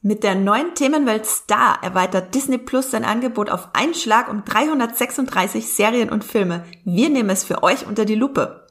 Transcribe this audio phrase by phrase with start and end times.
[0.00, 5.74] Mit der neuen Themenwelt Star erweitert Disney Plus sein Angebot auf einen Schlag um 336
[5.74, 6.64] Serien und Filme.
[6.84, 8.67] Wir nehmen es für euch unter die Lupe.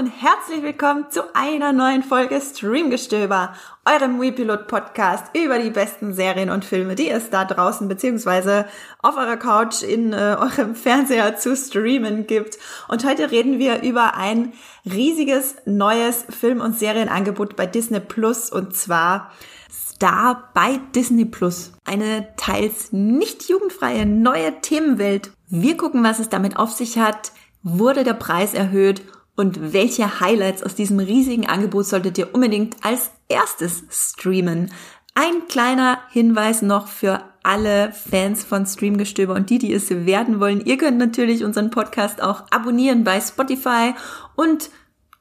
[0.00, 3.52] Und herzlich willkommen zu einer neuen Folge Streamgestöber,
[3.84, 8.64] eurem WePilot Podcast über die besten Serien und Filme, die es da draußen beziehungsweise
[9.00, 12.56] auf eurer Couch in äh, eurem Fernseher zu streamen gibt.
[12.88, 14.54] Und heute reden wir über ein
[14.90, 19.30] riesiges neues Film- und Serienangebot bei Disney Plus und zwar
[19.70, 21.72] Star bei Disney Plus.
[21.84, 25.30] Eine teils nicht jugendfreie neue Themenwelt.
[25.48, 27.32] Wir gucken, was es damit auf sich hat.
[27.62, 29.02] Wurde der Preis erhöht?
[29.36, 34.70] Und welche Highlights aus diesem riesigen Angebot solltet ihr unbedingt als erstes streamen.
[35.14, 40.64] Ein kleiner Hinweis noch für alle Fans von Streamgestöber und die, die es werden wollen.
[40.64, 43.94] Ihr könnt natürlich unseren Podcast auch abonnieren bei Spotify
[44.36, 44.70] und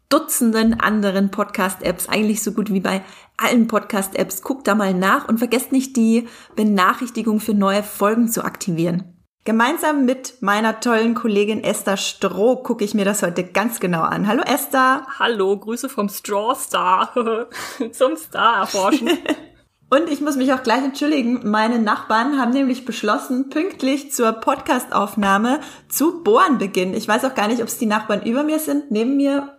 [0.10, 3.04] Dutzenden anderen Podcast-Apps, eigentlich so gut wie bei
[3.38, 4.42] allen Podcast-Apps.
[4.42, 9.19] Guckt da mal nach und vergesst nicht die Benachrichtigung für neue Folgen zu aktivieren.
[9.50, 14.28] Gemeinsam mit meiner tollen Kollegin Esther Stroh gucke ich mir das heute ganz genau an.
[14.28, 15.08] Hallo Esther.
[15.18, 17.12] Hallo, Grüße vom Straw Star
[17.92, 19.10] zum Star erforschen.
[19.90, 25.62] Und ich muss mich auch gleich entschuldigen, meine Nachbarn haben nämlich beschlossen, pünktlich zur Podcastaufnahme
[25.88, 26.94] zu bohren beginnen.
[26.94, 29.58] Ich weiß auch gar nicht, ob es die Nachbarn über mir sind, neben mir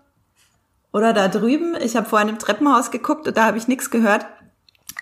[0.92, 1.74] oder da drüben.
[1.82, 4.24] Ich habe vorhin im Treppenhaus geguckt und da habe ich nichts gehört.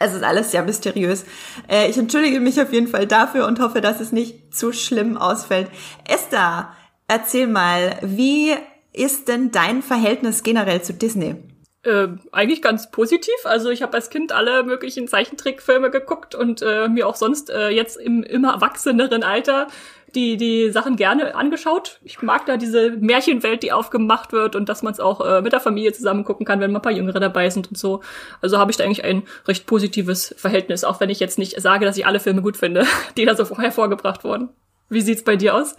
[0.01, 1.25] Es ist alles sehr mysteriös.
[1.69, 5.17] Äh, ich entschuldige mich auf jeden Fall dafür und hoffe, dass es nicht zu schlimm
[5.17, 5.71] ausfällt.
[6.07, 6.73] Esther,
[7.09, 8.55] erzähl mal, wie
[8.93, 11.37] ist denn dein Verhältnis generell zu Disney?
[11.85, 13.35] Äh, eigentlich ganz positiv.
[13.45, 17.69] Also ich habe als Kind alle möglichen Zeichentrickfilme geguckt und äh, mir auch sonst äh,
[17.69, 19.69] jetzt im immer erwachseneren Alter
[20.15, 22.01] die, die Sachen gerne angeschaut.
[22.03, 25.53] Ich mag da diese Märchenwelt, die aufgemacht wird und dass man es auch äh, mit
[25.53, 28.01] der Familie zusammen gucken kann, wenn mal ein paar Jüngere dabei sind und so.
[28.41, 31.85] Also habe ich da eigentlich ein recht positives Verhältnis, auch wenn ich jetzt nicht sage,
[31.85, 32.87] dass ich alle Filme gut finde,
[33.17, 34.51] die da so hervorgebracht wurden.
[34.89, 35.77] Wie sieht's bei dir aus?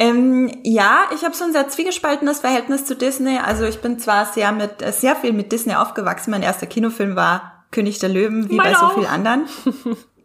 [0.00, 3.38] Ähm, ja, ich habe so ein sehr zwiegespaltenes Verhältnis zu Disney.
[3.38, 6.30] Also ich bin zwar sehr mit äh, sehr viel mit Disney aufgewachsen.
[6.30, 9.46] Mein erster Kinofilm war König der Löwen, wie Meine bei so vielen anderen.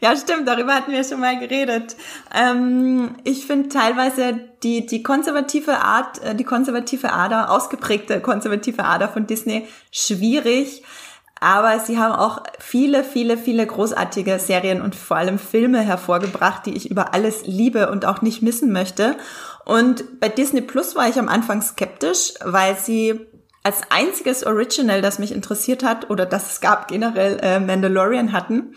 [0.00, 1.96] Ja, stimmt, darüber hatten wir schon mal geredet.
[2.34, 9.08] Ähm, ich finde teilweise die, die konservative Art, äh, die konservative Ader, ausgeprägte konservative Ader
[9.08, 10.82] von Disney schwierig.
[11.40, 16.74] Aber sie haben auch viele, viele, viele großartige Serien und vor allem Filme hervorgebracht, die
[16.74, 19.16] ich über alles liebe und auch nicht missen möchte.
[19.64, 23.20] Und bei Disney Plus war ich am Anfang skeptisch, weil sie
[23.62, 28.74] als einziges Original, das mich interessiert hat oder das es gab generell äh, Mandalorian hatten.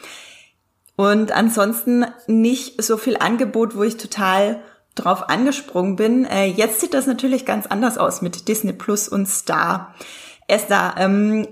[0.97, 4.61] Und ansonsten nicht so viel Angebot, wo ich total
[4.95, 6.25] drauf angesprungen bin.
[6.25, 9.93] Äh, jetzt sieht das natürlich ganz anders aus mit Disney Plus und Star.
[10.47, 11.47] Esther, ähm,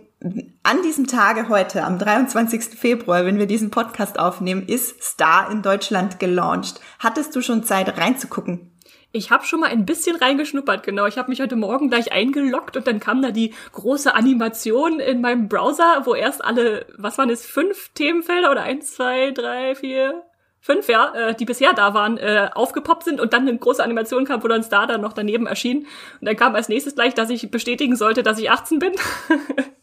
[0.63, 2.79] an diesem Tage heute, am 23.
[2.79, 6.81] Februar, wenn wir diesen Podcast aufnehmen, ist Star in Deutschland gelauncht.
[6.97, 8.71] Hattest du schon Zeit reinzugucken?
[9.15, 11.05] Ich habe schon mal ein bisschen reingeschnuppert, genau.
[11.05, 15.21] Ich habe mich heute Morgen gleich eingeloggt und dann kam da die große Animation in
[15.21, 20.21] meinem Browser, wo erst alle, was waren es, fünf Themenfelder oder eins, zwei, drei, vier,
[20.59, 24.25] fünf, ja, äh, die bisher da waren, äh, aufgepoppt sind und dann eine große Animation
[24.25, 25.87] kam, wo dann Star dann noch daneben erschien.
[26.19, 28.91] Und dann kam als nächstes gleich, dass ich bestätigen sollte, dass ich 18 bin.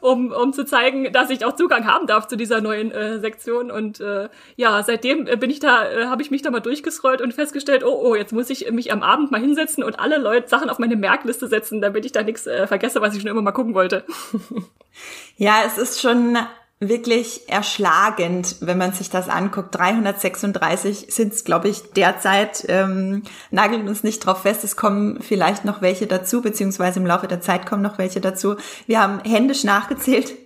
[0.00, 3.70] um, um zu zeigen, dass ich auch Zugang haben darf zu dieser neuen äh, Sektion.
[3.70, 7.20] Und äh, ja, seitdem äh, bin ich da, äh, habe ich mich da mal durchgescrollt
[7.20, 10.48] und festgestellt, oh, oh, jetzt muss ich mich am Abend mal hinsetzen und alle Leute
[10.48, 13.42] Sachen auf meine Merkliste setzen, damit ich da nichts äh, vergesse, was ich schon immer
[13.42, 14.04] mal gucken wollte.
[15.36, 16.36] ja, es ist schon
[16.80, 19.74] wirklich erschlagend, wenn man sich das anguckt.
[19.74, 22.64] 336 sind es, glaube ich, derzeit.
[22.68, 24.64] Ähm, nageln uns nicht drauf fest.
[24.64, 28.56] Es kommen vielleicht noch welche dazu, beziehungsweise im Laufe der Zeit kommen noch welche dazu.
[28.86, 30.34] Wir haben händisch nachgezählt.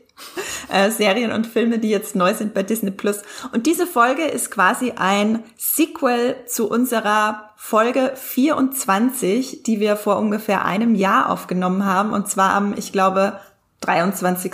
[0.73, 3.23] Äh, Serien und Filme, die jetzt neu sind bei Disney Plus.
[3.53, 10.65] Und diese Folge ist quasi ein Sequel zu unserer Folge 24, die wir vor ungefähr
[10.65, 12.13] einem Jahr aufgenommen haben.
[12.13, 13.41] Und zwar am, ich glaube,
[13.81, 14.53] 23.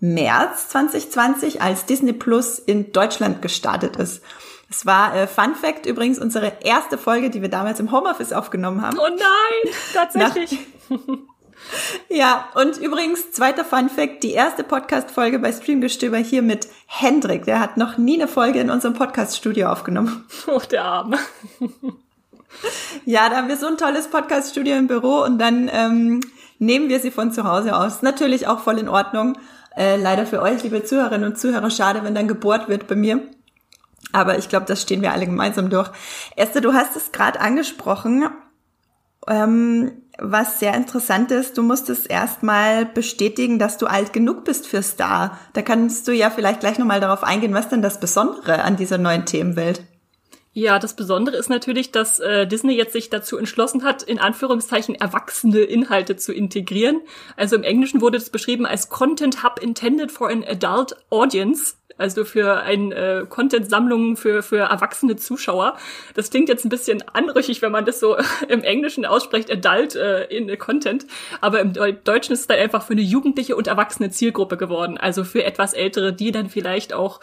[0.00, 4.22] März 2020, als Disney Plus in Deutschland gestartet ist.
[4.70, 8.82] Es war äh, Fun Fact übrigens unsere erste Folge, die wir damals im Homeoffice aufgenommen
[8.82, 8.98] haben.
[8.98, 10.58] Oh nein, tatsächlich.
[12.08, 17.44] ja, und übrigens zweiter Fun Fact, die erste Podcast Folge bei Streamgestöber hier mit Hendrik,
[17.46, 20.24] der hat noch nie eine Folge in unserem Podcast Studio aufgenommen.
[20.46, 21.18] Oh, der Arme.
[23.04, 26.20] ja, da haben wir so ein tolles Podcast Studio im Büro und dann ähm,
[26.58, 28.02] nehmen wir sie von zu Hause aus.
[28.02, 29.36] Natürlich auch voll in Ordnung.
[29.76, 33.22] Äh, leider für euch, liebe Zuhörerinnen und Zuhörer, schade, wenn dann gebohrt wird bei mir.
[34.12, 35.90] Aber ich glaube, das stehen wir alle gemeinsam durch.
[36.36, 38.28] Esther, du hast es gerade angesprochen.
[39.28, 44.82] Ähm, was sehr interessant ist, du musstest erstmal bestätigen, dass du alt genug bist für
[44.82, 45.38] Star.
[45.52, 48.98] Da kannst du ja vielleicht gleich nochmal darauf eingehen, was denn das Besondere an dieser
[48.98, 49.82] neuen Themenwelt?
[50.52, 54.96] Ja, das Besondere ist natürlich, dass äh, Disney jetzt sich dazu entschlossen hat, in Anführungszeichen
[54.96, 57.02] erwachsene Inhalte zu integrieren.
[57.36, 61.74] Also im Englischen wurde das beschrieben als Content Hub intended for an adult audience.
[61.98, 65.76] Also für ein äh, Content-Sammlung für, für erwachsene Zuschauer.
[66.14, 68.16] Das klingt jetzt ein bisschen anrüchig, wenn man das so
[68.48, 71.06] im Englischen ausspricht, adult äh, in Content.
[71.40, 74.98] Aber im Deutschen ist es dann einfach für eine jugendliche und erwachsene Zielgruppe geworden.
[74.98, 77.20] Also für etwas Ältere, die dann vielleicht auch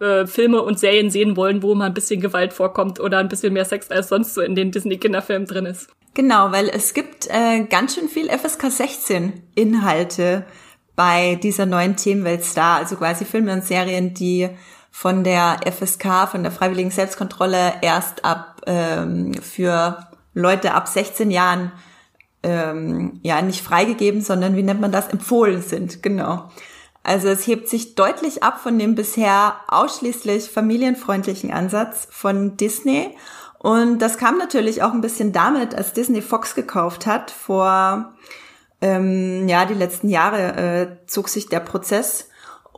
[0.00, 3.52] äh, Filme und Serien sehen wollen, wo mal ein bisschen Gewalt vorkommt oder ein bisschen
[3.52, 5.88] mehr Sex als sonst so in den Disney-Kinderfilmen drin ist.
[6.14, 10.44] Genau, weil es gibt äh, ganz schön viel FSK 16 Inhalte
[10.96, 14.48] bei dieser neuen Themenwelt Star, also quasi Filme und Serien, die
[14.90, 21.72] von der FSK, von der Freiwilligen Selbstkontrolle erst ab ähm, für Leute ab 16 Jahren
[22.42, 26.50] ähm, ja nicht freigegeben, sondern wie nennt man das, empfohlen sind, genau.
[27.02, 33.16] Also es hebt sich deutlich ab von dem bisher ausschließlich familienfreundlichen Ansatz von Disney.
[33.58, 38.14] Und das kam natürlich auch ein bisschen damit, als Disney Fox gekauft hat vor
[38.80, 42.28] ähm, ja, die letzten Jahre äh, zog sich der Prozess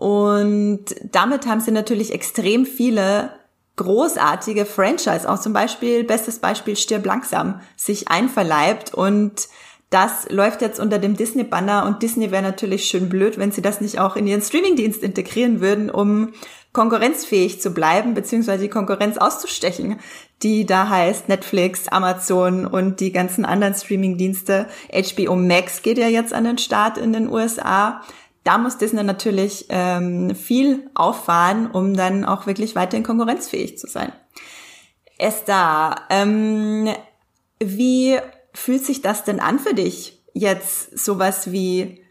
[0.01, 3.35] und damit haben sie natürlich extrem viele
[3.77, 9.49] großartige Franchise, auch zum Beispiel, bestes Beispiel Stirb langsam, sich einverleibt und
[9.91, 13.81] das läuft jetzt unter dem Disney-Banner und Disney wäre natürlich schön blöd, wenn sie das
[13.81, 16.33] nicht auch in ihren Streamingdienst integrieren würden, um
[16.73, 19.99] konkurrenzfähig zu bleiben, beziehungsweise die Konkurrenz auszustechen,
[20.45, 24.69] die da heißt Netflix, Amazon und die ganzen anderen Streamingdienste.
[24.93, 28.03] HBO Max geht ja jetzt an den Start in den USA.
[28.45, 34.13] Da muss Disney natürlich ähm, viel auffahren, um dann auch wirklich weiterhin konkurrenzfähig zu sein.
[35.19, 36.89] Esther, ähm,
[37.59, 38.19] wie
[38.53, 42.03] fühlt sich das denn an für dich, jetzt sowas wie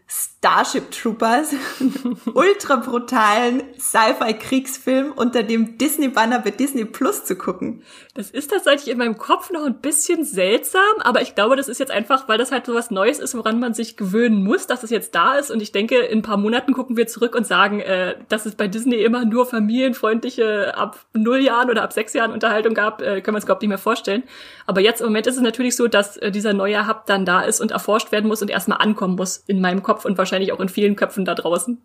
[0.42, 1.52] Starship Troopers,
[2.34, 7.82] ultra brutalen Sci-Fi-Kriegsfilm unter dem Disney-Banner bei Disney Plus zu gucken.
[8.14, 11.78] Das ist tatsächlich in meinem Kopf noch ein bisschen seltsam, aber ich glaube, das ist
[11.78, 14.82] jetzt einfach, weil das halt so was Neues ist, woran man sich gewöhnen muss, dass
[14.82, 15.50] es jetzt da ist.
[15.50, 18.54] Und ich denke, in ein paar Monaten gucken wir zurück und sagen, äh, dass es
[18.54, 23.20] bei Disney immer nur familienfreundliche ab null Jahren oder ab sechs Jahren Unterhaltung gab, äh,
[23.20, 24.22] können wir uns überhaupt nicht mehr vorstellen.
[24.66, 27.42] Aber jetzt im Moment ist es natürlich so, dass äh, dieser neue Hub dann da
[27.42, 30.60] ist und erforscht werden muss und erstmal ankommen muss in meinem Kopf und wahrscheinlich auch
[30.60, 31.80] in vielen Köpfen da draußen.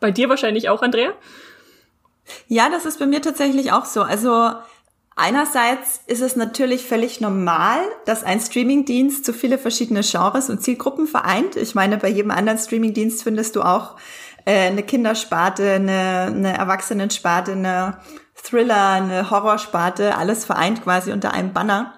[0.00, 1.12] Bei dir wahrscheinlich auch, Andrea?
[2.48, 4.02] Ja, das ist bei mir tatsächlich auch so.
[4.02, 4.52] Also
[5.16, 11.06] einerseits ist es natürlich völlig normal, dass ein Streamingdienst so viele verschiedene Genres und Zielgruppen
[11.06, 11.56] vereint.
[11.56, 13.96] Ich meine, bei jedem anderen Streamingdienst findest du auch
[14.44, 17.98] äh, eine Kindersparte, eine, eine Erwachsenensparte, eine
[18.34, 21.94] Thriller, eine Horrorsparte, alles vereint quasi unter einem Banner.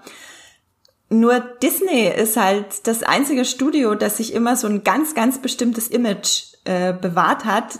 [1.10, 5.88] Nur Disney ist halt das einzige Studio, das sich immer so ein ganz, ganz bestimmtes
[5.88, 7.78] Image äh, bewahrt hat,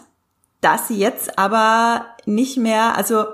[0.60, 3.26] dass sie jetzt aber nicht mehr, also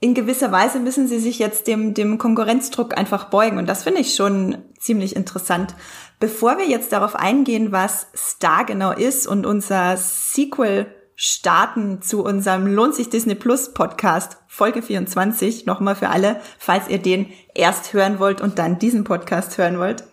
[0.00, 3.56] in gewisser Weise müssen sie sich jetzt dem, dem Konkurrenzdruck einfach beugen.
[3.56, 5.74] Und das finde ich schon ziemlich interessant.
[6.20, 10.86] Bevor wir jetzt darauf eingehen, was Star genau ist und unser Sequel
[11.16, 15.66] starten zu unserem Lohnt sich Disney Plus Podcast Folge 24.
[15.66, 20.04] Nochmal für alle, falls ihr den erst hören wollt und dann diesen Podcast hören wollt.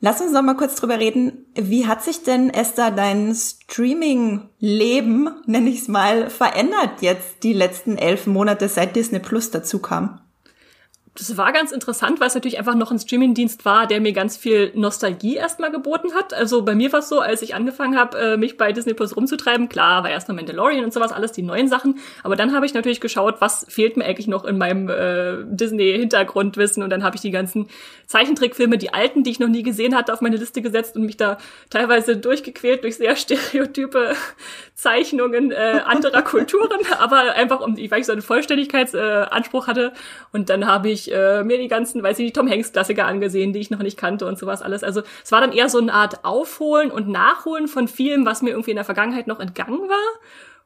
[0.00, 1.46] Lass uns noch mal kurz drüber reden.
[1.54, 7.96] Wie hat sich denn, Esther, dein Streaming-Leben, nenne ich es mal, verändert jetzt die letzten
[7.96, 10.20] elf Monate, seit Disney Plus dazu kam?
[11.14, 14.36] Das war ganz interessant, weil es natürlich einfach noch ein Streamingdienst war, der mir ganz
[14.36, 16.34] viel Nostalgie erstmal geboten hat.
[16.34, 19.16] Also bei mir war es so, als ich angefangen habe, äh, mich bei Disney Plus
[19.16, 21.98] rumzutreiben, klar, war erst noch Mandalorian und sowas, alles die neuen Sachen.
[22.22, 26.82] Aber dann habe ich natürlich geschaut, was fehlt mir eigentlich noch in meinem äh, Disney-Hintergrundwissen.
[26.82, 27.68] Und dann habe ich die ganzen
[28.06, 31.16] Zeichentrickfilme, die alten, die ich noch nie gesehen hatte, auf meine Liste gesetzt und mich
[31.16, 31.38] da
[31.70, 34.14] teilweise durchgequält durch sehr stereotype
[34.74, 39.92] Zeichnungen äh, anderer Kulturen, aber einfach um, weil ich so einen Vollständigkeitsanspruch äh, hatte.
[40.32, 43.52] Und dann habe ich äh, mir die ganzen, weiß ich, die Tom Hanks Klassiker angesehen,
[43.52, 44.82] die ich noch nicht kannte und sowas alles.
[44.82, 48.50] Also es war dann eher so eine Art Aufholen und Nachholen von vielem, was mir
[48.50, 50.20] irgendwie in der Vergangenheit noch entgangen war.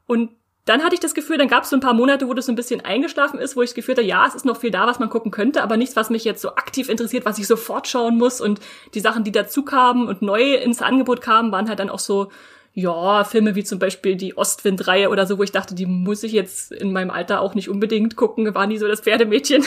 [0.05, 0.31] Und
[0.65, 2.51] dann hatte ich das Gefühl, dann gab es so ein paar Monate, wo das so
[2.51, 4.87] ein bisschen eingeschlafen ist, wo ich das Gefühl hatte, ja, es ist noch viel da,
[4.87, 7.87] was man gucken könnte, aber nichts, was mich jetzt so aktiv interessiert, was ich sofort
[7.87, 8.39] schauen muss.
[8.39, 8.61] Und
[8.93, 12.31] die Sachen, die dazu kamen und neu ins Angebot kamen, waren halt dann auch so
[12.75, 16.31] ja, Filme wie zum Beispiel die Ostwind-Reihe oder so, wo ich dachte, die muss ich
[16.31, 19.63] jetzt in meinem Alter auch nicht unbedingt gucken, war nie so das Pferdemädchen.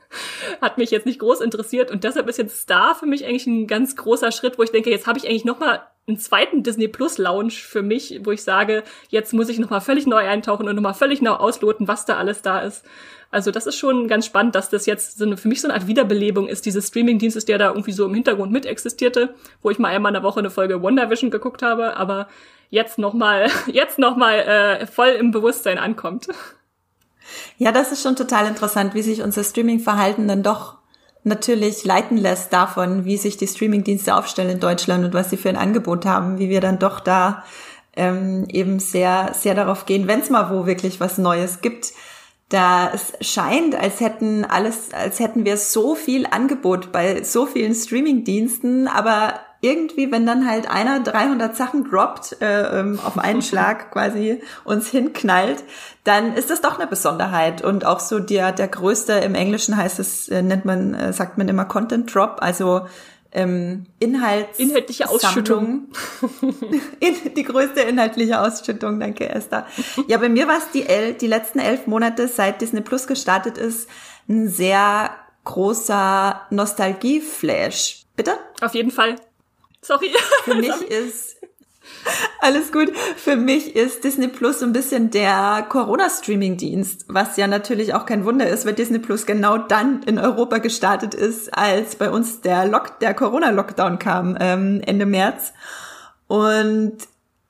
[0.60, 3.68] Hat mich jetzt nicht groß interessiert und deshalb ist jetzt Star für mich eigentlich ein
[3.68, 6.88] ganz großer Schritt, wo ich denke, jetzt habe ich eigentlich noch mal einen zweiten Disney
[6.88, 10.74] Plus Lounge für mich, wo ich sage, jetzt muss ich nochmal völlig neu eintauchen und
[10.74, 12.84] nochmal völlig neu ausloten, was da alles da ist.
[13.30, 15.74] Also das ist schon ganz spannend, dass das jetzt so eine, für mich so eine
[15.74, 19.78] Art Wiederbelebung ist, dieses Streaming-Dienstes, der da irgendwie so im Hintergrund mit existierte, wo ich
[19.78, 22.28] mal einmal in der Woche eine Folge WandaVision geguckt habe, aber
[22.70, 26.28] jetzt nochmal, jetzt nochmal äh, voll im Bewusstsein ankommt.
[27.58, 30.78] Ja, das ist schon total interessant, wie sich unser Streaming-Verhalten dann doch
[31.24, 35.50] natürlich leiten lässt davon, wie sich die Streamingdienste aufstellen in Deutschland und was sie für
[35.50, 37.44] ein Angebot haben, wie wir dann doch da
[37.96, 41.92] ähm, eben sehr, sehr darauf gehen, wenn es mal wo wirklich was Neues gibt.
[42.48, 47.74] Da es scheint, als hätten alles, als hätten wir so viel Angebot bei so vielen
[47.74, 53.90] Streamingdiensten, aber irgendwie, wenn dann halt einer 300 Sachen droppt, äh, ähm, auf einen Schlag
[53.90, 55.64] quasi uns hinknallt,
[56.04, 57.62] dann ist das doch eine Besonderheit.
[57.62, 61.38] Und auch so der, der größte, im Englischen heißt es, äh, nennt man, äh, sagt
[61.38, 62.86] man immer Content Drop, also
[63.32, 65.88] ähm, Inhalts inhaltliche Ausschüttung.
[67.36, 69.66] die größte inhaltliche Ausschüttung, danke Esther.
[70.06, 73.58] Ja, bei mir war es die, el die letzten elf Monate, seit Disney Plus gestartet
[73.58, 73.88] ist,
[74.28, 75.10] ein sehr
[75.44, 78.04] großer Nostalgie-Flash.
[78.16, 78.32] Bitte?
[78.60, 79.16] Auf jeden Fall.
[79.80, 80.10] Sorry.
[80.44, 81.37] Für mich ist
[82.40, 82.96] alles gut.
[83.16, 88.24] Für mich ist Disney Plus so ein bisschen der Corona-Streaming-Dienst, was ja natürlich auch kein
[88.24, 92.66] Wunder ist, weil Disney Plus genau dann in Europa gestartet ist, als bei uns der
[92.66, 95.52] Lock, der Corona-Lockdown kam ähm, Ende März.
[96.26, 96.96] Und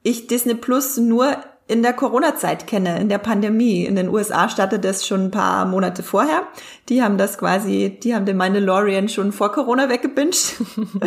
[0.03, 1.37] ich Disney Plus nur
[1.69, 3.85] in der Corona-Zeit kenne, in der Pandemie.
[3.85, 6.45] In den USA startet das schon ein paar Monate vorher.
[6.89, 10.55] Die haben das quasi, die haben den Mandalorian schon vor Corona weggebinged.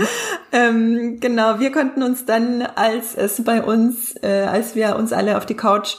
[0.51, 5.37] ähm, genau, wir konnten uns dann, als es bei uns, äh, als wir uns alle
[5.37, 5.95] auf die Couch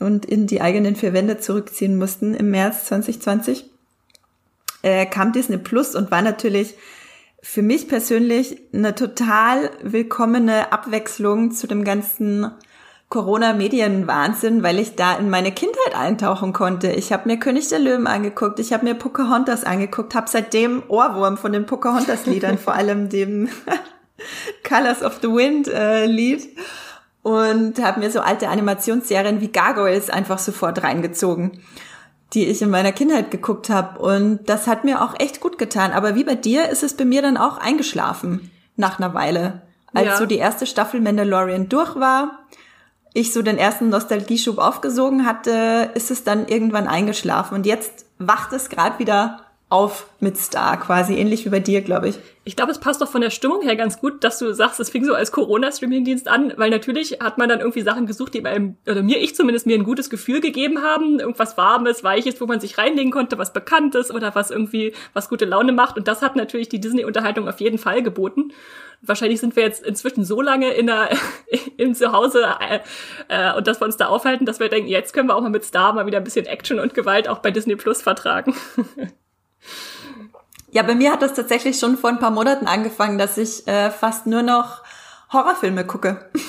[0.00, 3.70] und in die eigenen vier Wände zurückziehen mussten im März 2020,
[4.82, 6.74] äh, kam Disney Plus und war natürlich
[7.40, 12.50] für mich persönlich eine total willkommene Abwechslung zu dem ganzen
[13.12, 16.92] Corona-Medien-Wahnsinn, weil ich da in meine Kindheit eintauchen konnte.
[16.92, 21.36] Ich habe mir König der Löwen angeguckt, ich habe mir Pocahontas angeguckt, habe seitdem Ohrwurm
[21.36, 23.50] von den Pocahontas-Liedern, vor allem dem
[24.66, 26.38] Colors of the Wind äh,
[27.22, 31.60] und habe mir so alte Animationsserien wie Gargoyles einfach sofort reingezogen,
[32.32, 35.92] die ich in meiner Kindheit geguckt habe und das hat mir auch echt gut getan.
[35.92, 39.60] Aber wie bei dir ist es bei mir dann auch eingeschlafen nach einer Weile.
[39.92, 40.16] Als ja.
[40.16, 42.38] so die erste Staffel Mandalorian durch war,
[43.14, 47.54] ich so den ersten Nostalgieschub aufgesogen hatte, ist es dann irgendwann eingeschlafen.
[47.54, 49.40] Und jetzt wacht es gerade wieder
[49.72, 52.18] auf mit Star, quasi ähnlich wie bei dir, glaube ich.
[52.44, 54.90] Ich glaube, es passt doch von der Stimmung her ganz gut, dass du sagst, es
[54.90, 58.76] fing so als Corona-Streaming-Dienst an, weil natürlich hat man dann irgendwie Sachen gesucht, die einem,
[58.86, 62.60] oder mir, ich zumindest, mir ein gutes Gefühl gegeben haben, irgendwas Warmes, Weiches, wo man
[62.60, 65.96] sich reinlegen konnte, was Bekanntes oder was irgendwie, was gute Laune macht.
[65.96, 68.52] Und das hat natürlich die Disney-Unterhaltung auf jeden Fall geboten
[69.02, 71.10] wahrscheinlich sind wir jetzt inzwischen so lange in der,
[71.76, 72.78] im Zuhause äh,
[73.26, 75.50] äh, und dass wir uns da aufhalten, dass wir denken, jetzt können wir auch mal
[75.50, 78.54] mit Star mal wieder ein bisschen Action und Gewalt auch bei Disney Plus vertragen.
[80.70, 83.90] Ja, bei mir hat das tatsächlich schon vor ein paar Monaten angefangen, dass ich äh,
[83.90, 84.82] fast nur noch
[85.32, 86.30] Horrorfilme gucke.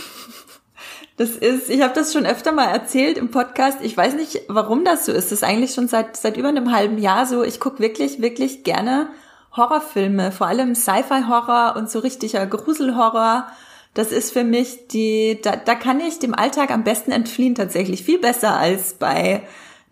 [1.15, 3.77] Das ist, ich habe das schon öfter mal erzählt im Podcast.
[3.81, 5.25] Ich weiß nicht, warum das so ist.
[5.25, 7.43] Das ist eigentlich schon seit seit über einem halben Jahr so.
[7.43, 9.09] Ich gucke wirklich, wirklich gerne
[9.55, 13.45] Horrorfilme, vor allem Sci-Fi-Horror und so richtiger Gruselhorror.
[13.93, 18.03] Das ist für mich die, da, da kann ich dem Alltag am besten entfliehen tatsächlich.
[18.03, 19.43] Viel besser als bei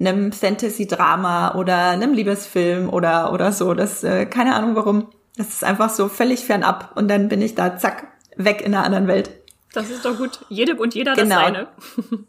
[0.08, 3.74] einem Fantasy-Drama oder einem Liebesfilm oder, oder so.
[3.74, 5.08] Das, äh, keine Ahnung warum.
[5.38, 8.86] Das ist einfach so völlig fernab und dann bin ich da zack, weg in einer
[8.86, 9.31] anderen Welt.
[9.74, 10.46] Das ist doch gut.
[10.50, 11.36] Jede und jeder genau.
[11.36, 11.67] das seine.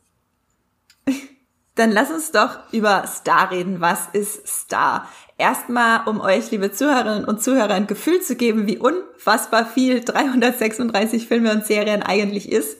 [1.75, 3.81] Dann lass uns doch über Star reden.
[3.81, 5.09] Was ist Star?
[5.38, 11.26] Erstmal, um euch, liebe Zuhörerinnen und Zuhörer, ein Gefühl zu geben, wie unfassbar viel 336
[11.26, 12.76] Filme und Serien eigentlich ist.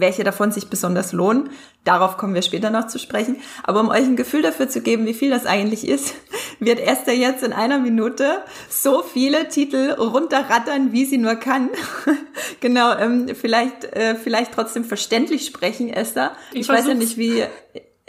[0.00, 1.50] Welche davon sich besonders lohnen.
[1.84, 3.36] Darauf kommen wir später noch zu sprechen.
[3.62, 6.14] Aber um euch ein Gefühl dafür zu geben, wie viel das eigentlich ist,
[6.60, 11.70] wird Esther jetzt in einer Minute so viele Titel runterrattern, wie sie nur kann.
[12.60, 16.32] genau, ähm, vielleicht, äh, vielleicht trotzdem verständlich sprechen, Esther.
[16.52, 17.44] Ich, ich weiß ja nicht, wie,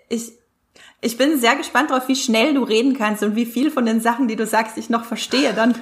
[0.09, 0.38] ich,
[1.01, 4.01] ich bin sehr gespannt darauf, wie schnell du reden kannst und wie viel von den
[4.01, 5.75] Sachen, die du sagst, ich noch verstehe dann.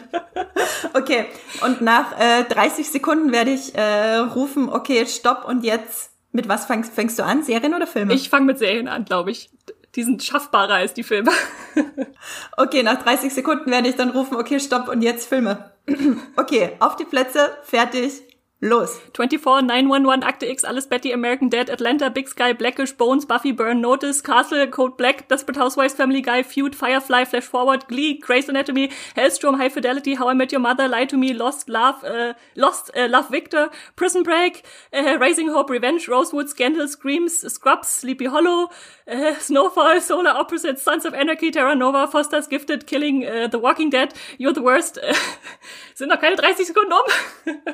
[0.94, 1.26] okay,
[1.62, 6.66] und nach äh, 30 Sekunden werde ich äh, rufen, okay, stopp und jetzt, mit was
[6.66, 7.44] fängst, fängst du an?
[7.44, 8.14] Serien oder Filme?
[8.14, 9.50] Ich fange mit Serien an, glaube ich.
[9.96, 11.32] Die sind schaffbarer als die Filme.
[12.58, 15.72] okay, nach 30 Sekunden werde ich dann rufen, okay, stopp und jetzt Filme.
[16.36, 18.22] okay, auf die Plätze, fertig,
[18.60, 19.00] Los.
[19.14, 23.82] 24, 911, Akte X, Alles Betty, American Dead, Atlanta, Big Sky, Blackish, Bones, Buffy, Burn,
[23.82, 28.90] Notice, Castle, Code Black, Desperate Housewives, Family Guy, Feud, Firefly, Flash Forward, Glee, Grey's Anatomy,
[29.16, 32.96] Hellstrom, High Fidelity, How I Met Your Mother, Lie to Me, Lost, Love, äh, Lost,
[32.96, 38.70] äh, Love Victor, Prison Break, äh, Raising Hope, Revenge, Rosewood, Scandal, Screams, Scrubs, Sleepy Hollow,
[39.08, 43.90] äh, Snowfall, Solar Opposites, Sons of Anarchy, Terra Nova, Foster's Gifted, Killing, äh, The Walking
[43.90, 45.14] Dead, You're the Worst, äh,
[45.96, 47.54] sind noch keine 30 Sekunden um.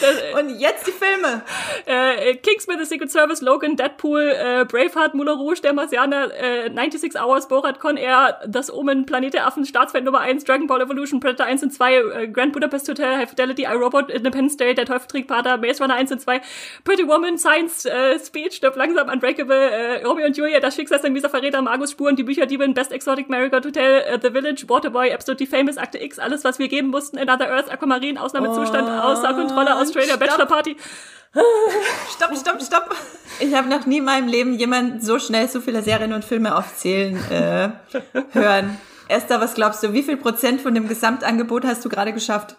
[0.00, 1.42] das, Und jetzt die Filme.
[1.86, 7.20] Äh, Kingsman, The Secret Service, Logan, Deadpool, äh, Braveheart, Moulin Rouge, Der Marsianer, äh, 96
[7.20, 11.20] Hours, Borat, Con Air, Das Omen, Planet der Affen, Staatsfeind Nummer 1, Dragon Ball Evolution,
[11.20, 15.06] Predator 1 und 2, äh, Grand Budapest Hotel, High Fidelity, iRobot, Independence Day, Der Teufel
[15.06, 16.40] trägt Pater, Maze Runner 1 und 2,
[16.84, 21.28] Pretty Woman, Science, äh, Speech, Stirb langsam, Unbreakable, äh, Romeo und Julia, Das Schicksal dieser
[21.28, 25.46] Verräter, Magus Spuren, Die Bücher, Diebin, Best Exotic, Marigold Hotel, äh, The Village, Waterboy, Absolutely
[25.46, 29.76] Famous, Akte X, alles, was wir geben mussten, Another Earth, Aquamarine, Ausnahmezustand, oh, Außer Kontrolle,
[29.76, 30.76] Australia, Bachelor Party.
[32.16, 32.96] Stopp, stopp, stopp.
[33.38, 36.56] Ich habe noch nie in meinem Leben jemanden so schnell so viele Serien und Filme
[36.56, 37.68] aufzählen äh,
[38.32, 38.76] hören.
[39.06, 42.56] Esther, was glaubst du, wie viel Prozent von dem Gesamtangebot hast du gerade geschafft?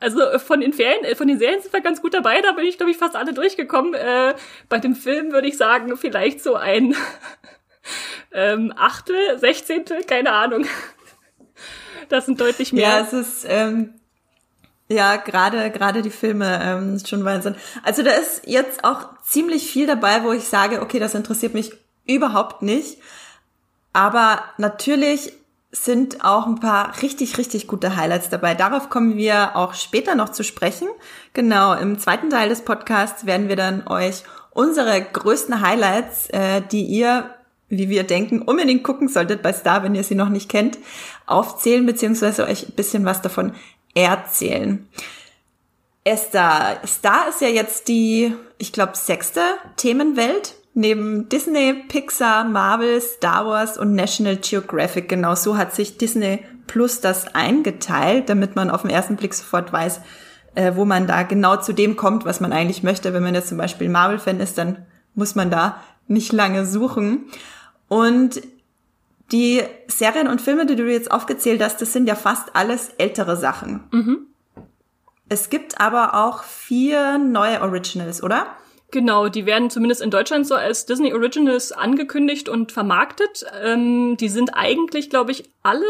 [0.00, 2.52] Also äh, von den Ferien, äh, von den Serien sind wir ganz gut dabei, da
[2.52, 3.94] bin ich, glaube ich, fast alle durchgekommen.
[3.94, 4.34] Äh,
[4.68, 6.94] bei dem Film würde ich sagen, vielleicht so ein
[8.32, 10.66] ähm, Achtel, Sechzehntel, keine Ahnung.
[12.08, 12.88] Das sind deutlich mehr.
[12.88, 13.92] Ja, es ist ähm,
[14.88, 17.54] ja, gerade gerade die Filme ähm, schon Wahnsinn.
[17.82, 21.72] Also da ist jetzt auch ziemlich viel dabei, wo ich sage, okay, das interessiert mich
[22.06, 22.98] überhaupt nicht.
[23.92, 25.32] Aber natürlich
[25.70, 28.54] sind auch ein paar richtig, richtig gute Highlights dabei.
[28.54, 30.88] Darauf kommen wir auch später noch zu sprechen.
[31.34, 36.84] Genau, im zweiten Teil des Podcasts werden wir dann euch unsere größten Highlights, äh, die
[36.84, 37.34] ihr,
[37.68, 40.78] wie wir denken, unbedingt gucken solltet bei Star, wenn ihr sie noch nicht kennt,
[41.26, 43.52] aufzählen, beziehungsweise euch ein bisschen was davon
[43.94, 44.88] erzählen.
[46.02, 49.42] Esther, Star ist ja jetzt die, ich glaube, sechste
[49.76, 55.08] Themenwelt neben Disney, Pixar, Marvel, Star Wars und National Geographic.
[55.08, 59.72] Genau so hat sich Disney Plus das eingeteilt, damit man auf den ersten Blick sofort
[59.72, 60.00] weiß,
[60.54, 63.12] äh, wo man da genau zu dem kommt, was man eigentlich möchte.
[63.12, 67.24] Wenn man jetzt zum Beispiel Marvel-Fan ist, dann muss man da nicht lange suchen.
[67.88, 68.40] Und
[69.32, 73.36] die Serien und Filme, die du jetzt aufgezählt hast, das sind ja fast alles ältere
[73.36, 73.82] Sachen.
[73.90, 74.18] Mhm.
[75.28, 78.46] Es gibt aber auch vier neue Originals, oder?
[78.90, 83.44] Genau, die werden zumindest in Deutschland so als Disney Originals angekündigt und vermarktet.
[83.62, 85.84] Ähm, die sind eigentlich, glaube ich, alle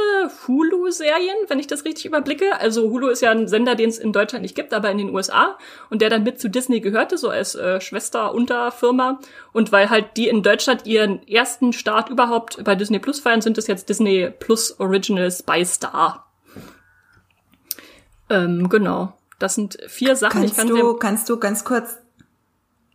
[0.49, 2.59] Hulu-Serien, wenn ich das richtig überblicke.
[2.59, 5.15] Also Hulu ist ja ein Sender, den es in Deutschland nicht gibt, aber in den
[5.15, 5.57] USA
[5.91, 9.21] und der dann mit zu Disney gehörte, so als äh, Schwester-Unterfirma.
[9.53, 13.59] Und weil halt die in Deutschland ihren ersten Start überhaupt bei Disney Plus feiern, sind
[13.59, 16.27] es jetzt Disney Plus Originals bei Star.
[18.29, 19.13] Ähm, genau.
[19.39, 20.41] Das sind vier Sachen.
[20.41, 21.99] Kannst, kann du, kannst du ganz kurz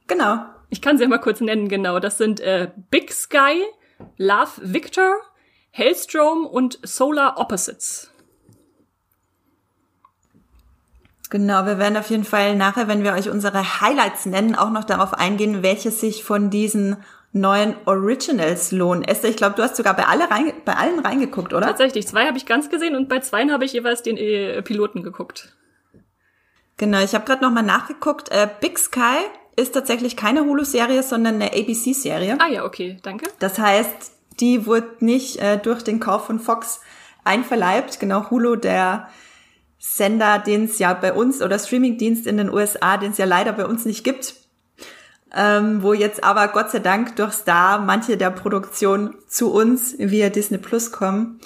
[0.08, 0.46] Genau.
[0.70, 2.00] Ich kann sie ja mal kurz nennen, genau.
[2.00, 3.64] Das sind äh, Big Sky,
[4.18, 5.16] Love Victor,
[5.72, 8.12] Hailstrom und Solar Opposites.
[11.30, 14.84] Genau, wir werden auf jeden Fall nachher, wenn wir euch unsere Highlights nennen, auch noch
[14.84, 16.98] darauf eingehen, welche sich von diesen
[17.32, 19.04] neuen Originals lohnen.
[19.04, 21.66] Esther, ich glaube, du hast sogar bei, alle rein, bei allen reingeguckt, oder?
[21.66, 25.02] Tatsächlich, zwei habe ich ganz gesehen und bei zweien habe ich jeweils den äh, Piloten
[25.02, 25.56] geguckt.
[26.78, 28.30] Genau, ich habe gerade noch mal nachgeguckt.
[28.30, 29.18] Äh, Big Sky
[29.56, 32.38] ist tatsächlich keine Hulu-Serie, sondern eine ABC-Serie.
[32.40, 33.30] Ah ja, okay, danke.
[33.40, 36.82] Das heißt, die wurde nicht äh, durch den Kauf von Fox
[37.24, 38.00] einverleibt.
[38.00, 39.10] Genau, Hulu, der
[39.78, 43.54] Sender, den es ja bei uns oder Streamingdienst in den USA, den es ja leider
[43.54, 44.36] bei uns nicht gibt.
[45.36, 50.30] Ähm, wo jetzt aber Gott sei Dank durch Star manche der Produktion zu uns via
[50.30, 51.40] Disney Plus kommen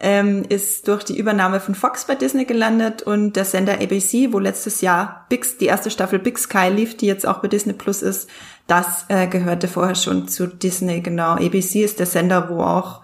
[0.00, 4.38] ähm, ist durch die Übernahme von Fox bei Disney gelandet und der Sender ABC, wo
[4.38, 8.00] letztes Jahr Bix, die erste Staffel Big Sky lief, die jetzt auch bei Disney Plus
[8.00, 8.28] ist,
[8.66, 11.32] das äh, gehörte vorher schon zu Disney, genau.
[11.32, 13.02] ABC ist der Sender, wo auch,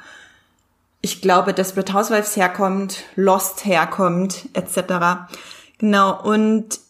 [1.02, 5.28] ich glaube, Desperate Housewives herkommt, Lost herkommt, etc.
[5.78, 6.80] Genau, und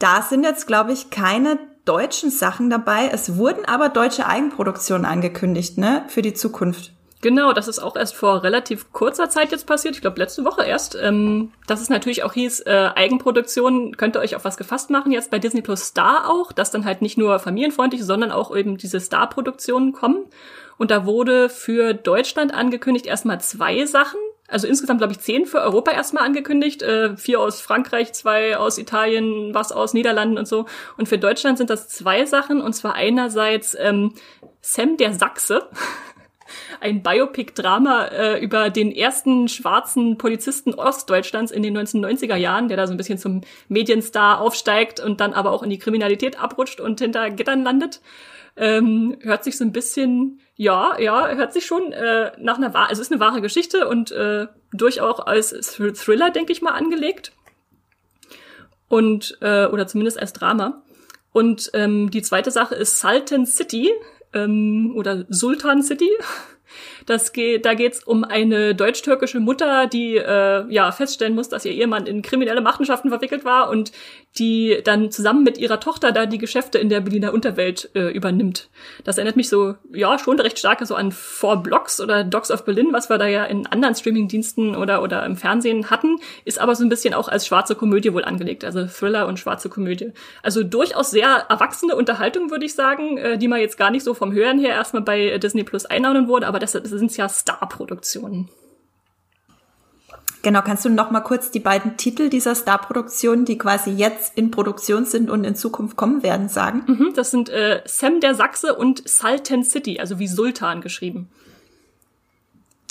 [0.00, 3.08] da sind jetzt, glaube ich, keine deutschen Sachen dabei.
[3.12, 6.95] Es wurden aber deutsche Eigenproduktionen angekündigt, ne, für die Zukunft.
[7.22, 9.94] Genau, das ist auch erst vor relativ kurzer Zeit jetzt passiert.
[9.94, 10.96] Ich glaube, letzte Woche erst.
[11.00, 15.12] Ähm, dass es natürlich auch hieß, äh, Eigenproduktion könnt ihr euch auf was gefasst machen.
[15.12, 18.76] Jetzt bei Disney Plus Star auch, dass dann halt nicht nur familienfreundlich, sondern auch eben
[18.76, 20.26] diese Star-Produktionen kommen.
[20.76, 24.20] Und da wurde für Deutschland angekündigt erstmal zwei Sachen.
[24.46, 26.82] Also insgesamt, glaube ich, zehn für Europa erstmal angekündigt.
[26.82, 30.66] Äh, vier aus Frankreich, zwei aus Italien, was aus Niederlanden und so.
[30.98, 32.60] Und für Deutschland sind das zwei Sachen.
[32.60, 34.12] Und zwar einerseits ähm,
[34.60, 35.66] Sam der Sachse.
[36.80, 42.86] ein Biopic-Drama äh, über den ersten schwarzen Polizisten Ostdeutschlands in den 1990er Jahren, der da
[42.86, 47.00] so ein bisschen zum Medienstar aufsteigt und dann aber auch in die Kriminalität abrutscht und
[47.00, 48.00] hinter Gittern landet.
[48.56, 53.02] Ähm, hört sich so ein bisschen, ja, ja, hört sich schon äh, nach einer, also
[53.02, 57.32] ist eine wahre Geschichte und äh, durchaus als Thriller, denke ich mal, angelegt.
[58.88, 60.82] Und, äh, oder zumindest als Drama.
[61.32, 63.92] Und ähm, die zweite Sache ist Sultan City
[64.36, 66.10] ähm, oder Sultan City.
[67.06, 71.72] Das geht, da geht's um eine deutsch-türkische Mutter, die äh, ja feststellen muss, dass ihr
[71.72, 73.92] Ehemann in kriminelle Machenschaften verwickelt war und
[74.38, 78.68] die dann zusammen mit ihrer Tochter da die Geschäfte in der Berliner Unterwelt äh, übernimmt.
[79.04, 82.64] Das erinnert mich so, ja, schon recht stark so an Four Blocks oder Dogs of
[82.64, 86.74] Berlin, was wir da ja in anderen Streamingdiensten oder, oder im Fernsehen hatten, ist aber
[86.74, 90.12] so ein bisschen auch als schwarze Komödie wohl angelegt, also Thriller und schwarze Komödie.
[90.42, 94.12] Also durchaus sehr erwachsene Unterhaltung, würde ich sagen, äh, die man jetzt gar nicht so
[94.12, 98.48] vom Hören her erstmal bei Disney Plus einordnen wurde, aber das, das sind ja Star-Produktionen.
[100.42, 104.52] Genau, kannst du noch mal kurz die beiden Titel dieser Star-Produktionen, die quasi jetzt in
[104.52, 106.84] Produktion sind und in Zukunft kommen werden, sagen?
[106.86, 111.28] Mhm, das sind äh, Sam der Sachse und Sultan City, also wie Sultan geschrieben.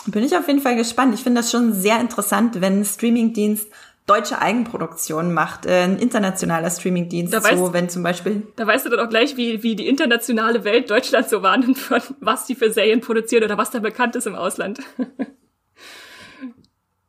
[0.08, 1.14] Bin ich auf jeden Fall gespannt.
[1.14, 3.68] Ich finde das schon sehr interessant, wenn ein Streamingdienst
[4.06, 8.48] deutsche Eigenproduktion macht, äh, ein internationaler Streamingdienst, da weißt, so wenn zum Beispiel.
[8.56, 12.02] Da weißt du dann auch gleich, wie, wie die internationale Welt Deutschland so wahrnimmt, von
[12.20, 14.80] was die für Serien produzieren oder was da bekannt ist im Ausland.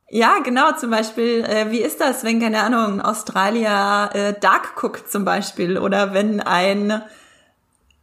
[0.08, 5.10] Ja, genau, zum Beispiel, äh, wie ist das, wenn, keine Ahnung, Australier äh, Dark guckt
[5.10, 7.02] zum Beispiel oder wenn ein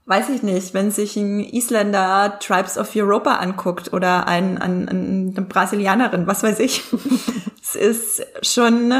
[0.06, 5.34] weiß ich nicht, wenn sich ein Isländer Tribes of Europa anguckt oder ein, ein, ein,
[5.36, 6.84] eine Brasilianerin, was weiß ich.
[7.62, 8.94] es ist schon,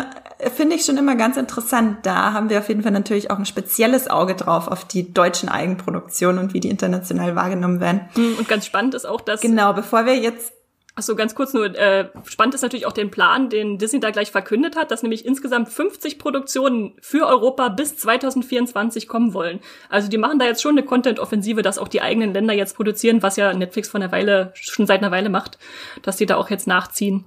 [0.56, 2.06] finde ich schon immer ganz interessant.
[2.06, 5.50] Da haben wir auf jeden Fall natürlich auch ein spezielles Auge drauf auf die deutschen
[5.50, 8.02] Eigenproduktionen und wie die international wahrgenommen werden.
[8.14, 9.42] Hm, und ganz spannend ist auch, dass.
[9.42, 10.54] Genau, bevor wir jetzt
[10.96, 14.30] Achso, ganz kurz nur, äh, spannend ist natürlich auch den Plan, den Disney da gleich
[14.30, 19.60] verkündet hat, dass nämlich insgesamt 50 Produktionen für Europa bis 2024 kommen wollen.
[19.90, 23.24] Also die machen da jetzt schon eine Content-Offensive, dass auch die eigenen Länder jetzt produzieren,
[23.24, 25.58] was ja Netflix von der Weile, schon seit einer Weile macht,
[26.04, 27.26] dass die da auch jetzt nachziehen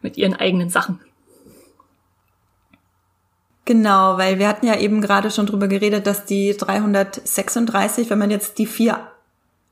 [0.00, 1.00] mit ihren eigenen Sachen.
[3.64, 8.30] Genau, weil wir hatten ja eben gerade schon drüber geredet, dass die 336, wenn man
[8.30, 9.08] jetzt die vier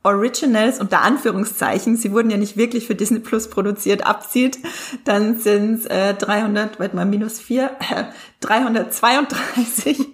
[0.06, 4.58] Originals unter Anführungszeichen, sie wurden ja nicht wirklich für Disney Plus produziert, abzieht,
[5.04, 8.04] dann sind es äh, 300, warte mal, minus 4, äh,
[8.40, 10.06] 332,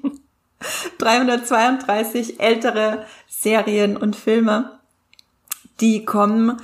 [0.98, 4.80] 332 ältere Serien und Filme,
[5.80, 6.56] die kommen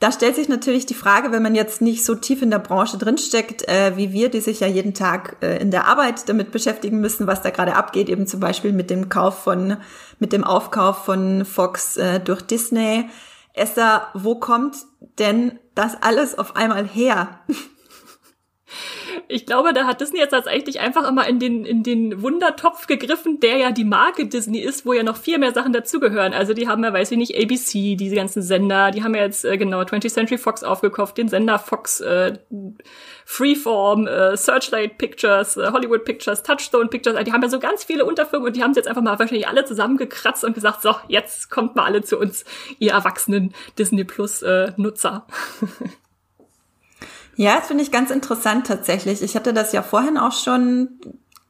[0.00, 2.98] da stellt sich natürlich die Frage, wenn man jetzt nicht so tief in der Branche
[2.98, 7.00] drinsteckt, äh, wie wir, die sich ja jeden Tag äh, in der Arbeit damit beschäftigen
[7.00, 9.76] müssen, was da gerade abgeht, eben zum Beispiel mit dem Kauf von,
[10.20, 13.08] mit dem Aufkauf von Fox äh, durch Disney.
[13.54, 14.76] Esther, wo kommt
[15.18, 17.40] denn das alles auf einmal her?
[19.28, 23.40] Ich glaube, da hat Disney jetzt tatsächlich einfach immer in den, in den Wundertopf gegriffen,
[23.40, 26.32] der ja die Marke Disney ist, wo ja noch viel mehr Sachen dazugehören.
[26.32, 29.44] Also die haben ja, weiß ich nicht, ABC, diese ganzen Sender, die haben ja jetzt,
[29.44, 32.38] äh, genau, 20th Century Fox aufgekauft, den Sender Fox, äh,
[33.24, 37.84] Freeform, äh, Searchlight Pictures, äh, Hollywood Pictures, Touchstone Pictures, also die haben ja so ganz
[37.84, 40.94] viele Unterfirmen und die haben es jetzt einfach mal wahrscheinlich alle zusammengekratzt und gesagt, so,
[41.08, 42.44] jetzt kommt mal alle zu uns,
[42.78, 45.26] ihr erwachsenen Disney Plus äh, Nutzer.
[47.38, 49.22] Ja, das finde ich ganz interessant tatsächlich.
[49.22, 50.88] Ich hatte das ja vorhin auch schon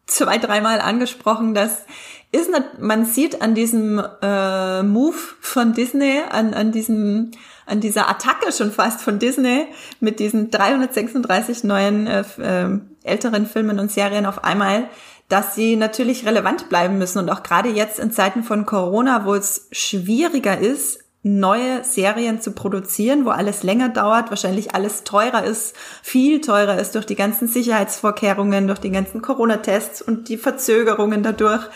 [0.06, 1.86] zwei, dreimal angesprochen, dass
[2.30, 7.30] ist man sieht an diesem äh, Move von Disney, an, an diesem,
[7.64, 9.66] an dieser Attacke schon fast von Disney
[9.98, 14.90] mit diesen 336 neuen äh, äh, älteren Filmen und Serien auf einmal,
[15.30, 19.34] dass sie natürlich relevant bleiben müssen und auch gerade jetzt in Zeiten von Corona, wo
[19.34, 25.76] es schwieriger ist, neue Serien zu produzieren, wo alles länger dauert, wahrscheinlich alles teurer ist,
[26.02, 31.66] viel teurer ist durch die ganzen Sicherheitsvorkehrungen, durch die ganzen Corona-Tests und die Verzögerungen dadurch,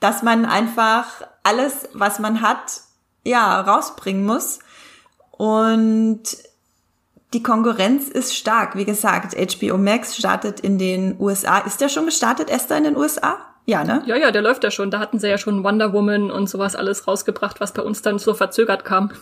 [0.00, 1.06] dass man einfach
[1.42, 2.80] alles, was man hat,
[3.24, 4.58] ja, rausbringen muss.
[5.30, 6.22] Und
[7.32, 8.76] die Konkurrenz ist stark.
[8.76, 11.58] Wie gesagt, HBO Max startet in den USA.
[11.58, 13.38] Ist der schon gestartet, Esther, in den USA?
[13.64, 14.02] Ja, ne?
[14.06, 14.90] Ja, ja, der läuft ja schon.
[14.90, 18.18] Da hatten sie ja schon Wonder Woman und sowas alles rausgebracht, was bei uns dann
[18.18, 19.12] so verzögert kam.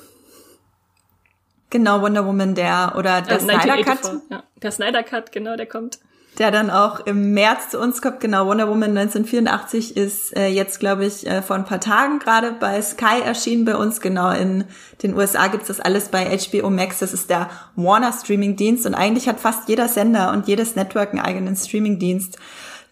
[1.68, 4.00] Genau, Wonder Woman, der oder der äh, Snyder Cut.
[4.30, 6.00] Ja, der Snyder Cut, genau, der kommt.
[6.38, 8.20] Der dann auch im März zu uns kommt.
[8.20, 12.52] Genau, Wonder Woman 1984 ist äh, jetzt, glaube ich, äh, vor ein paar Tagen gerade
[12.52, 14.00] bei Sky erschienen bei uns.
[14.00, 14.64] Genau, in
[15.02, 17.00] den USA gibt's das alles bei HBO Max.
[17.00, 21.10] Das ist der Warner Streaming Dienst und eigentlich hat fast jeder Sender und jedes Network
[21.10, 22.38] einen eigenen Streaming Dienst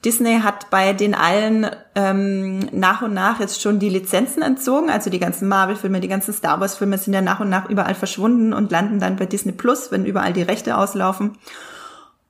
[0.04, 4.90] Disney hat bei den allen ähm, nach und nach jetzt schon die Lizenzen entzogen.
[4.90, 8.52] Also die ganzen Marvel-Filme, die ganzen Star Wars-Filme sind ja nach und nach überall verschwunden
[8.52, 11.36] und landen dann bei Disney Plus, wenn überall die Rechte auslaufen.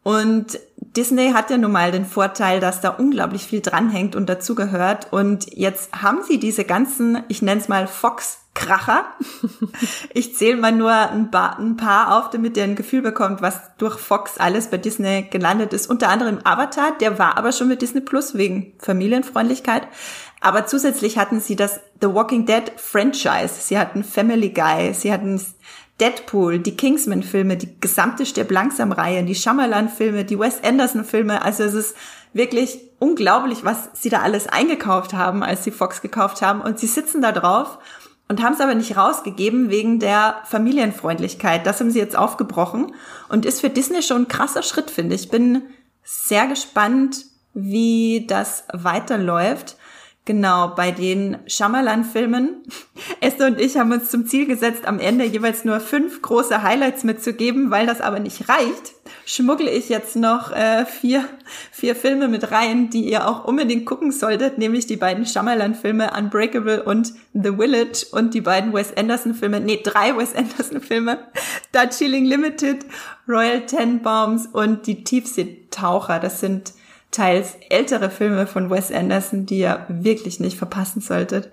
[0.02, 5.12] Und Disney hat ja nun mal den Vorteil, dass da unglaublich viel dranhängt und dazugehört.
[5.12, 9.04] Und jetzt haben sie diese ganzen, ich nenne es mal Fox Kracher.
[10.12, 13.60] Ich zähle mal nur ein paar, ein paar auf, damit ihr ein Gefühl bekommt, was
[13.78, 15.88] durch Fox alles bei Disney gelandet ist.
[15.88, 19.86] Unter anderem Avatar, der war aber schon mit Disney Plus wegen Familienfreundlichkeit.
[20.40, 23.54] Aber zusätzlich hatten sie das The Walking Dead Franchise.
[23.60, 25.40] Sie hatten Family Guy, sie hatten
[26.00, 31.42] Deadpool, die Kingsman-Filme, die gesamte Stirb langsam-Reihe, die Shyamalan-Filme, die Wes Anderson-Filme.
[31.42, 31.96] Also es ist
[32.32, 36.60] wirklich unglaublich, was sie da alles eingekauft haben, als sie Fox gekauft haben.
[36.60, 37.78] Und sie sitzen da drauf
[38.28, 41.66] und haben es aber nicht rausgegeben wegen der Familienfreundlichkeit.
[41.66, 42.94] Das haben sie jetzt aufgebrochen
[43.28, 45.30] und ist für Disney schon ein krasser Schritt, finde ich.
[45.30, 45.62] Bin
[46.04, 49.76] sehr gespannt, wie das weiterläuft.
[50.28, 52.62] Genau, bei den Shyamalan-Filmen.
[53.22, 57.02] Esther und ich haben uns zum Ziel gesetzt, am Ende jeweils nur fünf große Highlights
[57.02, 58.92] mitzugeben, weil das aber nicht reicht.
[59.24, 61.24] Schmuggle ich jetzt noch äh, vier,
[61.72, 66.82] vier Filme mit rein, die ihr auch unbedingt gucken solltet, nämlich die beiden Shyamalan-Filme Unbreakable
[66.82, 71.20] und The Village und die beiden Wes Anderson-Filme, nee, drei Wes Anderson-Filme,
[71.72, 72.84] Darjeeling Limited,
[73.26, 76.18] Royal Tenenbaums und die Tiefseetaucher.
[76.20, 76.74] Das sind
[77.10, 81.50] teils ältere Filme von Wes Anderson, die ihr wirklich nicht verpassen solltet.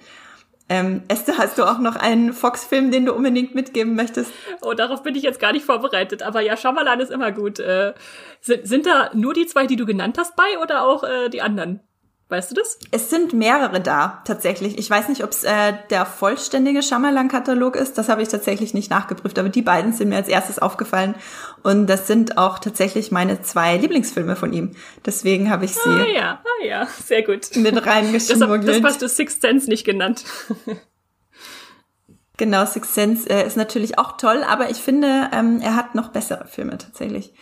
[0.67, 4.31] Ähm, Esther, hast du auch noch einen Fox-Film, den du unbedingt mitgeben möchtest?
[4.63, 6.23] Oh, darauf bin ich jetzt gar nicht vorbereitet.
[6.23, 7.59] Aber ja, Shyamalan ist immer gut.
[7.59, 7.93] Äh,
[8.41, 11.41] sind, sind da nur die zwei, die du genannt hast, bei oder auch äh, die
[11.41, 11.81] anderen?
[12.27, 12.79] Weißt du das?
[12.89, 14.79] Es sind mehrere da, tatsächlich.
[14.79, 17.99] Ich weiß nicht, ob es äh, der vollständige Shyamalan-Katalog ist.
[17.99, 19.37] Das habe ich tatsächlich nicht nachgeprüft.
[19.37, 21.13] Aber die beiden sind mir als erstes aufgefallen.
[21.61, 24.71] Und das sind auch tatsächlich meine zwei Lieblingsfilme von ihm.
[25.05, 26.41] Deswegen habe ich sie ah, ja.
[26.43, 26.87] Ah, ja.
[26.87, 27.55] Sehr gut.
[27.57, 28.67] mit reingeschmuggelt.
[28.67, 30.25] Das, das hast du Sixth Sense nicht genannt.
[32.37, 34.43] genau, Sixth Sense äh, ist natürlich auch toll.
[34.43, 37.35] Aber ich finde, ähm, er hat noch bessere Filme tatsächlich.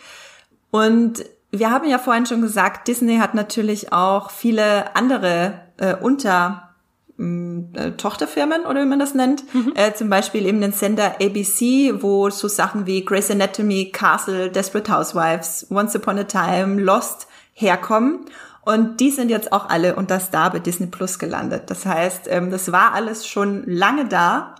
[0.70, 1.24] Und
[1.58, 6.74] wir haben ja vorhin schon gesagt, Disney hat natürlich auch viele andere äh, Unter
[7.16, 9.42] mm, äh, Tochterfirmen oder wie man das nennt.
[9.54, 9.72] Mhm.
[9.74, 14.92] Äh, zum Beispiel eben den Sender ABC, wo so Sachen wie Grey's Anatomy, Castle, Desperate
[14.92, 18.26] Housewives, Once Upon a Time, Lost herkommen.
[18.62, 21.64] Und die sind jetzt auch alle unter Star bei Disney Plus gelandet.
[21.70, 24.54] Das heißt, ähm, das war alles schon lange da.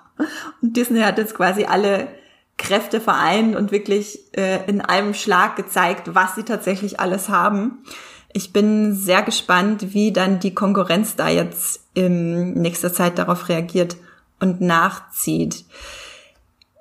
[0.60, 2.08] Und Disney hat jetzt quasi alle
[2.56, 7.84] Kräfte vereint und wirklich äh, in einem Schlag gezeigt, was sie tatsächlich alles haben.
[8.32, 13.96] Ich bin sehr gespannt, wie dann die Konkurrenz da jetzt in nächster Zeit darauf reagiert
[14.40, 15.64] und nachzieht.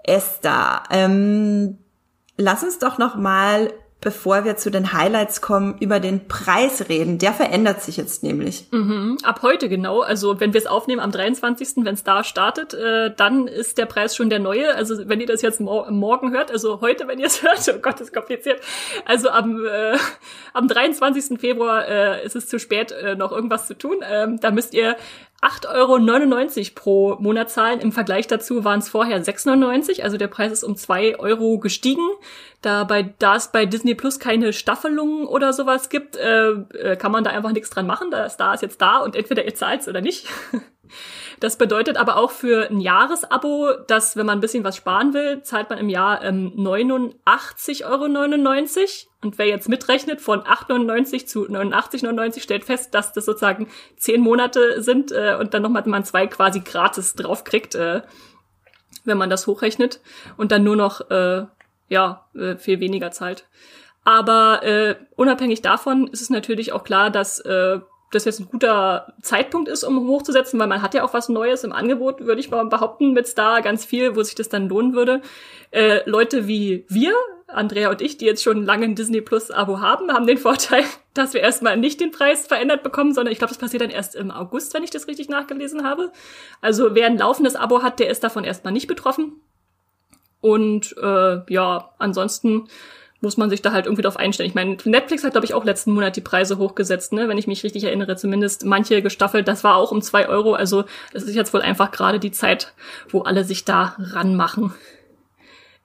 [0.04, 1.78] Esther, ähm,
[2.38, 3.72] lass uns doch noch mal
[4.04, 7.20] bevor wir zu den Highlights kommen, über den Preis reden.
[7.20, 8.68] Der verändert sich jetzt nämlich.
[8.72, 10.02] Mhm, ab heute genau.
[10.02, 13.86] Also wenn wir es aufnehmen am 23., wenn es da startet, äh, dann ist der
[13.86, 14.76] Preis schon der neue.
[14.76, 17.80] Also wenn ihr das jetzt mor morgen hört, also heute, wenn ihr es hört, oh
[17.80, 18.60] Gott, ist kompliziert.
[19.06, 19.98] Also am, äh,
[20.54, 21.40] am 23.
[21.40, 23.98] Februar äh, ist es zu spät, äh, noch irgendwas zu tun.
[24.08, 24.98] Ähm, da müsst ihr
[25.44, 27.82] 8,99 Euro pro Monat zahlen.
[27.82, 32.08] Im Vergleich dazu waren es vorher 6,99 Also der Preis ist um 2 Euro gestiegen.
[32.62, 37.12] Da, bei, da es bei Disney Plus keine Staffelungen oder sowas gibt, äh, äh kann
[37.12, 38.10] man da einfach nichts dran machen.
[38.10, 40.28] Da Star ist jetzt da und entweder ihr zahlt oder nicht.
[41.44, 45.42] Das bedeutet aber auch für ein Jahresabo, dass wenn man ein bisschen was sparen will,
[45.42, 48.06] zahlt man im Jahr ähm, 89,99 Euro.
[49.22, 54.82] Und wer jetzt mitrechnet von 8,99 zu 89,99 stellt fest, dass das sozusagen zehn Monate
[54.82, 58.04] sind äh, und dann nochmal man zwei quasi gratis draufkriegt, äh,
[59.04, 60.00] wenn man das hochrechnet
[60.38, 61.44] und dann nur noch äh,
[61.90, 63.50] ja äh, viel weniger zahlt.
[64.06, 67.82] Aber äh, unabhängig davon ist es natürlich auch klar, dass äh,
[68.16, 71.64] das jetzt ein guter Zeitpunkt ist, um hochzusetzen, weil man hat ja auch was Neues
[71.64, 74.94] im Angebot, würde ich mal behaupten, mit Star ganz viel, wo sich das dann lohnen
[74.94, 75.22] würde.
[75.72, 77.14] Äh, Leute wie wir,
[77.48, 80.84] Andrea und ich, die jetzt schon lange ein Disney Plus Abo haben, haben den Vorteil,
[81.14, 84.16] dass wir erstmal nicht den Preis verändert bekommen, sondern ich glaube, das passiert dann erst
[84.16, 86.12] im August, wenn ich das richtig nachgelesen habe.
[86.62, 89.42] Also wer ein laufendes Abo hat, der ist davon erstmal nicht betroffen.
[90.42, 92.68] Und äh, ja, ansonsten
[93.24, 94.50] muss man sich da halt irgendwie drauf einstellen.
[94.50, 97.30] Ich meine, Netflix hat, glaube ich, auch letzten Monat die Preise hochgesetzt, ne?
[97.30, 98.18] wenn ich mich richtig erinnere.
[98.18, 100.54] Zumindest manche gestaffelt, das war auch um zwei Euro.
[100.54, 100.84] Also
[101.14, 102.74] es ist jetzt wohl einfach gerade die Zeit,
[103.10, 104.74] wo alle sich da ranmachen.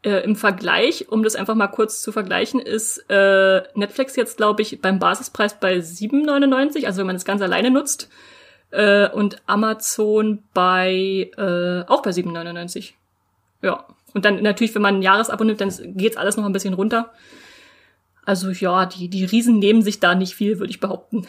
[0.03, 4.63] Äh, Im Vergleich, um das einfach mal kurz zu vergleichen, ist äh, Netflix jetzt, glaube
[4.63, 8.11] ich, beim Basispreis bei 7,99, also wenn man das ganz alleine nutzt.
[8.71, 12.95] Äh, und Amazon bei äh, auch bei 7,99.
[13.63, 13.87] Ja.
[14.19, 17.13] Und dann natürlich, wenn man ein Jahresabo nimmt, dann geht's alles noch ein bisschen runter.
[18.25, 21.25] Also ja, die, die Riesen nehmen sich da nicht viel, würde ich behaupten.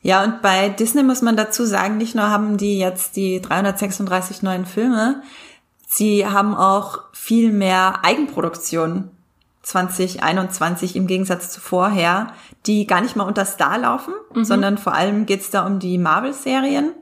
[0.00, 4.42] Ja, und bei Disney muss man dazu sagen, nicht nur haben die jetzt die 336
[4.42, 5.20] neuen Filme,
[5.86, 9.10] sie haben auch viel mehr Eigenproduktionen
[9.60, 12.28] 2021 im Gegensatz zu vorher,
[12.64, 14.44] die gar nicht mal unter Star laufen, mhm.
[14.46, 16.94] sondern vor allem geht's da um die Marvel-Serien.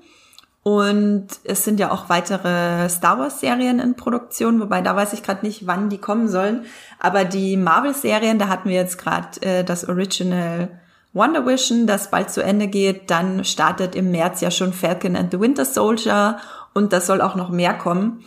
[0.65, 5.45] Und es sind ja auch weitere Star Wars-Serien in Produktion, wobei da weiß ich gerade
[5.45, 6.65] nicht, wann die kommen sollen.
[6.99, 10.71] Aber die Marvel-Serien, da hatten wir jetzt gerade äh, das Original
[11.13, 13.11] Wonder Vision, das bald zu Ende geht.
[13.11, 16.39] Dann startet im März ja schon Falcon and the Winter Soldier
[16.73, 18.25] und das soll auch noch mehr kommen.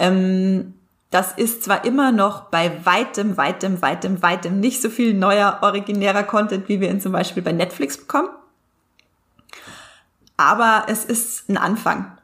[0.00, 0.74] Ähm,
[1.10, 6.24] das ist zwar immer noch bei weitem, weitem, weitem, weitem nicht so viel neuer, originärer
[6.24, 8.28] Content, wie wir ihn zum Beispiel bei Netflix bekommen.
[10.36, 12.18] Aber es ist ein Anfang.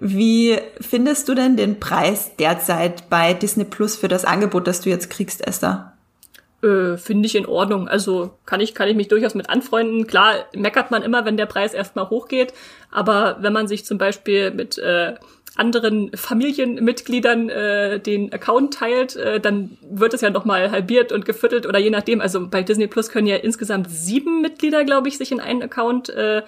[0.00, 4.90] Wie findest du denn den Preis derzeit bei Disney Plus für das Angebot, das du
[4.90, 5.92] jetzt kriegst, Esther?
[6.62, 7.88] Äh, Finde ich in Ordnung.
[7.88, 10.06] Also kann ich, kann ich mich durchaus mit anfreunden.
[10.06, 12.54] Klar, meckert man immer, wenn der Preis erstmal hochgeht.
[12.90, 15.14] Aber wenn man sich zum Beispiel mit äh,
[15.56, 21.66] anderen Familienmitgliedern äh, den Account teilt, äh, dann wird es ja nochmal halbiert und geviertelt
[21.66, 22.20] oder je nachdem.
[22.20, 26.08] Also bei Disney Plus können ja insgesamt sieben Mitglieder, glaube ich, sich in einen Account
[26.10, 26.42] äh,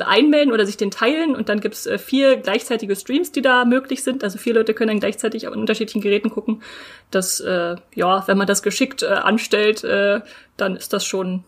[0.00, 4.02] einmelden oder sich den teilen und dann gibt's äh, vier gleichzeitige Streams, die da möglich
[4.02, 4.24] sind.
[4.24, 6.62] Also vier Leute können dann gleichzeitig auf unterschiedlichen Geräten gucken.
[7.10, 10.20] Das, äh, ja, wenn man das geschickt äh, anstellt, äh,
[10.56, 11.44] dann ist das schon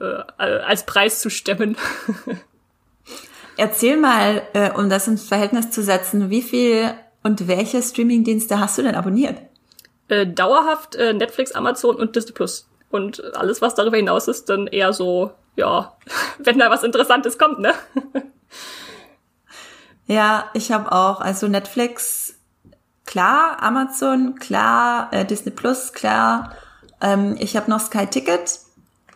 [0.00, 1.76] äh, als Preis zu stemmen.
[3.58, 8.78] Erzähl mal, äh, um das ins Verhältnis zu setzen, wie viel und welche Streamingdienste hast
[8.78, 9.36] du denn abonniert?
[10.08, 12.66] Äh, dauerhaft äh, Netflix, Amazon und Disney Plus.
[12.90, 15.96] Und alles, was darüber hinaus ist, dann eher so, ja,
[16.38, 17.74] wenn da was Interessantes kommt, ne?
[20.06, 22.34] ja, ich habe auch, also Netflix,
[23.06, 26.52] klar, Amazon, klar, äh, Disney Plus, klar.
[27.00, 28.60] Ähm, ich habe noch Sky Ticket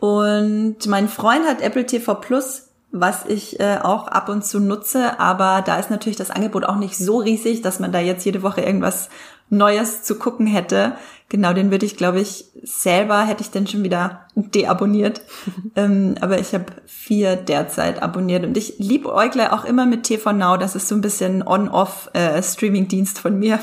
[0.01, 2.67] und mein Freund hat Apple TV Plus
[3.01, 6.77] was ich äh, auch ab und zu nutze, aber da ist natürlich das Angebot auch
[6.77, 9.09] nicht so riesig, dass man da jetzt jede Woche irgendwas
[9.49, 10.97] Neues zu gucken hätte.
[11.29, 15.23] Genau, den würde ich, glaube ich, selber hätte ich den schon wieder deabonniert.
[15.77, 20.33] ähm, aber ich habe vier derzeit abonniert und ich liebe Eugle auch immer mit TV
[20.33, 20.57] Now.
[20.57, 23.59] Das ist so ein bisschen On-Off-Streaming-Dienst äh, von mir.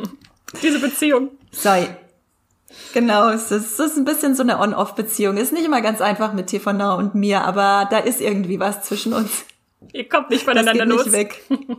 [0.62, 1.30] Diese Beziehung.
[1.50, 1.70] So,
[2.94, 5.36] Genau, es ist, es ist ein bisschen so eine On-Off-Beziehung.
[5.36, 8.82] Ist nicht immer ganz einfach mit TV Now und mir, aber da ist irgendwie was
[8.82, 9.44] zwischen uns.
[9.92, 11.16] Ihr kommt nicht voneinander das geht los.
[11.16, 11.78] Nicht weg.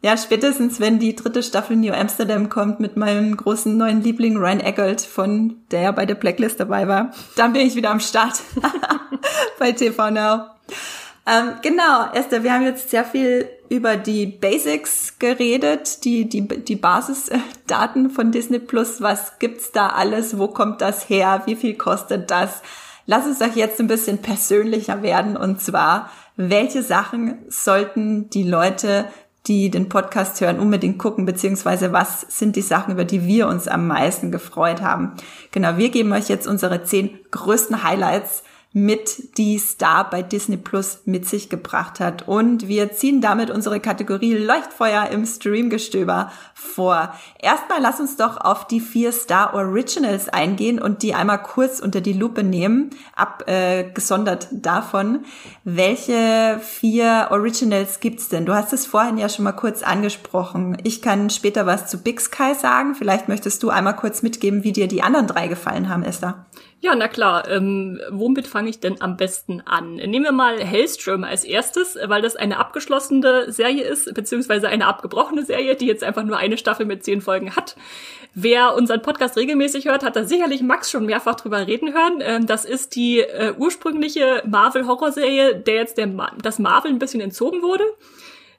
[0.00, 4.60] ja, spätestens wenn die dritte Staffel New Amsterdam kommt mit meinem großen neuen Liebling Ryan
[4.60, 8.40] Eggert, von der ja bei der Blacklist dabei war, dann bin ich wieder am Start
[9.58, 10.46] bei TV Now.
[11.26, 16.76] Ähm, genau, Esther, wir haben jetzt sehr viel über die Basics geredet, die, die, die
[16.76, 19.02] Basisdaten von Disney Plus.
[19.02, 20.38] Was gibt's da alles?
[20.38, 21.42] Wo kommt das her?
[21.46, 22.62] Wie viel kostet das?
[23.04, 29.06] Lass uns doch jetzt ein bisschen persönlicher werden und zwar, welche Sachen sollten die Leute,
[29.46, 33.68] die den Podcast hören, unbedingt gucken, beziehungsweise was sind die Sachen, über die wir uns
[33.68, 35.12] am meisten gefreut haben.
[35.52, 38.42] Genau, wir geben euch jetzt unsere zehn größten Highlights
[38.84, 42.28] mit die Star bei Disney Plus mit sich gebracht hat.
[42.28, 47.12] Und wir ziehen damit unsere Kategorie Leuchtfeuer im Streamgestöber vor.
[47.40, 52.00] Erstmal lass uns doch auf die vier Star Originals eingehen und die einmal kurz unter
[52.00, 55.24] die Lupe nehmen, abgesondert äh, davon.
[55.64, 58.46] Welche vier Originals gibt's denn?
[58.46, 60.76] Du hast es vorhin ja schon mal kurz angesprochen.
[60.84, 62.94] Ich kann später was zu Big Sky sagen.
[62.94, 66.46] Vielleicht möchtest du einmal kurz mitgeben, wie dir die anderen drei gefallen haben, Esther.
[66.80, 67.48] Ja, na klar.
[67.48, 69.96] Ähm, womit fange ich denn am besten an?
[69.96, 75.44] Nehmen wir mal Hellstrom als erstes, weil das eine abgeschlossene Serie ist, beziehungsweise eine abgebrochene
[75.44, 77.74] Serie, die jetzt einfach nur eine Staffel mit zehn Folgen hat.
[78.34, 82.20] Wer unseren Podcast regelmäßig hört, hat da sicherlich Max schon mehrfach drüber reden hören.
[82.20, 87.20] Ähm, das ist die äh, ursprüngliche Marvel-Horrorserie, der jetzt der Ma das Marvel ein bisschen
[87.20, 87.82] entzogen wurde.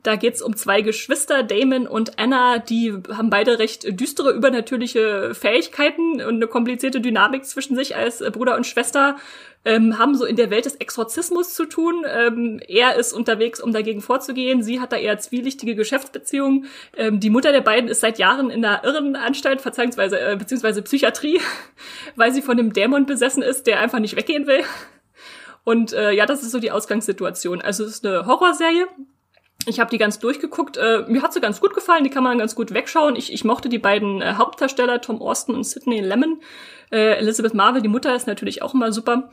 [0.02, 6.22] Da geht's um zwei Geschwister, Damon und Anna, die haben beide recht düstere übernatürliche Fähigkeiten
[6.22, 9.18] und eine komplizierte Dynamik zwischen sich als Bruder und Schwester.
[9.66, 12.06] Ähm, haben so in der Welt des Exorzismus zu tun.
[12.08, 14.64] Ähm, er ist unterwegs, um dagegen vorzugehen.
[14.64, 16.68] Sie hat da eher zwielichtige Geschäftsbeziehungen.
[16.96, 21.42] Ähm, die Mutter der beiden ist seit Jahren in einer Irrenanstalt, beziehungsweise, äh, beziehungsweise Psychiatrie,
[22.16, 24.64] weil sie von einem Dämon besessen ist, der einfach nicht weggehen will.
[25.66, 27.60] Und äh, ja, das ist so die Ausgangssituation.
[27.62, 28.88] Also es ist eine Horrorserie,
[29.66, 30.78] ich habe die ganz durchgeguckt.
[30.78, 33.16] Äh, mir hat sie ganz gut gefallen, die kann man ganz gut wegschauen.
[33.16, 36.42] Ich, ich mochte die beiden äh, Hauptdarsteller, Tom Austin und Sidney Lemon.
[36.92, 39.30] Äh, Elizabeth Marvel, die Mutter, ist natürlich auch immer super.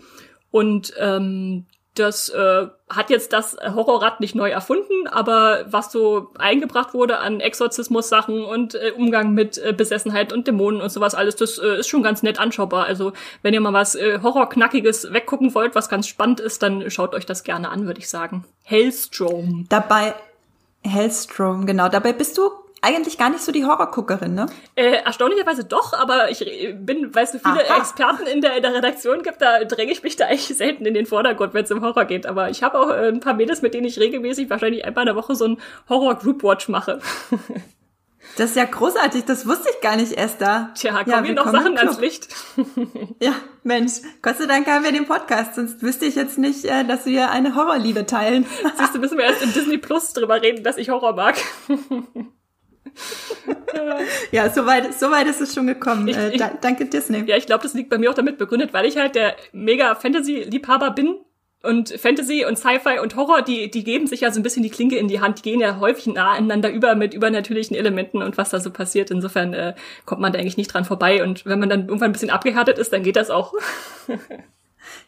[0.51, 1.66] Und ähm,
[1.99, 7.40] das äh, hat jetzt das Horrorrad nicht neu erfunden, aber was so eingebracht wurde an
[7.40, 11.88] Exorzismus-Sachen und äh, Umgang mit äh, Besessenheit und Dämonen und sowas alles, das äh, ist
[11.88, 12.84] schon ganz nett anschaubar.
[12.84, 17.14] Also wenn ihr mal was äh, Horrorknackiges weggucken wollt, was ganz spannend ist, dann schaut
[17.14, 18.44] euch das gerne an, würde ich sagen.
[18.62, 19.66] Hellstrom.
[19.68, 20.14] Dabei
[20.82, 21.88] Hellstrom, genau.
[21.88, 22.51] Dabei bist du
[22.87, 24.47] eigentlich gar nicht so die Horrorguckerin, ne?
[24.76, 26.39] Äh, erstaunlicherweise doch, aber ich
[26.78, 27.78] bin, weil es so viele Aha.
[27.78, 30.95] Experten in der, in der Redaktion gibt, da dränge ich mich da eigentlich selten in
[30.95, 32.26] den Vordergrund, wenn es um Horror geht.
[32.26, 35.07] Aber ich habe auch äh, ein paar Mädels, mit denen ich regelmäßig wahrscheinlich einmal in
[35.07, 35.59] der Woche so ein
[35.89, 37.01] Horror-Group-Watch mache.
[38.37, 40.70] Das ist ja großartig, das wusste ich gar nicht, Esther.
[40.74, 42.28] Tja, kommen ja, hier noch Sachen ans Licht.
[43.22, 46.84] ja, Mensch, Gott sei Dank haben wir den Podcast, sonst wüsste ich jetzt nicht, äh,
[46.84, 48.45] dass wir eine Horrorliebe teilen.
[48.76, 51.37] Siehst du, müssen wir erst in Disney Plus drüber reden, dass ich Horror mag
[54.30, 56.09] ja, soweit so weit ist es schon gekommen.
[56.09, 57.24] Ich, äh, da, danke Disney.
[57.26, 59.95] Ja, ich glaube, das liegt bei mir auch damit begründet, weil ich halt der mega
[59.95, 61.16] Fantasy-Liebhaber bin.
[61.62, 64.70] Und Fantasy und Sci-Fi und Horror, die, die geben sich ja so ein bisschen die
[64.70, 68.39] Klinke in die Hand, die gehen ja häufig nah aneinander über mit übernatürlichen Elementen und
[68.39, 69.11] was da so passiert.
[69.11, 69.74] Insofern äh,
[70.05, 71.24] kommt man da eigentlich nicht dran vorbei.
[71.24, 73.53] Und wenn man dann irgendwann ein bisschen abgehärtet ist, dann geht das auch.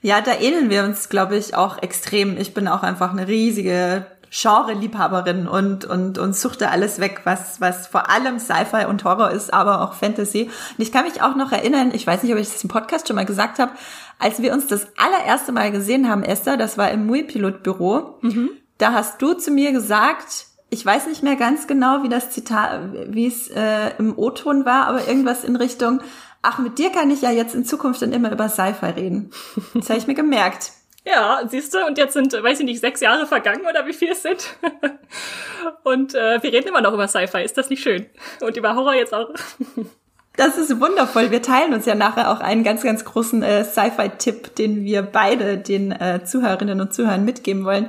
[0.03, 2.37] ja, da ähneln wir uns, glaube ich, auch extrem.
[2.37, 7.87] Ich bin auch einfach eine riesige Genre-Liebhaberin und, und, und suchte alles weg, was, was
[7.87, 10.45] vor allem Sci-Fi und Horror ist, aber auch Fantasy.
[10.45, 13.09] Und ich kann mich auch noch erinnern, ich weiß nicht, ob ich das im Podcast
[13.09, 13.72] schon mal gesagt habe,
[14.18, 18.51] als wir uns das allererste Mal gesehen haben, Esther, das war im Mui-Pilot-Büro, mhm.
[18.79, 22.81] da hast du zu mir gesagt, ich weiß nicht mehr ganz genau, wie das Zitat,
[23.09, 26.01] wie es äh, im O-Ton war, aber irgendwas in Richtung,
[26.43, 29.31] ach, mit dir kann ich ja jetzt in Zukunft dann immer über Sci-Fi reden.
[29.74, 30.72] Das habe ich mir gemerkt.
[31.09, 34.11] Ja, siehst du, und jetzt sind, weiß ich nicht, sechs Jahre vergangen oder wie viel
[34.11, 34.57] es sind.
[35.85, 38.07] und äh, wir reden immer noch über Sci-Fi, ist das nicht schön?
[38.43, 39.31] Und über Horror jetzt auch.
[40.37, 41.31] Das ist wundervoll.
[41.31, 45.57] Wir teilen uns ja nachher auch einen ganz, ganz großen äh, Sci-Fi-Tipp, den wir beide
[45.57, 47.89] den äh, Zuhörerinnen und Zuhörern mitgeben wollen.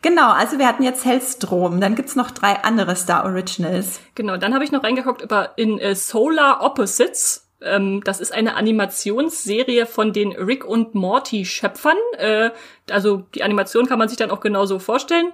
[0.00, 4.00] Genau, also wir hatten jetzt Hellstrom, dann gibt's noch drei andere Star Originals.
[4.14, 8.56] Genau, dann habe ich noch reingeguckt über in äh, Solar Opposites ähm, das ist eine
[8.56, 11.96] Animationsserie von den Rick und Morty Schöpfern.
[12.18, 12.50] Äh,
[12.90, 15.32] also die Animation kann man sich dann auch genauso vorstellen.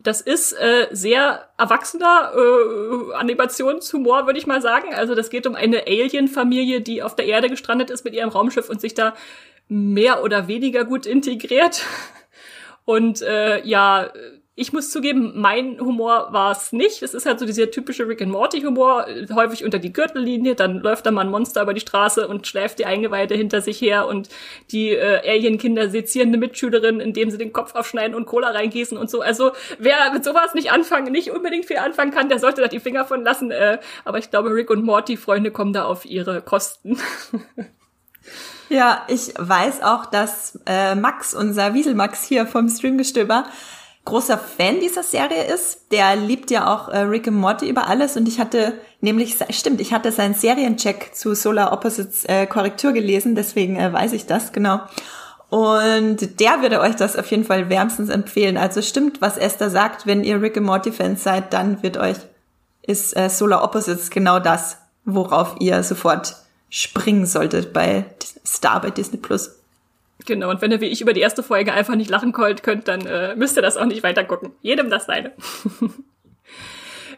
[0.00, 4.94] Das ist äh, sehr erwachsener äh, Animationshumor, würde ich mal sagen.
[4.94, 8.70] Also das geht um eine Alien-Familie, die auf der Erde gestrandet ist mit ihrem Raumschiff
[8.70, 9.14] und sich da
[9.68, 11.84] mehr oder weniger gut integriert.
[12.84, 14.08] Und äh, ja,
[14.58, 17.02] ich muss zugeben, mein Humor war es nicht.
[17.02, 20.80] Es ist halt so dieser typische Rick and Morty Humor, häufig unter die Gürtellinie, dann
[20.80, 24.08] läuft da mal ein Monster über die Straße und schläft die Eingeweide hinter sich her
[24.08, 24.28] und
[24.72, 29.08] die äh, Alien-Kinder sezieren eine Mitschülerin, indem sie den Kopf aufschneiden und Cola reingießen und
[29.08, 29.20] so.
[29.20, 32.80] Also wer mit sowas nicht anfangen, nicht unbedingt viel anfangen kann, der sollte da die
[32.80, 33.52] Finger von lassen.
[33.52, 36.98] Äh, aber ich glaube, Rick und Morty Freunde kommen da auf ihre Kosten.
[38.70, 43.46] Ja, ich weiß auch, dass äh, Max, unser Wieselmax hier vom Streamgestöber,
[44.08, 45.92] großer Fan dieser Serie ist.
[45.92, 49.80] Der liebt ja auch äh, Rick and Morty über alles und ich hatte nämlich, stimmt,
[49.80, 54.52] ich hatte seinen Seriencheck zu Solar Opposites äh, Korrektur gelesen, deswegen äh, weiß ich das,
[54.52, 54.80] genau.
[55.50, 58.56] Und der würde euch das auf jeden Fall wärmstens empfehlen.
[58.56, 62.16] Also stimmt, was Esther sagt, wenn ihr Rick and Morty Fans seid, dann wird euch,
[62.82, 66.36] ist äh, Solar Opposites genau das, worauf ihr sofort
[66.70, 68.04] springen solltet bei
[68.46, 69.57] Star bei Disney Plus.
[70.26, 73.06] Genau, und wenn ihr wie ich über die erste Folge einfach nicht lachen könnt, dann
[73.06, 74.52] äh, müsst ihr das auch nicht weiter gucken.
[74.60, 75.32] Jedem das seine.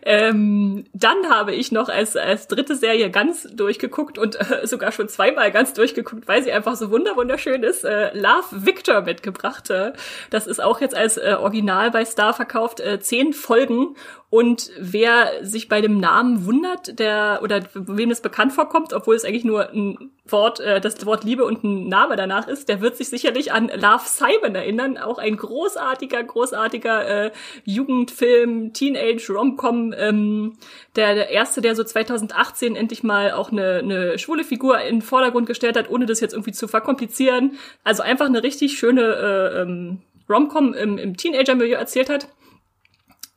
[0.03, 5.09] Ähm, dann habe ich noch als, als dritte Serie ganz durchgeguckt und äh, sogar schon
[5.09, 9.69] zweimal ganz durchgeguckt, weil sie einfach so wunderschön ist, äh, Love Victor mitgebracht.
[9.71, 9.93] Äh,
[10.31, 13.95] das ist auch jetzt als äh, Original bei Star verkauft, äh, zehn Folgen
[14.31, 19.25] und wer sich bei dem Namen wundert, der oder wem es bekannt vorkommt, obwohl es
[19.25, 22.97] eigentlich nur ein Wort, äh, das Wort Liebe und ein Name danach ist, der wird
[22.97, 24.99] sich sicherlich an Love Simon erinnern.
[24.99, 27.31] Auch ein großartiger, großartiger äh,
[27.65, 29.93] Jugendfilm, Teenage Romcom.
[29.99, 30.57] Ähm,
[30.95, 35.03] der, der erste, der so 2018 endlich mal auch eine, eine schwule Figur in den
[35.03, 37.59] Vordergrund gestellt hat, ohne das jetzt irgendwie zu verkomplizieren.
[37.83, 42.29] Also einfach eine richtig schöne äh, ähm, Romcom im, im Teenager-Milieu erzählt hat.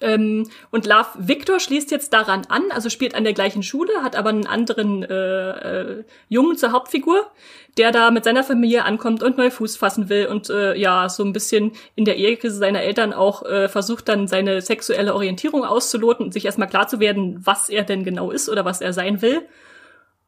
[0.02, 4.16] Ähm, und Love Victor schließt jetzt daran an, also spielt an der gleichen Schule, hat
[4.16, 7.32] aber einen anderen äh, äh, Jungen zur Hauptfigur,
[7.78, 11.24] der da mit seiner Familie ankommt und neu Fuß fassen will und äh, ja, so
[11.24, 16.26] ein bisschen in der Ehekrise seiner Eltern auch äh, versucht dann seine sexuelle Orientierung auszuloten
[16.26, 19.22] und sich erstmal klar zu werden, was er denn genau ist oder was er sein
[19.22, 19.48] will.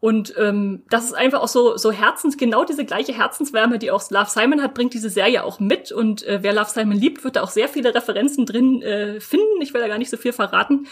[0.06, 4.08] Und ähm, das ist einfach auch so, so Herzens, genau diese gleiche Herzenswärme, die auch
[4.12, 5.92] Love Simon hat, bringt diese Serie auch mit.
[5.92, 9.60] Und äh, wer Love Simon liebt, wird da auch sehr viele Referenzen drin äh, finden.
[9.62, 10.86] Ich will da gar nicht so viel verraten.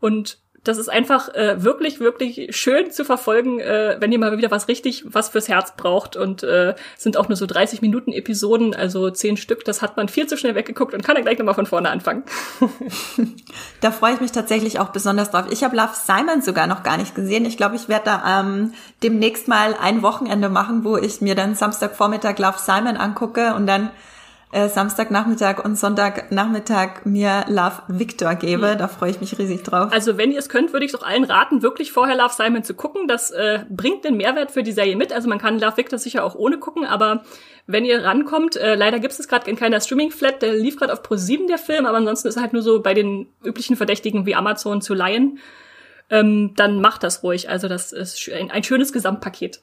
[0.00, 4.50] Und das ist einfach äh, wirklich, wirklich schön zu verfolgen, äh, wenn ihr mal wieder
[4.50, 6.16] was richtig, was fürs Herz braucht.
[6.16, 9.64] Und äh, sind auch nur so 30 Minuten Episoden, also zehn Stück.
[9.66, 12.24] Das hat man viel zu schnell weggeguckt und kann dann gleich nochmal von vorne anfangen.
[13.80, 15.44] da freue ich mich tatsächlich auch besonders drauf.
[15.50, 17.44] Ich habe Love Simon sogar noch gar nicht gesehen.
[17.44, 21.54] Ich glaube, ich werde da ähm, demnächst mal ein Wochenende machen, wo ich mir dann
[21.54, 23.90] Samstagvormittag Love Simon angucke und dann
[24.54, 28.74] äh, Samstagnachmittag und Sonntagnachmittag mir Love Victor gebe.
[28.74, 28.78] Mhm.
[28.78, 29.92] Da freue ich mich riesig drauf.
[29.92, 32.62] Also wenn ihr es könnt, würde ich es auch allen raten, wirklich vorher Love Simon
[32.62, 33.08] zu gucken.
[33.08, 35.12] Das äh, bringt den Mehrwert für die Serie mit.
[35.12, 37.24] Also man kann Love Victor sicher auch ohne gucken, aber
[37.66, 41.02] wenn ihr rankommt, äh, leider gibt es gerade in keiner Streaming-Flat, der lief gerade auf
[41.02, 44.36] Pro7 der Film, aber ansonsten ist er halt nur so bei den üblichen Verdächtigen wie
[44.36, 45.40] Amazon zu leihen.
[46.10, 47.48] Ähm, dann macht das ruhig.
[47.48, 49.62] Also das ist ein, ein schönes Gesamtpaket.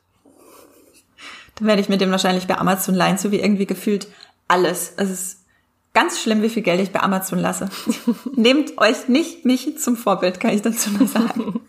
[1.56, 4.08] Dann werde ich mir den wahrscheinlich bei Amazon leihen, so wie irgendwie gefühlt
[4.52, 4.94] alles.
[4.98, 5.46] Es ist
[5.94, 7.70] ganz schlimm, wie viel Geld ich bei Amazon lasse.
[8.36, 11.62] Nehmt euch nicht mich zum Vorbild, kann ich dazu nur sagen.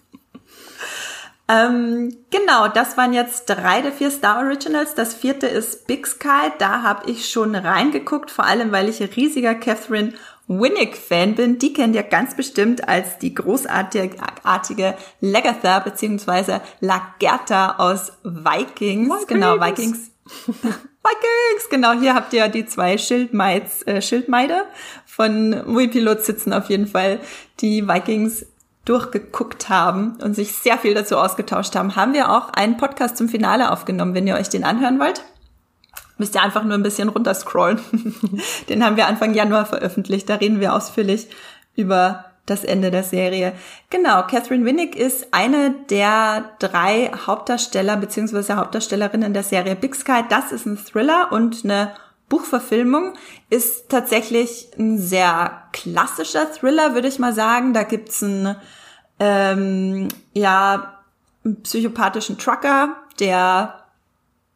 [1.48, 4.94] ähm, genau, das waren jetzt drei der vier Star Originals.
[4.94, 6.50] Das vierte ist Big Sky.
[6.58, 10.12] Da habe ich schon reingeguckt, vor allem weil ich ein riesiger Catherine
[10.48, 11.58] Winnick-Fan bin.
[11.58, 16.58] Die kennt ihr ganz bestimmt als die großartige Lagatha bzw.
[16.80, 19.08] Lagerta aus Vikings.
[19.08, 19.26] Vikings.
[19.28, 20.11] Genau, Vikings.
[20.46, 21.68] Vikings!
[21.70, 24.64] Genau, hier habt ihr die zwei Schildmeids, äh, Schildmeide
[25.06, 27.20] von Muipilot sitzen auf jeden Fall,
[27.60, 28.46] die Vikings
[28.84, 31.96] durchgeguckt haben und sich sehr viel dazu ausgetauscht haben.
[31.96, 35.22] Haben wir auch einen Podcast zum Finale aufgenommen, wenn ihr euch den anhören wollt?
[36.18, 37.80] Müsst ihr einfach nur ein bisschen runterscrollen.
[38.68, 40.28] den haben wir Anfang Januar veröffentlicht.
[40.28, 41.28] Da reden wir ausführlich
[41.74, 43.52] über das Ende der Serie.
[43.90, 48.54] Genau, Catherine Winnick ist eine der drei Hauptdarsteller bzw.
[48.54, 50.22] Hauptdarstellerinnen der Serie Big Sky.
[50.28, 51.92] Das ist ein Thriller und eine
[52.28, 53.12] Buchverfilmung
[53.50, 57.74] ist tatsächlich ein sehr klassischer Thriller, würde ich mal sagen.
[57.74, 58.56] Da gibt's einen,
[59.20, 61.00] ähm, ja,
[61.44, 63.84] einen psychopathischen Trucker, der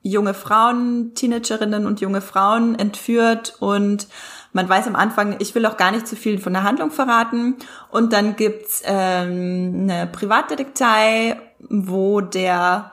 [0.03, 4.09] junge Frauen, Teenagerinnen und junge Frauen entführt und
[4.57, 7.57] man weiß am Anfang, ich will auch gar nicht zu viel von der Handlung verraten.
[7.91, 11.39] Und dann gibt's ähm, eine Privatdetektei,
[11.69, 12.93] wo der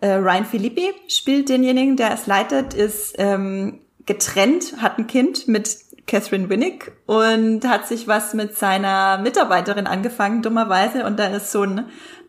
[0.00, 5.78] äh, Ryan Filippi spielt denjenigen, der es leitet, ist ähm, getrennt, hat ein Kind mit
[6.08, 11.04] Catherine Winnick und hat sich was mit seiner Mitarbeiterin angefangen, dummerweise.
[11.04, 11.86] Und da ist so ein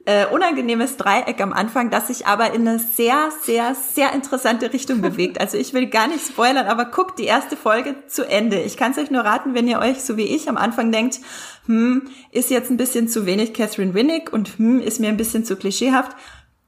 [0.09, 5.01] äh, unangenehmes Dreieck am Anfang, das sich aber in eine sehr, sehr, sehr interessante Richtung
[5.01, 5.39] bewegt.
[5.39, 8.59] Also ich will gar nicht spoilern, aber guckt die erste Folge zu Ende.
[8.59, 11.19] Ich kann es euch nur raten, wenn ihr euch, so wie ich, am Anfang denkt,
[11.67, 15.45] hm, ist jetzt ein bisschen zu wenig Catherine Winnick und hm, ist mir ein bisschen
[15.45, 16.17] zu klischeehaft.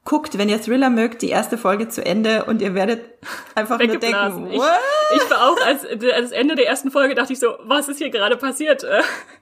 [0.04, 3.00] Guckt, wenn ihr Thriller mögt, die erste Folge zu Ende und ihr werdet
[3.56, 4.60] einfach nur denken, ich,
[5.16, 5.84] ich war auch, als,
[6.14, 8.86] als Ende der ersten Folge dachte ich so, was ist hier gerade passiert?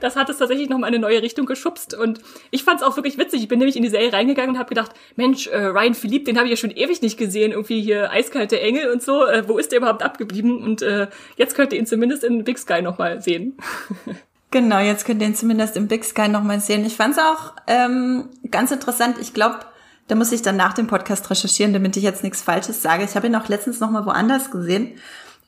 [0.00, 2.96] das hat es tatsächlich noch mal eine neue Richtung geschubst und ich fand es auch
[2.96, 3.42] wirklich witzig.
[3.42, 6.36] Ich bin nämlich in die Serie reingegangen und habe gedacht, Mensch, äh, Ryan Philippe, den
[6.36, 9.26] habe ich ja schon ewig nicht gesehen, irgendwie hier eiskalte Engel und so.
[9.26, 10.62] Äh, wo ist der überhaupt abgeblieben?
[10.62, 13.56] Und äh, jetzt könnt ihr ihn zumindest in Big Sky noch mal sehen.
[14.50, 16.84] genau, jetzt könnt ihr ihn zumindest im Big Sky noch mal sehen.
[16.84, 19.16] Ich fand es auch ähm, ganz interessant.
[19.20, 19.58] Ich glaube,
[20.06, 23.04] da muss ich dann nach dem Podcast recherchieren, damit ich jetzt nichts Falsches sage.
[23.04, 24.94] Ich habe ihn auch letztens noch mal woanders gesehen.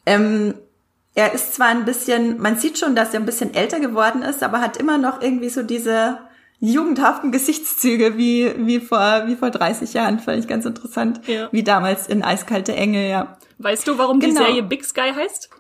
[0.05, 0.55] Ähm,
[1.15, 4.43] er ist zwar ein bisschen, man sieht schon, dass er ein bisschen älter geworden ist,
[4.43, 6.19] aber hat immer noch irgendwie so diese
[6.61, 10.21] jugendhaften Gesichtszüge wie, wie vor, wie vor 30 Jahren.
[10.21, 11.21] Fand ich ganz interessant.
[11.27, 11.49] Ja.
[11.53, 13.39] Wie damals in Eiskalte Engel, ja.
[13.59, 14.41] Weißt du, warum genau.
[14.41, 15.51] die Serie Big Sky heißt?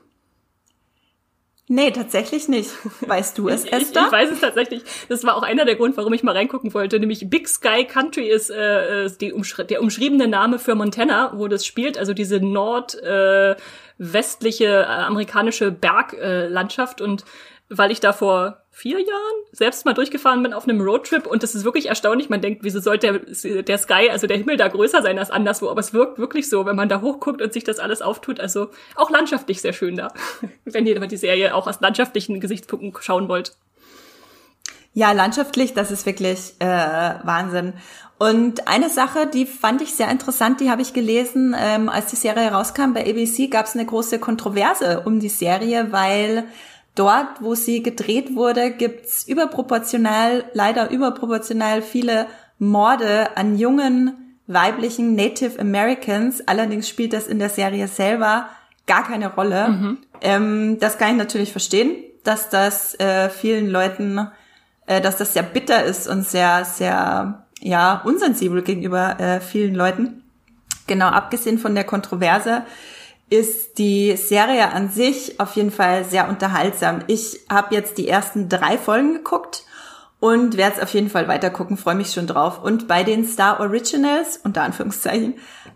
[1.72, 2.72] Nee, tatsächlich nicht.
[3.00, 3.72] Weißt du es, Esther?
[3.80, 4.82] Ich, ich, weiß es tatsächlich.
[5.08, 6.98] Das war auch einer der Grund, warum ich mal reingucken wollte.
[6.98, 11.64] Nämlich Big Sky Country ist äh, die umschri der umschriebene Name für Montana, wo das
[11.64, 11.96] spielt.
[11.96, 17.00] Also diese nordwestliche äh, amerikanische Berglandschaft.
[17.00, 17.24] Äh, und
[17.70, 21.54] weil ich da vor vier Jahren selbst mal durchgefahren bin auf einem Roadtrip und das
[21.54, 22.28] ist wirklich erstaunlich.
[22.28, 25.70] Man denkt, wieso sollte der, der Sky, also der Himmel da größer sein als anderswo,
[25.70, 28.40] aber es wirkt wirklich so, wenn man da hochguckt und sich das alles auftut.
[28.40, 30.12] Also auch landschaftlich sehr schön da,
[30.64, 33.56] wenn ihr die Serie auch aus landschaftlichen Gesichtspunkten schauen wollt.
[34.92, 37.74] Ja, landschaftlich, das ist wirklich äh, Wahnsinn.
[38.18, 42.16] Und eine Sache, die fand ich sehr interessant, die habe ich gelesen, ähm, als die
[42.16, 46.44] Serie rauskam bei ABC, gab es eine große Kontroverse um die Serie, weil
[46.94, 52.26] dort, wo sie gedreht wurde, gibt's überproportional, leider überproportional viele
[52.58, 56.46] Morde an jungen weiblichen Native Americans.
[56.46, 58.48] Allerdings spielt das in der Serie selber
[58.86, 59.68] gar keine Rolle.
[59.68, 59.98] Mhm.
[60.20, 64.28] Ähm, das kann ich natürlich verstehen, dass das äh, vielen Leuten,
[64.86, 70.24] äh, dass das sehr bitter ist und sehr, sehr, ja, unsensibel gegenüber äh, vielen Leuten.
[70.86, 72.64] Genau, abgesehen von der Kontroverse
[73.30, 77.00] ist die Serie an sich auf jeden Fall sehr unterhaltsam.
[77.06, 79.64] Ich habe jetzt die ersten drei Folgen geguckt
[80.18, 82.62] und werde es auf jeden Fall weiter gucken, freue mich schon drauf.
[82.62, 85.34] Und bei den Star Originals, unter Anführungszeichen,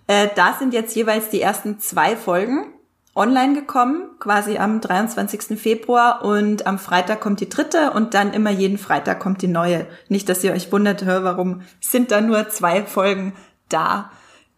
[0.09, 2.67] äh, da sind jetzt jeweils die ersten zwei Folgen
[3.15, 5.59] online gekommen, quasi am 23.
[5.59, 9.87] Februar und am Freitag kommt die dritte und dann immer jeden Freitag kommt die neue.
[10.09, 13.35] Nicht, dass ihr euch wundert, hör, warum sind da nur zwei Folgen
[13.69, 14.11] da?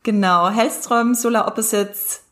[0.03, 2.23] Genau, Hellstrom, Solar Opposites,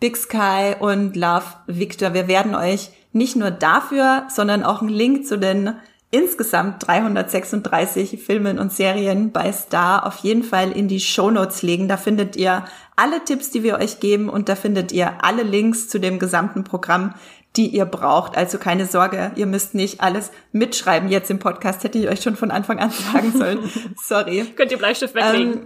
[0.00, 2.14] Big Sky und Love Victor.
[2.14, 5.74] Wir werden euch nicht nur dafür, sondern auch einen Link zu den
[6.10, 11.86] insgesamt 336 Filmen und Serien bei Star auf jeden Fall in die Show Notes legen.
[11.86, 12.64] Da findet ihr
[12.96, 16.64] alle Tipps, die wir euch geben und da findet ihr alle Links zu dem gesamten
[16.64, 17.14] Programm,
[17.56, 18.36] die ihr braucht.
[18.36, 21.08] Also keine Sorge, ihr müsst nicht alles mitschreiben.
[21.08, 23.70] Jetzt im Podcast hätte ich euch schon von Anfang an sagen sollen.
[24.02, 24.46] Sorry.
[24.56, 25.52] Könnt ihr Bleistift weglegen.
[25.52, 25.64] Ähm,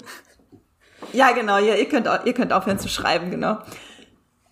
[1.13, 3.59] ja, genau, ja, ihr könnt, ihr könnt aufhören zu schreiben, genau.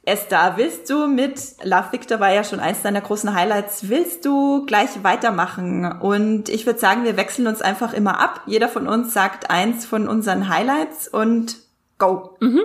[0.05, 4.67] Esther, willst du mit Love Victor war ja schon eins deiner großen Highlights, willst du
[4.67, 6.01] gleich weitermachen?
[6.01, 8.41] Und ich würde sagen, wir wechseln uns einfach immer ab.
[8.47, 11.57] Jeder von uns sagt eins von unseren Highlights und
[11.99, 12.37] go.
[12.41, 12.63] Mhm.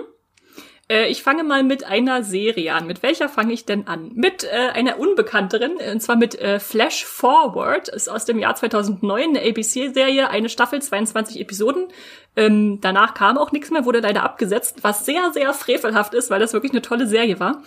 [0.88, 2.86] Äh, ich fange mal mit einer Serie an.
[2.86, 4.10] Mit welcher fange ich denn an?
[4.14, 7.88] Mit äh, einer Unbekannteren, und zwar mit äh, Flash Forward.
[7.88, 11.88] Ist aus dem Jahr 2009 eine ABC-Serie, eine Staffel, 22 Episoden.
[12.36, 16.40] Ähm, danach kam auch nichts mehr, wurde leider abgesetzt, was sehr, sehr frevelhaft ist, weil
[16.40, 17.62] das wirklich eine tolle Serie war.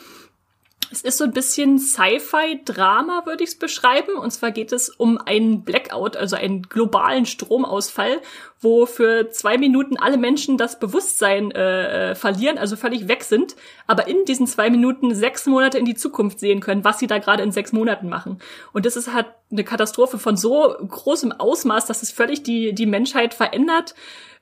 [0.92, 4.16] Es ist so ein bisschen Sci-Fi-Drama, würde ich es beschreiben.
[4.16, 8.20] Und zwar geht es um einen Blackout, also einen globalen Stromausfall,
[8.60, 13.56] wo für zwei Minuten alle Menschen das Bewusstsein äh, äh, verlieren, also völlig weg sind,
[13.88, 17.20] aber in diesen zwei Minuten sechs Monate in die Zukunft sehen können, was sie da
[17.20, 18.40] gerade in sechs Monaten machen.
[18.74, 22.86] Und das ist halt eine Katastrophe von so großem Ausmaß, dass es völlig die, die
[22.86, 23.96] Menschheit verändert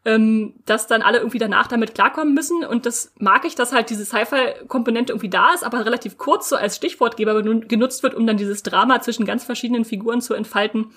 [0.05, 2.63] ähm, dass dann alle irgendwie danach damit klarkommen müssen.
[2.63, 6.55] Und das mag ich, dass halt diese Sci-Fi-Komponente irgendwie da ist, aber relativ kurz so
[6.55, 10.91] als Stichwortgeber genutzt wird, um dann dieses Drama zwischen ganz verschiedenen Figuren zu entfalten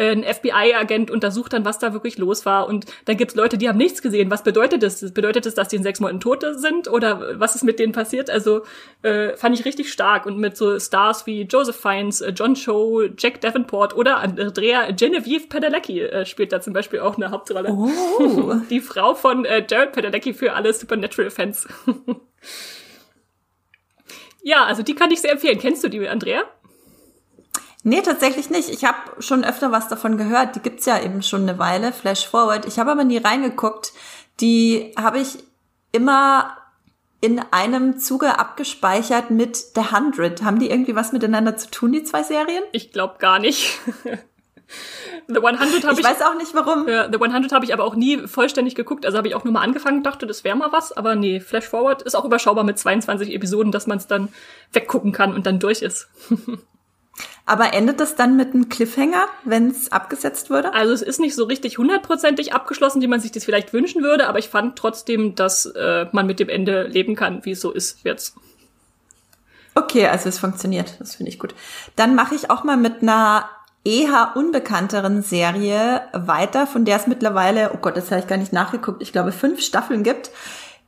[0.00, 2.68] ein FBI-Agent untersucht dann, was da wirklich los war.
[2.68, 4.30] Und dann gibt's Leute, die haben nichts gesehen.
[4.30, 5.12] Was bedeutet das?
[5.12, 6.88] Bedeutet das, dass die in sechs Monaten tot sind?
[6.88, 8.30] Oder was ist mit denen passiert?
[8.30, 8.62] Also
[9.02, 10.26] äh, fand ich richtig stark.
[10.26, 15.46] Und mit so Stars wie Joseph Fiennes, äh, John Cho, Jack Davenport oder Andrea Genevieve
[15.48, 17.70] Padalecki äh, spielt da zum Beispiel auch eine Hauptrolle.
[17.70, 18.54] Oh.
[18.70, 21.68] Die Frau von äh, Jared Padalecki für alle Supernatural-Fans.
[24.42, 25.58] ja, also die kann ich sehr empfehlen.
[25.58, 26.44] Kennst du die, Andrea?
[27.82, 28.68] Nee, tatsächlich nicht.
[28.68, 30.54] Ich habe schon öfter was davon gehört.
[30.54, 32.66] Die gibt's ja eben schon eine Weile, Flash Forward.
[32.66, 33.92] Ich habe aber nie reingeguckt.
[34.40, 35.38] Die habe ich
[35.92, 36.56] immer
[37.22, 40.42] in einem Zuge abgespeichert mit The Hundred.
[40.42, 42.62] Haben die irgendwie was miteinander zu tun, die zwei Serien?
[42.72, 43.78] Ich glaube gar nicht.
[45.26, 45.98] The 100 habe ich.
[45.98, 46.88] Ich weiß auch nicht warum.
[46.88, 49.04] Ja, The 100 habe ich aber auch nie vollständig geguckt.
[49.04, 50.92] Also habe ich auch nur mal angefangen, dachte, das wäre mal was.
[50.92, 54.28] Aber nee, Flash Forward ist auch überschaubar mit 22 Episoden, dass man es dann
[54.72, 56.08] weggucken kann und dann durch ist.
[57.46, 60.72] Aber endet das dann mit einem Cliffhanger, wenn es abgesetzt würde?
[60.72, 64.28] Also es ist nicht so richtig hundertprozentig abgeschlossen, wie man sich das vielleicht wünschen würde,
[64.28, 67.72] aber ich fand trotzdem, dass äh, man mit dem Ende leben kann, wie es so
[67.72, 68.36] ist jetzt.
[69.74, 70.96] Okay, also es funktioniert.
[71.00, 71.54] Das finde ich gut.
[71.96, 73.48] Dann mache ich auch mal mit einer
[73.84, 78.52] eher unbekannteren Serie weiter, von der es mittlerweile, oh Gott, das habe ich gar nicht
[78.52, 80.30] nachgeguckt, ich glaube fünf Staffeln gibt.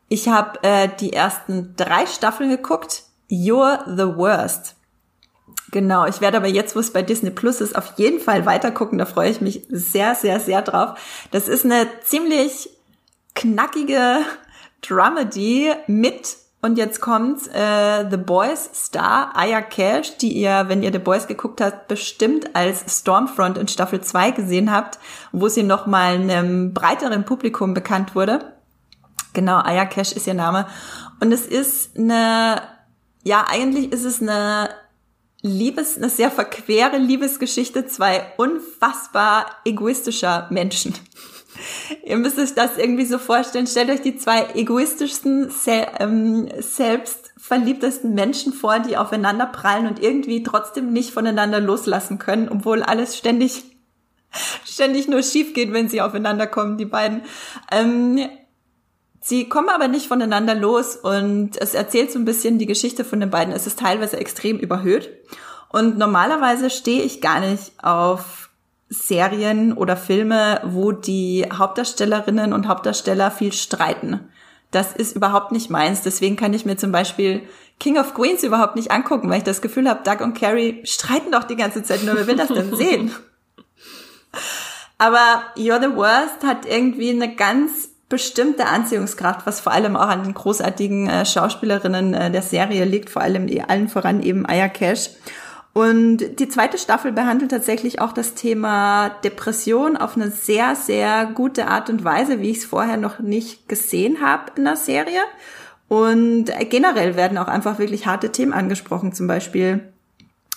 [0.08, 3.04] Ich habe äh, die ersten drei Staffeln geguckt.
[3.30, 4.76] You're the Worst.
[5.72, 8.98] Genau, ich werde aber jetzt, wo es bei Disney Plus ist, auf jeden Fall weitergucken.
[8.98, 10.98] Da freue ich mich sehr, sehr, sehr drauf.
[11.30, 12.68] Das ist eine ziemlich
[13.34, 14.18] knackige
[14.82, 20.92] Dramedy mit und jetzt kommt äh, The Boys Star Aya Cash, die ihr, wenn ihr
[20.92, 24.98] The Boys geguckt habt, bestimmt als Stormfront in Staffel 2 gesehen habt,
[25.32, 28.52] wo sie nochmal einem breiteren Publikum bekannt wurde.
[29.32, 30.66] Genau, Aya Cash ist ihr Name.
[31.18, 32.60] Und es ist eine,
[33.24, 34.68] ja, eigentlich ist es eine
[35.43, 40.95] Liebes, eine sehr verquere Liebesgeschichte zwei unfassbar egoistischer Menschen.
[42.05, 43.66] Ihr müsst euch das irgendwie so vorstellen.
[43.66, 50.45] Stellt euch die zwei egoistischsten, sel ähm, selbstverliebtesten Menschen vor, die aufeinander prallen und irgendwie
[50.45, 53.64] trotzdem nicht voneinander loslassen können, obwohl alles ständig,
[54.64, 57.22] ständig nur schief geht, wenn sie aufeinander kommen, die beiden.
[57.70, 58.28] Ähm,
[59.24, 63.20] Sie kommen aber nicht voneinander los und es erzählt so ein bisschen die Geschichte von
[63.20, 63.54] den beiden.
[63.54, 65.10] Es ist teilweise extrem überhöht.
[65.68, 68.50] Und normalerweise stehe ich gar nicht auf
[68.88, 74.28] Serien oder Filme, wo die Hauptdarstellerinnen und Hauptdarsteller viel streiten.
[74.72, 76.02] Das ist überhaupt nicht meins.
[76.02, 77.42] Deswegen kann ich mir zum Beispiel
[77.78, 81.30] King of Queens überhaupt nicht angucken, weil ich das Gefühl habe, Doug und Carrie streiten
[81.30, 82.16] doch die ganze Zeit nur.
[82.16, 83.14] Wer will das denn sehen?
[84.98, 90.22] Aber You're the Worst hat irgendwie eine ganz bestimmte Anziehungskraft, was vor allem auch an
[90.22, 94.68] den großartigen äh, Schauspielerinnen äh, der Serie liegt, vor allem die allen voran eben Aya
[94.68, 95.08] Cash.
[95.72, 101.68] Und die zweite Staffel behandelt tatsächlich auch das Thema Depression auf eine sehr, sehr gute
[101.68, 105.22] Art und Weise, wie ich es vorher noch nicht gesehen habe in der Serie.
[105.88, 109.80] Und generell werden auch einfach wirklich harte Themen angesprochen, zum Beispiel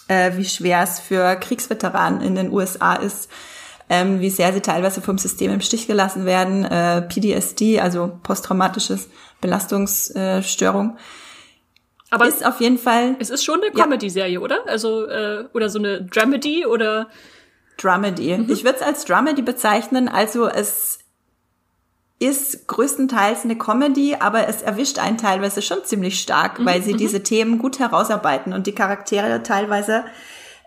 [0.09, 3.29] äh, wie schwer es für Kriegsveteranen in den USA ist,
[3.89, 9.09] ähm, wie sehr sie teilweise vom System im Stich gelassen werden, äh, PTSD, also posttraumatisches
[9.41, 10.97] Belastungsstörung.
[12.09, 13.15] Aber ist auf jeden Fall.
[13.19, 14.59] Es ist schon eine Comedy-Serie, oder?
[14.67, 17.09] Also, äh, oder so eine Dramedy oder.
[17.77, 18.37] Dramedy.
[18.37, 18.49] Mhm.
[18.49, 20.07] Ich würde es als Dramedy bezeichnen.
[20.07, 20.99] Also es
[22.19, 26.65] ist größtenteils eine Comedy, aber es erwischt einen teilweise schon ziemlich stark, mhm.
[26.65, 26.97] weil sie mhm.
[26.97, 30.05] diese Themen gut herausarbeiten und die Charaktere teilweise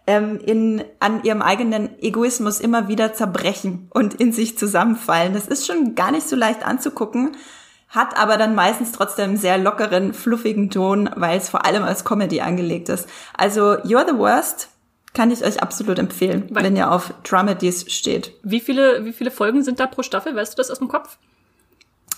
[0.09, 5.34] ähm, in, an ihrem eigenen Egoismus immer wieder zerbrechen und in sich zusammenfallen.
[5.34, 7.36] Das ist schon gar nicht so leicht anzugucken,
[7.90, 12.06] hat aber dann meistens trotzdem einen sehr lockeren, fluffigen Ton, weil es vor allem als
[12.06, 13.06] Comedy angelegt ist.
[13.36, 14.70] Also You're the Worst
[15.12, 18.32] kann ich euch absolut empfehlen, weil wenn ihr auf Dramedies steht.
[18.42, 20.34] Wie viele, wie viele Folgen sind da pro Staffel?
[20.34, 21.18] Weißt du das aus dem Kopf?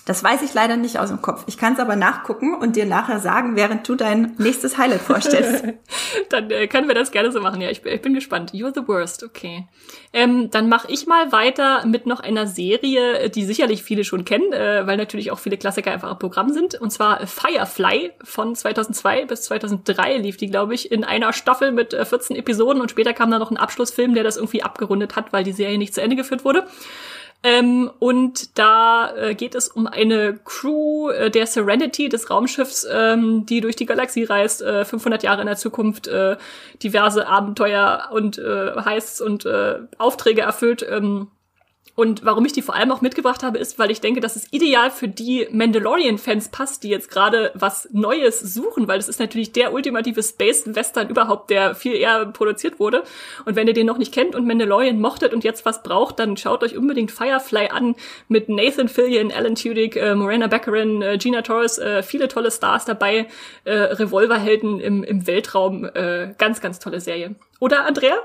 [0.06, 1.44] Das weiß ich leider nicht aus dem Kopf.
[1.46, 5.64] Ich kann es aber nachgucken und dir nachher sagen, während du dein nächstes Highlight vorstellst.
[6.30, 7.60] dann äh, können wir das gerne so machen.
[7.60, 8.52] Ja, ich, ich bin gespannt.
[8.52, 9.22] You're the worst.
[9.22, 9.66] Okay.
[10.12, 14.52] Ähm, dann mache ich mal weiter mit noch einer Serie, die sicherlich viele schon kennen,
[14.52, 16.74] äh, weil natürlich auch viele Klassiker einfach im Programm sind.
[16.74, 21.92] Und zwar Firefly von 2002 bis 2003 lief die, glaube ich, in einer Staffel mit
[21.92, 25.32] äh, 14 Episoden und später kam da noch ein Abschlussfilm, der das irgendwie abgerundet hat,
[25.32, 26.66] weil die Serie nicht zu Ende geführt wurde.
[27.42, 33.46] Ähm, und da äh, geht es um eine Crew äh, der Serenity, des Raumschiffs, ähm,
[33.46, 36.36] die durch die Galaxie reist, äh, 500 Jahre in der Zukunft, äh,
[36.82, 40.86] diverse Abenteuer und äh, Heists und äh, Aufträge erfüllt.
[40.88, 41.28] Ähm,
[42.00, 44.50] und warum ich die vor allem auch mitgebracht habe, ist, weil ich denke, dass es
[44.54, 49.52] ideal für die Mandalorian-Fans passt, die jetzt gerade was Neues suchen, weil es ist natürlich
[49.52, 53.02] der ultimative Space-Western überhaupt, der viel eher produziert wurde.
[53.44, 56.38] Und wenn ihr den noch nicht kennt und Mandalorian mochtet und jetzt was braucht, dann
[56.38, 57.94] schaut euch unbedingt Firefly an
[58.28, 62.86] mit Nathan Fillion, Alan Tudyk, äh, Morena Baccarin, äh, Gina Torres, äh, viele tolle Stars
[62.86, 63.26] dabei,
[63.64, 67.34] äh, Revolverhelden im, im Weltraum, äh, ganz, ganz tolle Serie.
[67.58, 68.16] Oder, Andrea?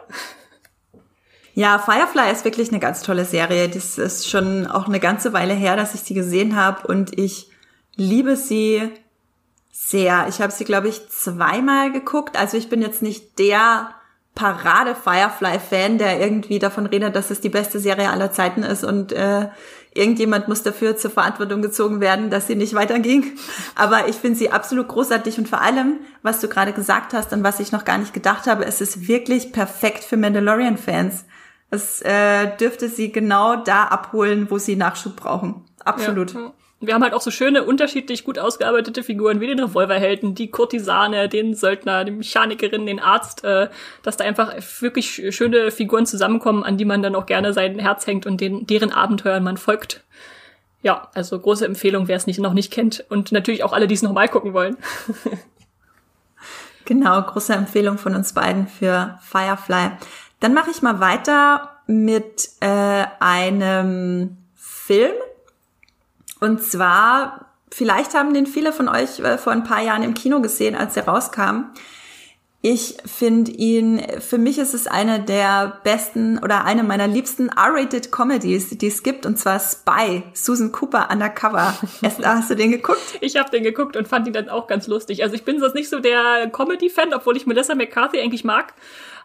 [1.57, 3.69] Ja, Firefly ist wirklich eine ganz tolle Serie.
[3.69, 7.49] Das ist schon auch eine ganze Weile her, dass ich sie gesehen habe und ich
[7.95, 8.91] liebe sie
[9.71, 10.25] sehr.
[10.27, 12.37] Ich habe sie, glaube ich, zweimal geguckt.
[12.37, 13.91] Also ich bin jetzt nicht der
[14.35, 19.13] Parade Firefly-Fan, der irgendwie davon redet, dass es die beste Serie aller Zeiten ist und
[19.13, 19.47] äh,
[19.93, 23.31] irgendjemand muss dafür zur Verantwortung gezogen werden, dass sie nicht weiterging.
[23.75, 27.45] Aber ich finde sie absolut großartig und vor allem, was du gerade gesagt hast und
[27.45, 31.23] was ich noch gar nicht gedacht habe, es ist wirklich perfekt für Mandalorian-Fans.
[31.69, 35.65] Es äh, dürfte sie genau da abholen, wo sie Nachschub brauchen.
[35.83, 36.33] Absolut.
[36.33, 40.51] Ja, Wir haben halt auch so schöne, unterschiedlich gut ausgearbeitete Figuren wie den Revolverhelden, die
[40.51, 43.69] Kurtisane, den Söldner, die Mechanikerin, den Arzt, äh,
[44.03, 48.07] dass da einfach wirklich schöne Figuren zusammenkommen, an die man dann auch gerne sein Herz
[48.07, 50.03] hängt und den, deren Abenteuern man folgt.
[50.85, 53.03] Ja, also große Empfehlung, wer es nicht, noch nicht kennt.
[53.09, 54.77] Und natürlich auch alle, die es nochmal gucken wollen.
[56.85, 59.93] genau, große Empfehlung von uns beiden für Firefly.
[60.39, 65.13] Dann mache ich mal weiter mit äh, einem Film.
[66.39, 70.41] Und zwar, vielleicht haben den viele von euch äh, vor ein paar Jahren im Kino
[70.41, 71.71] gesehen, als er rauskam.
[72.67, 78.11] Ich finde ihn, für mich ist es eine der besten oder eine meiner liebsten R-rated
[78.11, 81.77] Comedies, die es gibt, und zwar Spy, Susan Cooper Undercover.
[82.01, 83.19] Esther, hast du den geguckt?
[83.21, 85.21] Ich habe den geguckt und fand ihn dann auch ganz lustig.
[85.21, 88.73] Also ich bin sonst nicht so der Comedy-Fan, obwohl ich Melissa McCarthy eigentlich mag.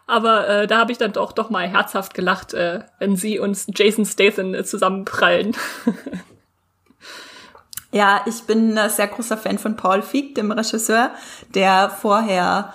[0.07, 3.67] Aber äh, da habe ich dann doch doch mal herzhaft gelacht, äh, wenn sie uns
[3.73, 5.55] Jason Statham äh, zusammenprallen.
[7.91, 11.11] ja, ich bin ein sehr großer Fan von Paul Feig, dem Regisseur,
[11.53, 12.73] der vorher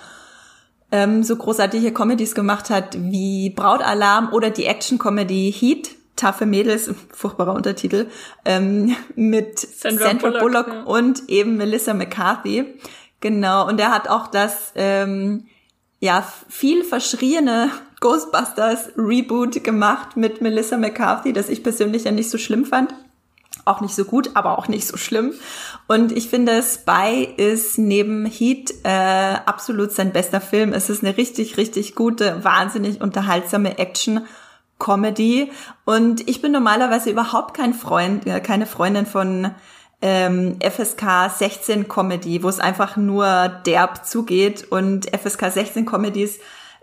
[0.91, 5.91] ähm, so großartige Comedies gemacht hat wie Brautalarm oder die Action-Comedy Heat.
[6.15, 8.07] Taffe Mädels, furchtbarer Untertitel,
[8.43, 10.83] ähm, mit Sandra, Sandra Bullock, Bullock ja.
[10.83, 12.79] und eben Melissa McCarthy.
[13.19, 15.47] Genau, und er hat auch das ähm,
[15.99, 22.37] ja, viel verschriene Ghostbusters Reboot gemacht mit Melissa McCarthy, das ich persönlich ja nicht so
[22.37, 22.93] schlimm fand.
[23.65, 25.33] Auch nicht so gut, aber auch nicht so schlimm.
[25.87, 30.71] Und ich finde, Spy ist neben Heat äh, absolut sein bester Film.
[30.71, 34.25] Es ist eine richtig, richtig gute, wahnsinnig unterhaltsame Action.
[34.79, 35.51] Comedy
[35.85, 39.51] und ich bin normalerweise überhaupt kein Freund, äh, keine Freundin von
[40.01, 46.39] ähm, FSK 16 Comedy, wo es einfach nur derb zugeht und FSK 16 Comedies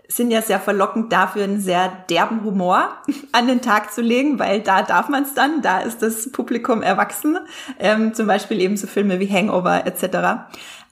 [0.07, 2.89] sind ja sehr verlockend dafür, einen sehr derben Humor
[3.31, 6.81] an den Tag zu legen, weil da darf man es dann, da ist das Publikum
[6.81, 7.39] erwachsen,
[7.79, 10.47] ähm, zum Beispiel eben so Filme wie Hangover etc.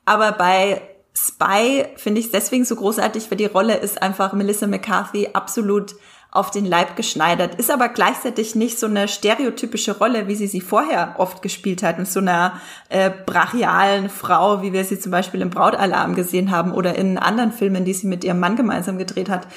[0.06, 0.82] Aber bei
[1.16, 5.94] Spy finde ich deswegen so großartig, weil die Rolle ist einfach Melissa McCarthy absolut
[6.34, 10.62] auf den Leib geschneidert, ist aber gleichzeitig nicht so eine stereotypische Rolle, wie sie sie
[10.62, 12.60] vorher oft gespielt hat, mit so einer
[12.90, 17.52] äh, brachialen Frau, wie wir sie zum Beispiel im Brautalarm gesehen haben oder in anderen
[17.52, 19.48] Filmen, die sie mit ihrem Mann gemeinsam gedreht hat.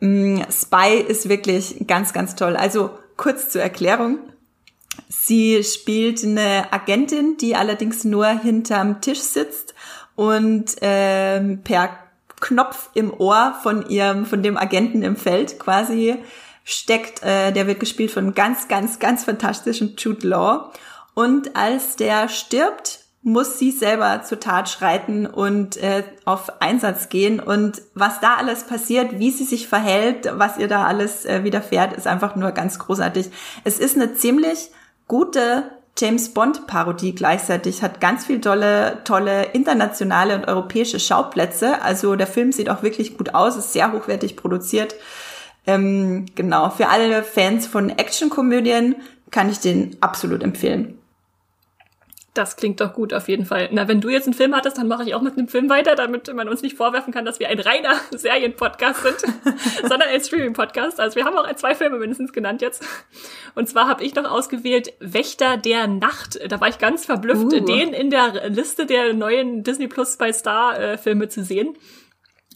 [0.00, 2.56] Mm, Spy ist wirklich ganz, ganz toll.
[2.56, 4.18] Also kurz zur Erklärung.
[5.10, 9.74] Sie spielt eine Agentin, die allerdings nur hinterm Tisch sitzt
[10.16, 11.90] und ähm, per
[12.40, 16.16] Knopf im Ohr von ihrem, von dem Agenten im Feld quasi
[16.64, 17.22] steckt.
[17.22, 20.72] Äh, der wird gespielt von ganz, ganz, ganz fantastischen Jude Law.
[21.14, 27.40] Und als der stirbt, muss sie selber zur Tat schreiten und äh, auf Einsatz gehen.
[27.40, 31.92] Und was da alles passiert, wie sie sich verhält, was ihr da alles äh, widerfährt,
[31.94, 33.30] ist einfach nur ganz großartig.
[33.64, 34.70] Es ist eine ziemlich
[35.08, 41.82] gute James Bond Parodie gleichzeitig, hat ganz viel tolle, tolle internationale und europäische Schauplätze.
[41.82, 44.94] Also der Film sieht auch wirklich gut aus, ist sehr hochwertig produziert.
[45.66, 48.96] Ähm, genau, für alle Fans von Actionkomödien
[49.30, 50.97] kann ich den absolut empfehlen.
[52.38, 53.68] Das klingt doch gut, auf jeden Fall.
[53.72, 55.96] Na, wenn du jetzt einen Film hattest, dann mache ich auch mit einem Film weiter,
[55.96, 59.16] damit man uns nicht vorwerfen kann, dass wir ein reiner Serienpodcast sind,
[59.80, 61.00] sondern ein Streaming-Podcast.
[61.00, 62.84] Also wir haben auch zwei Filme mindestens genannt jetzt.
[63.56, 66.38] Und zwar habe ich noch ausgewählt Wächter der Nacht.
[66.48, 67.58] Da war ich ganz verblüfft, uh.
[67.58, 71.76] den in der Liste der neuen Disney Plus bei Star äh, Filme zu sehen.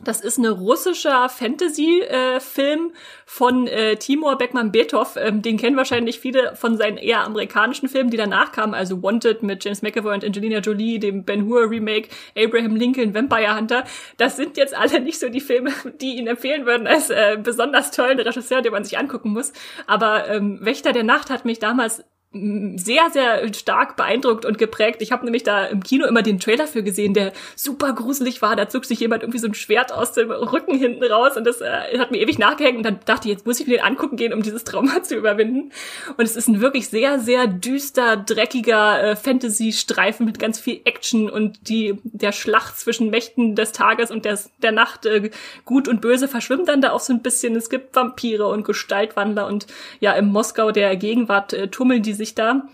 [0.04, 2.92] Das ist eine russischer Fantasy-Film
[3.24, 5.16] von äh, Timur Beckmann-Betov.
[5.16, 8.74] Ähm, den kennen wahrscheinlich viele von seinen eher amerikanischen Filmen, die danach kamen.
[8.74, 13.56] Also Wanted mit James McAvoy und Angelina Jolie, dem Ben Hur Remake, Abraham Lincoln, Vampire
[13.56, 13.84] Hunter.
[14.16, 17.92] Das sind jetzt alle nicht so die Filme, die ihn empfehlen würden als äh, besonders
[17.92, 19.52] tollen Regisseur, den man sich angucken muss.
[19.86, 25.02] Aber ähm, Wächter der Nacht hat mich damals sehr, sehr stark beeindruckt und geprägt.
[25.02, 28.56] Ich habe nämlich da im Kino immer den Trailer für gesehen, der super gruselig war.
[28.56, 31.60] Da zog sich jemand irgendwie so ein Schwert aus dem Rücken hinten raus und das
[31.60, 32.78] äh, hat mir ewig nachgehängt.
[32.78, 35.14] Und dann dachte ich, jetzt muss ich mir den angucken gehen, um dieses Trauma zu
[35.14, 35.72] überwinden.
[36.16, 41.28] Und es ist ein wirklich sehr, sehr düster, dreckiger äh, Fantasy-Streifen mit ganz viel Action
[41.28, 45.04] und die der Schlacht zwischen Mächten des Tages und des, der Nacht.
[45.04, 45.30] Äh,
[45.66, 47.56] Gut und Böse verschwimmt dann da auch so ein bisschen.
[47.56, 49.66] Es gibt Vampire und Gestaltwandler und
[50.00, 52.68] ja, im Moskau der Gegenwart äh, tummeln die sich da.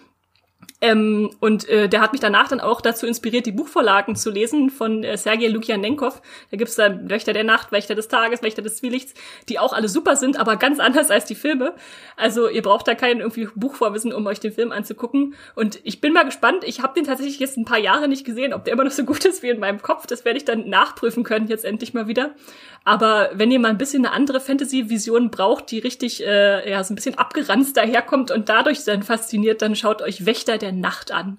[0.81, 4.71] Ähm, und äh, der hat mich danach dann auch dazu inspiriert, die Buchvorlagen zu lesen
[4.71, 6.23] von äh, Sergei Lukjanenkov.
[6.53, 9.15] Da gibt's dann Wächter der Nacht, Wächter des Tages, Wächter des Zwielichts,
[9.49, 11.75] die auch alle super sind, aber ganz anders als die Filme.
[12.17, 15.35] Also ihr braucht da kein irgendwie Buchvorwissen, um euch den Film anzugucken.
[15.57, 16.63] Und ich bin mal gespannt.
[16.65, 19.05] Ich habe den tatsächlich jetzt ein paar Jahre nicht gesehen, ob der immer noch so
[19.05, 20.07] gut ist wie in meinem Kopf.
[20.07, 22.37] Das werde ich dann nachprüfen können jetzt endlich mal wieder.
[22.85, 26.93] Aber wenn ihr mal ein bisschen eine andere Fantasy-Vision braucht, die richtig äh, ja so
[26.93, 31.39] ein bisschen abgeranzt daherkommt und dadurch dann fasziniert, dann schaut euch Wächter der Nacht an.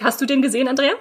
[0.00, 0.94] Hast du den gesehen, Andrea?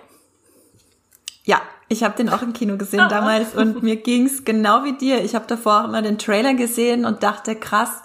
[1.43, 3.07] Ja, ich habe den auch im Kino gesehen ah.
[3.07, 5.23] damals und mir ging's genau wie dir.
[5.23, 8.03] Ich habe davor auch immer den Trailer gesehen und dachte, krass,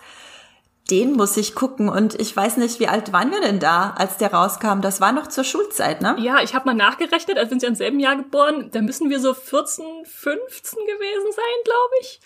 [0.90, 1.88] den muss ich gucken.
[1.88, 4.80] Und ich weiß nicht, wie alt waren wir denn da, als der rauskam?
[4.80, 6.16] Das war noch zur Schulzeit, ne?
[6.18, 8.70] Ja, ich habe mal nachgerechnet, als sind sie im selben Jahr geboren.
[8.70, 12.20] Da müssen wir so 14, 15 gewesen sein, glaube ich.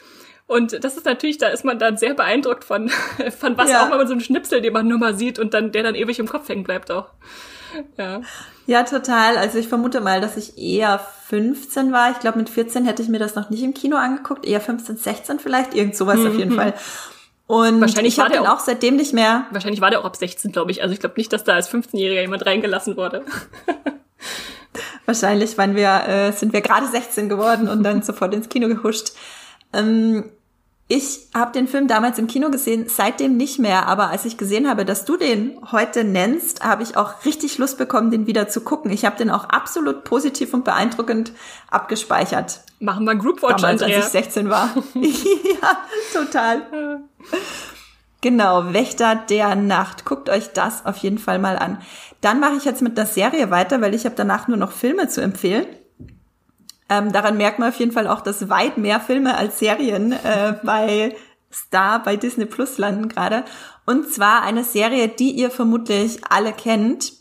[0.48, 2.88] Und das ist natürlich, da ist man dann sehr beeindruckt von,
[3.38, 3.84] von was ja.
[3.84, 6.18] auch, man so einen Schnipsel, den man nur mal sieht und dann, der dann ewig
[6.18, 7.10] im Kopf hängen bleibt auch.
[7.98, 8.22] Ja.
[8.66, 9.36] Ja, total.
[9.36, 12.10] Also ich vermute mal, dass ich eher 15 war.
[12.12, 14.46] Ich glaube, mit 14 hätte ich mir das noch nicht im Kino angeguckt.
[14.46, 15.74] Eher 15, 16 vielleicht.
[15.74, 16.26] Irgend sowas mhm.
[16.26, 16.56] auf jeden mhm.
[16.56, 16.74] Fall.
[17.46, 19.46] Und wahrscheinlich ich habe den auch, auch seitdem nicht mehr.
[19.50, 20.82] Wahrscheinlich war der auch ab 16, glaube ich.
[20.82, 23.22] Also ich glaube nicht, dass da als 15-Jähriger jemand reingelassen wurde.
[25.06, 29.12] wahrscheinlich waren wir, äh, sind wir gerade 16 geworden und dann sofort ins Kino gehuscht.
[29.74, 30.30] Ähm,
[30.90, 34.66] ich habe den Film damals im Kino gesehen, seitdem nicht mehr, aber als ich gesehen
[34.70, 38.62] habe, dass du den heute nennst, habe ich auch richtig Lust bekommen, den wieder zu
[38.62, 38.90] gucken.
[38.90, 41.32] Ich habe den auch absolut positiv und beeindruckend
[41.70, 42.60] abgespeichert.
[42.80, 43.98] Machen wir Groupwatch, damals, Andrea.
[43.98, 44.74] als ich 16 war.
[44.94, 45.78] ja,
[46.14, 47.02] total.
[48.22, 50.06] Genau, Wächter der Nacht.
[50.06, 51.82] Guckt euch das auf jeden Fall mal an.
[52.22, 55.08] Dann mache ich jetzt mit der Serie weiter, weil ich habe danach nur noch Filme
[55.08, 55.66] zu empfehlen.
[56.88, 60.54] Ähm, daran merkt man auf jeden Fall auch, dass weit mehr Filme als Serien äh,
[60.62, 61.14] bei
[61.52, 63.44] Star, bei Disney Plus landen gerade.
[63.86, 67.12] Und zwar eine Serie, die ihr vermutlich alle kennt.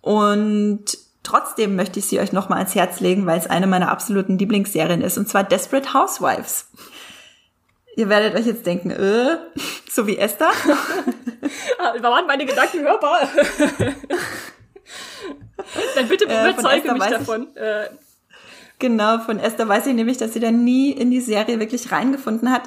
[0.00, 0.84] Und
[1.22, 5.02] trotzdem möchte ich sie euch nochmal ans Herz legen, weil es eine meiner absoluten Lieblingsserien
[5.02, 5.18] ist.
[5.18, 6.68] Und zwar Desperate Housewives.
[7.96, 9.38] Ihr werdet euch jetzt denken, äh,
[9.90, 10.50] so wie Esther.
[11.78, 13.28] da waren meine Gedanken hörbar.
[15.94, 17.56] Dann bitte äh, überzeuge äh, mich davon.
[17.56, 17.88] Äh,
[18.80, 22.50] Genau, von Esther weiß ich nämlich, dass sie dann nie in die Serie wirklich reingefunden
[22.50, 22.62] hat.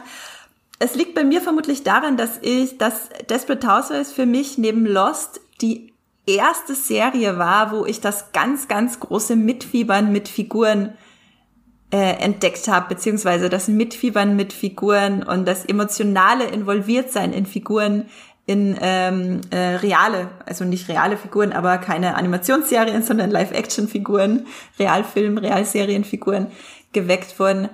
[0.79, 5.41] Es liegt bei mir vermutlich daran, dass ich, dass Desperate Housewives für mich neben Lost
[5.61, 5.91] die
[6.27, 10.93] erste Serie war, wo ich das ganz, ganz große Mitfiebern mit Figuren
[11.91, 18.05] äh, entdeckt habe, beziehungsweise das Mitfiebern mit Figuren und das emotionale Involviertsein in Figuren
[18.45, 24.47] in ähm, äh, reale, also nicht reale Figuren, aber keine Animationsserien, sondern Live-Action-Figuren,
[24.79, 26.47] Realfilm, Realserienfiguren
[26.91, 27.69] geweckt wurden.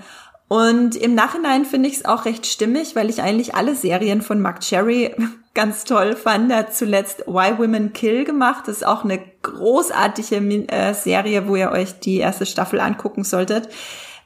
[0.47, 4.41] Und im Nachhinein finde ich es auch recht stimmig, weil ich eigentlich alle Serien von
[4.41, 5.15] Mark Cherry
[5.53, 6.51] ganz toll fand.
[6.51, 8.67] Er hat zuletzt Why Women Kill gemacht.
[8.67, 13.69] Das ist auch eine großartige äh, Serie, wo ihr euch die erste Staffel angucken solltet.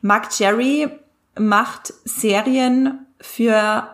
[0.02, 0.90] Mark Cherry
[1.38, 3.88] macht Serien für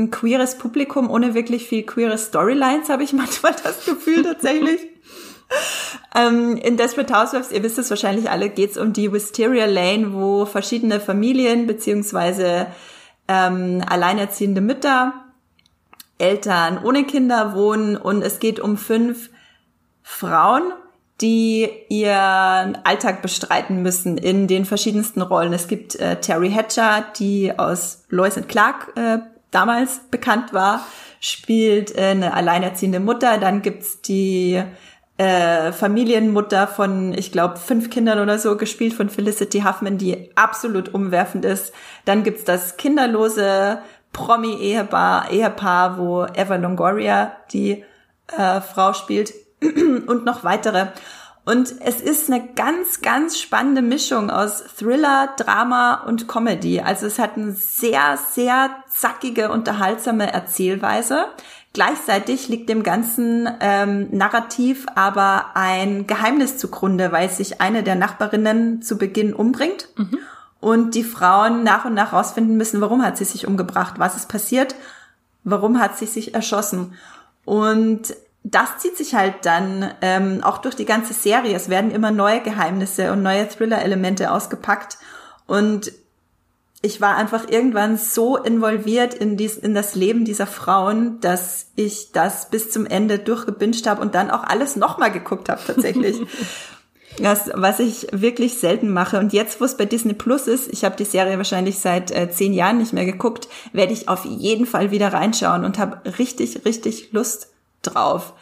[0.00, 4.80] ein queeres Publikum ohne wirklich viel queere Storylines, habe ich manchmal das Gefühl tatsächlich.
[6.14, 10.12] ähm, in Desperate Housewives, ihr wisst es wahrscheinlich alle, geht es um die Wisteria Lane,
[10.12, 12.68] wo verschiedene Familien beziehungsweise
[13.28, 15.12] ähm, alleinerziehende Mütter,
[16.18, 19.30] Eltern ohne Kinder wohnen und es geht um fünf
[20.02, 20.72] Frauen,
[21.20, 25.52] die ihren Alltag bestreiten müssen in den verschiedensten Rollen.
[25.52, 29.18] Es gibt äh, Terry Hatcher, die aus Lois and Clark äh,
[29.50, 30.86] damals bekannt war,
[31.20, 33.38] spielt äh, eine alleinerziehende Mutter.
[33.38, 34.62] Dann gibt's die
[35.18, 40.94] äh, Familienmutter von, ich glaube, fünf Kindern oder so, gespielt von Felicity Huffman, die absolut
[40.94, 41.72] umwerfend ist.
[42.04, 43.80] Dann gibt's das kinderlose
[44.12, 47.84] Promi-Ehepaar, Ehepaar, wo Eva Longoria die
[48.36, 49.32] äh, Frau spielt
[49.62, 50.86] und noch weitere.
[51.44, 56.80] Und es ist eine ganz, ganz spannende Mischung aus Thriller, Drama und Comedy.
[56.80, 61.26] Also es hat eine sehr, sehr zackige, unterhaltsame Erzählweise.
[61.72, 68.82] Gleichzeitig liegt dem ganzen ähm, Narrativ aber ein Geheimnis zugrunde, weil sich eine der Nachbarinnen
[68.82, 70.18] zu Beginn umbringt mhm.
[70.60, 74.28] und die Frauen nach und nach rausfinden müssen, warum hat sie sich umgebracht, was ist
[74.28, 74.74] passiert,
[75.44, 76.94] warum hat sie sich erschossen.
[77.44, 81.54] Und das zieht sich halt dann ähm, auch durch die ganze Serie.
[81.54, 84.98] Es werden immer neue Geheimnisse und neue Thriller-Elemente ausgepackt.
[85.46, 85.92] Und
[86.82, 92.12] ich war einfach irgendwann so involviert in, dies, in das Leben dieser Frauen, dass ich
[92.12, 96.16] das bis zum Ende durchgebinged habe und dann auch alles nochmal geguckt habe tatsächlich.
[97.18, 99.18] das, was ich wirklich selten mache.
[99.18, 102.30] Und jetzt, wo es bei Disney Plus ist, ich habe die Serie wahrscheinlich seit äh,
[102.30, 106.64] zehn Jahren nicht mehr geguckt, werde ich auf jeden Fall wieder reinschauen und habe richtig,
[106.64, 107.49] richtig Lust
[107.82, 108.34] drauf.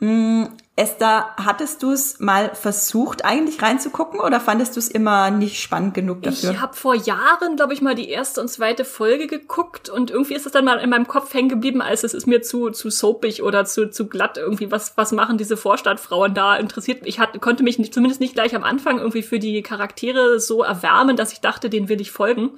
[0.00, 0.44] Mm,
[0.76, 5.92] Esther, hattest du es mal versucht, eigentlich reinzugucken oder fandest du es immer nicht spannend
[5.92, 6.52] genug dafür?
[6.52, 10.34] Ich habe vor Jahren, glaube ich, mal die erste und zweite Folge geguckt und irgendwie
[10.34, 12.90] ist es dann mal in meinem Kopf hängen geblieben, als es ist mir zu zu
[12.90, 14.70] soapig oder zu zu glatt irgendwie.
[14.70, 16.54] Was was machen diese Vorstadtfrauen da?
[16.54, 20.38] Interessiert ich hatte konnte mich nicht, zumindest nicht gleich am Anfang irgendwie für die Charaktere
[20.38, 22.50] so erwärmen, dass ich dachte, denen will ich folgen.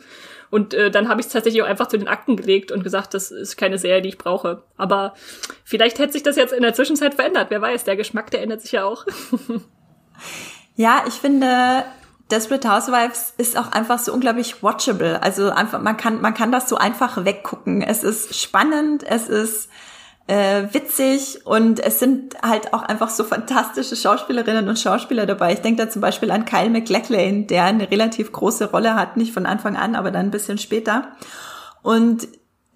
[0.51, 3.15] Und äh, dann habe ich es tatsächlich auch einfach zu den Akten gelegt und gesagt,
[3.15, 4.63] das ist keine Serie, die ich brauche.
[4.77, 5.15] Aber
[5.65, 7.47] vielleicht hätte sich das jetzt in der Zwischenzeit verändert.
[7.51, 9.07] Wer weiß, der Geschmack, der ändert sich ja auch.
[10.77, 11.85] ja, ich finde,
[12.31, 15.23] Desperate Housewives ist auch einfach so unglaublich watchable.
[15.23, 17.83] Also einfach, man kann, man kann das so einfach weggucken.
[17.83, 19.70] Es ist spannend, es ist
[20.31, 25.55] äh, witzig und es sind halt auch einfach so fantastische Schauspielerinnen und Schauspieler dabei.
[25.55, 29.33] Ich denke da zum Beispiel an Kyle McLachlan, der eine relativ große Rolle hat, nicht
[29.33, 31.09] von Anfang an, aber dann ein bisschen später.
[31.83, 32.29] Und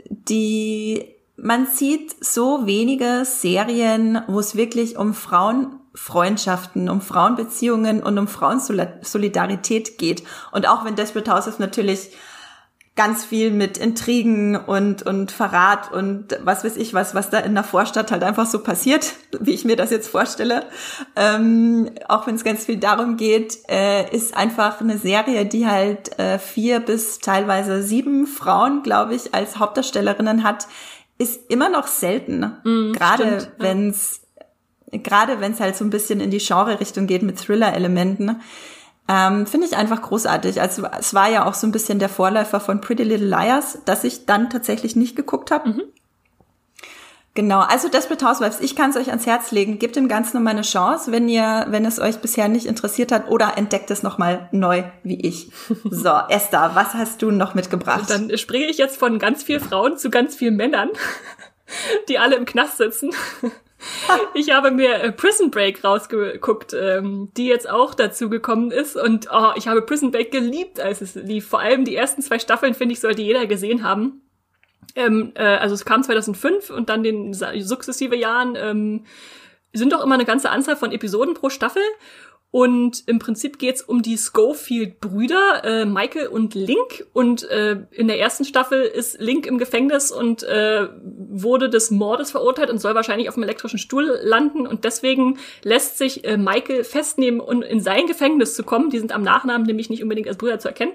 [0.09, 8.27] die, man sieht so wenige Serien, wo es wirklich um Frauenfreundschaften, um Frauenbeziehungen und um
[8.27, 10.25] Frauensolidarität geht.
[10.51, 12.11] Und auch wenn Desperate Houses natürlich
[12.97, 17.55] ganz viel mit Intrigen und, und Verrat und was weiß ich was, was da in
[17.55, 20.65] der Vorstadt halt einfach so passiert, wie ich mir das jetzt vorstelle.
[21.17, 26.17] Ähm, auch wenn es ganz viel darum geht, äh, ist einfach eine Serie, die halt
[26.21, 30.69] äh, vier bis teilweise sieben Frauen, glaube ich, als Hauptdarstellerinnen hat,
[31.19, 32.59] ist immer noch selten.
[32.63, 34.21] Mm, gerade wenn es
[34.93, 38.41] gerade wenn es halt so ein bisschen in die Genre-Richtung geht mit Thriller-Elementen.
[39.07, 40.61] Ähm, Finde ich einfach großartig.
[40.61, 44.05] Also es war ja auch so ein bisschen der Vorläufer von Pretty Little Liars, dass
[44.05, 45.69] ich dann tatsächlich nicht geguckt habe.
[45.69, 45.83] Mhm.
[47.35, 49.81] Genau, also Desperate Housewives, ich kann es euch ans Herz legen.
[49.81, 53.29] Gebt dem Ganzen nochmal eine Chance, wenn ihr, wenn es euch bisher nicht interessiert hat
[53.29, 55.51] oder entdeckt es nochmal neu wie ich.
[55.91, 58.09] So, Esther, was hast du noch mitgebracht?
[58.09, 60.91] Dann springe ich jetzt von ganz vielen Frauen zu ganz vielen Männern,
[62.09, 63.11] die alle im Knast sitzen.
[64.35, 68.97] ich habe mir äh, Prison Break rausgeguckt, ähm, die jetzt auch dazu gekommen ist.
[68.97, 71.49] Und oh, ich habe Prison Break geliebt, als es lief.
[71.49, 74.23] Vor allem die ersten zwei Staffeln, finde ich, sollte jeder gesehen haben.
[74.97, 79.05] Ähm, äh, also es kam 2005 und dann den sukzessive Jahren ähm,
[79.73, 81.83] sind doch immer eine ganze Anzahl von Episoden pro Staffel.
[82.55, 87.05] Und im Prinzip geht's um die Schofield-Brüder, äh, Michael und Link.
[87.13, 92.31] Und äh, in der ersten Staffel ist Link im Gefängnis und äh, wurde des Mordes
[92.31, 94.69] verurteilt und soll wahrscheinlich auf dem elektrischen Stuhl landen.
[94.69, 98.89] Und deswegen lässt sich äh, Michael festnehmen, um in sein Gefängnis zu kommen.
[98.89, 100.93] Die sind am Nachnamen nämlich nicht unbedingt als Brüder zu erkennen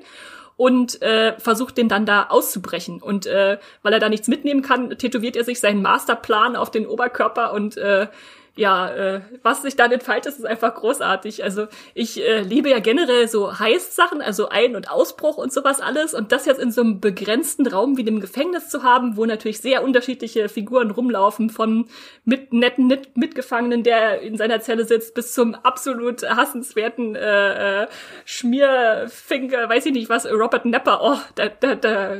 [0.55, 3.01] und äh, versucht den dann da auszubrechen.
[3.01, 6.87] Und äh, weil er da nichts mitnehmen kann, tätowiert er sich seinen Masterplan auf den
[6.87, 8.07] Oberkörper und äh,
[8.55, 11.43] ja, äh, was sich dann entfaltet, ist einfach großartig.
[11.43, 16.13] Also ich äh, liebe ja generell so Heist-Sachen, also Ein- und Ausbruch und sowas alles.
[16.13, 19.61] Und das jetzt in so einem begrenzten Raum wie dem Gefängnis zu haben, wo natürlich
[19.61, 21.87] sehr unterschiedliche Figuren rumlaufen, von
[22.25, 27.87] mit netten mit Mitgefangenen, der in seiner Zelle sitzt, bis zum absolut hassenswerten äh, äh,
[28.25, 30.99] Schmierfinger, weiß ich nicht was, Robert Nepper.
[31.01, 32.17] Oh, da, da, da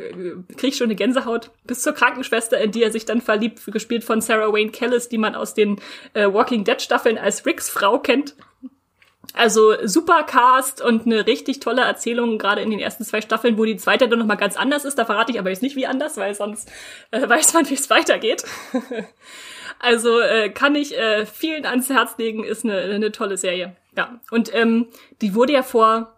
[0.57, 1.51] krieg ich schon eine Gänsehaut.
[1.65, 5.17] Bis zur Krankenschwester, in die er sich dann verliebt, gespielt von Sarah Wayne Kellis, die
[5.17, 5.79] man aus den
[6.13, 8.35] äh, Walking Dead Staffeln als Ricks Frau kennt.
[9.33, 13.65] Also super Cast und eine richtig tolle Erzählung, gerade in den ersten zwei Staffeln, wo
[13.65, 14.97] die zweite dann nochmal ganz anders ist.
[14.97, 16.71] Da verrate ich aber jetzt nicht wie anders, weil sonst
[17.11, 18.43] äh, weiß man, wie es weitergeht.
[19.79, 23.75] also äh, kann ich äh, vielen ans Herz legen, ist eine, eine tolle Serie.
[23.95, 24.87] Ja, und ähm,
[25.21, 26.15] die wurde ja vor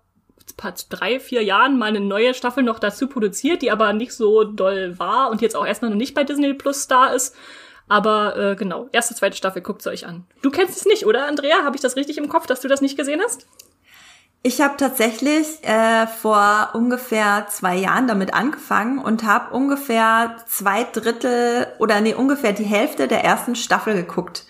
[0.89, 4.99] drei, vier Jahren mal eine neue Staffel noch dazu produziert, die aber nicht so doll
[4.99, 7.35] war und jetzt auch erstmal noch nicht bei Disney Plus da ist.
[7.87, 10.25] Aber äh, genau, erste, zweite Staffel, guckt's euch an.
[10.41, 11.63] Du kennst es nicht, oder, Andrea?
[11.63, 13.47] Habe ich das richtig im Kopf, dass du das nicht gesehen hast?
[14.43, 21.67] Ich habe tatsächlich äh, vor ungefähr zwei Jahren damit angefangen und habe ungefähr zwei Drittel
[21.77, 24.45] oder nee, ungefähr die Hälfte der ersten Staffel geguckt.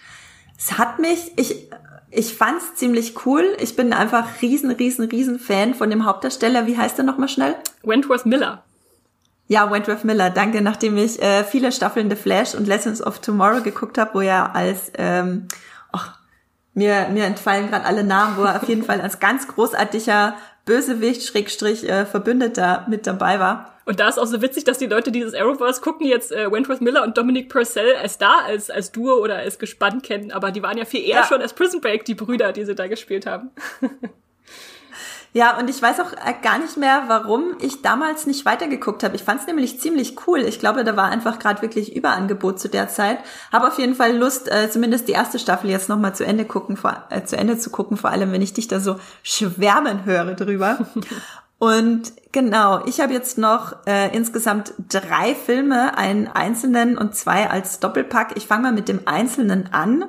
[0.58, 1.68] Es hat mich, ich,
[2.10, 3.58] ich fand's ziemlich cool.
[3.60, 6.68] Ich bin einfach riesen, riesen, riesen Fan von dem Hauptdarsteller.
[6.68, 7.56] Wie heißt er nochmal schnell?
[7.84, 8.64] Wentworth Miller.
[9.52, 10.62] Ja, Wentworth Miller, danke.
[10.62, 14.56] Nachdem ich äh, viele Staffeln The Flash und Lessons of Tomorrow geguckt habe, wo er
[14.56, 15.50] als, ähm,
[15.92, 16.18] ach,
[16.74, 21.24] mir, mir entfallen gerade alle Namen, wo er auf jeden Fall als ganz großartiger Bösewicht,
[21.24, 23.74] Schrägstrich, äh, Verbündeter mit dabei war.
[23.84, 26.50] Und da ist auch so witzig, dass die Leute, die dieses Arrowverse gucken, jetzt äh,
[26.50, 30.52] Wentworth Miller und Dominic Purcell als da, als, als Duo oder als Gespann kennen, aber
[30.52, 31.24] die waren ja viel eher ja.
[31.26, 33.52] schon als Prison Break, die Brüder, die sie da gespielt haben.
[35.34, 39.16] Ja, und ich weiß auch äh, gar nicht mehr, warum ich damals nicht weitergeguckt habe.
[39.16, 40.40] Ich fand es nämlich ziemlich cool.
[40.40, 43.20] Ich glaube, da war einfach gerade wirklich Überangebot zu der Zeit.
[43.52, 46.76] Habe auf jeden Fall Lust, äh, zumindest die erste Staffel jetzt nochmal zu Ende gucken,
[46.76, 50.34] vor, äh, zu Ende zu gucken, vor allem wenn ich dich da so schwärmen höre
[50.34, 50.80] drüber.
[51.60, 57.80] Und genau, ich habe jetzt noch äh, insgesamt drei Filme, einen einzelnen und zwei als
[57.80, 58.36] Doppelpack.
[58.36, 60.06] Ich fange mal mit dem einzelnen an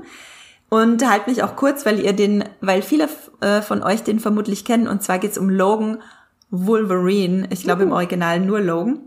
[0.72, 3.06] und halt mich auch kurz, weil ihr den, weil viele
[3.42, 4.88] äh, von euch den vermutlich kennen.
[4.88, 6.00] Und zwar geht's um Logan
[6.48, 7.46] Wolverine.
[7.50, 9.00] Ich glaube im Original nur Logan.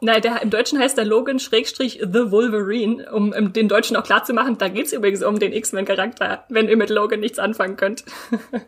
[0.00, 4.04] Nein, der, im Deutschen heißt der Logan Schrägstrich The Wolverine, um, um den Deutschen auch
[4.04, 7.76] klar zu machen, da geht's übrigens um den X-Men-Charakter, wenn ihr mit Logan nichts anfangen
[7.76, 8.04] könnt.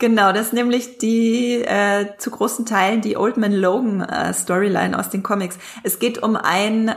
[0.00, 4.96] Genau, das ist nämlich die äh, zu großen Teilen die Old Man Logan äh, Storyline
[4.96, 5.58] aus den Comics.
[5.82, 6.94] Es geht um ein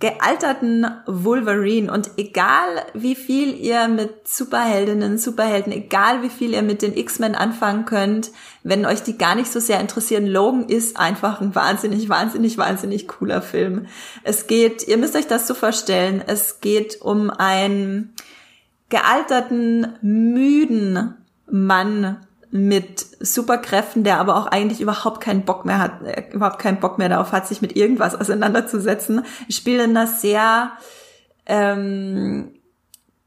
[0.00, 6.82] gealterten Wolverine und egal wie viel ihr mit Superheldinnen, Superhelden, egal wie viel ihr mit
[6.82, 8.30] den X-Men anfangen könnt,
[8.62, 13.08] wenn euch die gar nicht so sehr interessieren, Logan ist einfach ein wahnsinnig, wahnsinnig, wahnsinnig
[13.08, 13.86] cooler Film.
[14.22, 18.14] Es geht, ihr müsst euch das so vorstellen, es geht um einen
[18.90, 21.14] gealterten, müden
[21.50, 22.18] Mann,
[22.50, 26.98] mit Superkräften, der aber auch eigentlich überhaupt keinen Bock mehr hat, äh, überhaupt keinen Bock
[26.98, 29.24] mehr darauf hat, sich mit irgendwas auseinanderzusetzen.
[29.48, 30.72] Ich spiele in einer sehr
[31.46, 32.54] ähm,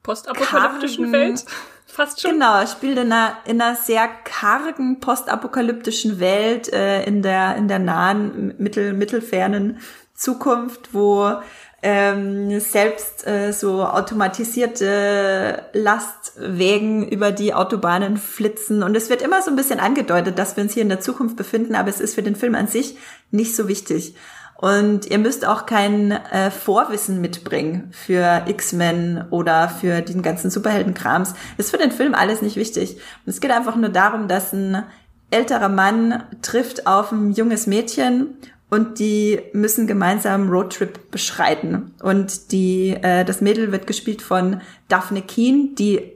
[0.03, 1.45] postapokalyptischen Welt.
[1.85, 2.31] Fast schon.
[2.31, 7.67] Genau, ich spiele in einer, in einer sehr kargen postapokalyptischen Welt äh, in der in
[7.67, 9.79] der nahen mittel mittelfernen
[10.13, 11.41] Zukunft, wo
[11.83, 18.83] ähm, selbst äh, so automatisierte Lastwägen über die Autobahnen flitzen.
[18.83, 21.37] Und es wird immer so ein bisschen angedeutet, dass wir uns hier in der Zukunft
[21.37, 22.97] befinden, aber es ist für den Film an sich
[23.31, 24.15] nicht so wichtig.
[24.61, 31.33] Und ihr müsst auch kein äh, Vorwissen mitbringen für X-Men oder für den ganzen Superheldenkrams.
[31.57, 32.97] Ist für den Film alles nicht wichtig.
[33.25, 34.83] Und es geht einfach nur darum, dass ein
[35.31, 38.37] älterer Mann trifft auf ein junges Mädchen
[38.71, 41.93] und die müssen gemeinsam Roadtrip beschreiten.
[42.01, 46.13] Und die, äh, das Mädel wird gespielt von Daphne Keen, die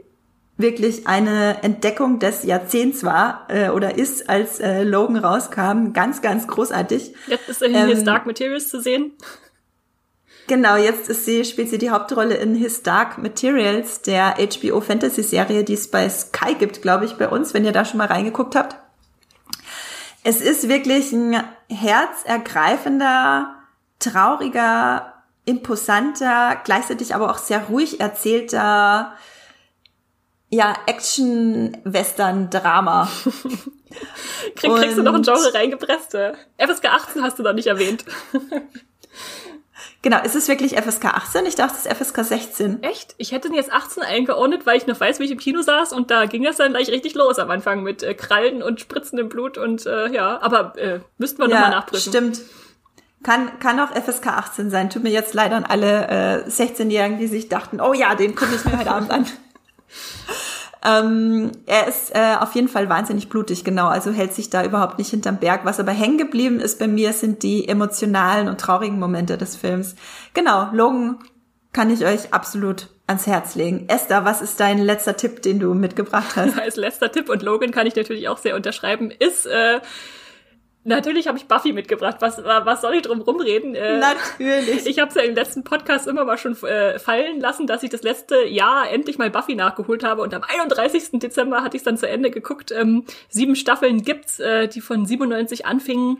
[0.57, 5.91] wirklich eine Entdeckung des Jahrzehnts war äh, oder ist, als äh, Logan rauskam.
[5.91, 7.13] Ganz, ganz großartig.
[7.27, 9.11] Jetzt ist er in ähm, His Dark Materials zu sehen.
[10.47, 15.23] Genau, jetzt ist sie, spielt sie die Hauptrolle in His Dark Materials, der HBO Fantasy
[15.23, 18.07] Serie, die es bei Sky gibt, glaube ich, bei uns, wenn ihr da schon mal
[18.07, 18.77] reingeguckt habt.
[20.27, 21.35] Es ist wirklich ein
[21.69, 23.57] herzergreifender,
[23.99, 25.13] trauriger,
[25.45, 29.15] imposanter, gleichzeitig aber auch sehr ruhig erzählter
[30.49, 33.07] ja, Action-Western-Drama.
[34.55, 36.17] Krieg, kriegst du noch ein Genre reingepresst?
[36.57, 38.03] FSK 18 hast du noch nicht erwähnt.
[40.05, 41.47] Genau, ist es wirklich FSK 18?
[41.47, 42.83] Ich dachte, es ist FSK 16.
[42.83, 43.15] Echt?
[43.17, 45.93] Ich hätte den jetzt 18 eingeordnet, weil ich noch weiß, wie ich im Kino saß
[45.93, 49.29] und da ging das dann gleich richtig los am Anfang mit äh, Krallen und spritzendem
[49.29, 52.11] Blut und äh, ja, aber äh, müssten wir ja, nochmal nachprüfen.
[52.11, 52.41] Stimmt.
[53.23, 54.91] Kann, kann auch FSK 18 sein.
[54.91, 58.53] Tut mir jetzt leider an alle äh, 16-Jährigen, die sich dachten, oh ja, den gucke
[58.53, 59.25] ich mir heute Abend an.
[60.85, 63.87] Ähm, er ist äh, auf jeden Fall wahnsinnig blutig, genau.
[63.87, 65.65] Also hält sich da überhaupt nicht hinterm Berg.
[65.65, 69.95] Was aber hängen geblieben ist bei mir, sind die emotionalen und traurigen Momente des Films.
[70.33, 71.17] Genau, Logan
[71.73, 73.85] kann ich euch absolut ans Herz legen.
[73.87, 76.59] Esther, was ist dein letzter Tipp, den du mitgebracht hast?
[76.61, 79.79] Als letzter Tipp, und Logan kann ich natürlich auch sehr unterschreiben, ist äh,
[80.87, 82.17] Natürlich habe ich Buffy mitgebracht.
[82.19, 83.73] Was, was soll ich drum rumreden?
[83.73, 84.85] Äh, Natürlich.
[84.95, 87.89] Ich habe es ja im letzten Podcast immer mal schon äh, fallen lassen, dass ich
[87.89, 90.21] das letzte Jahr endlich mal Buffy nachgeholt habe.
[90.21, 91.19] Und am 31.
[91.19, 92.71] Dezember hatte ich es dann zu Ende geguckt.
[92.71, 96.19] Ähm, sieben Staffeln gibt's, äh, die von 97 anfingen.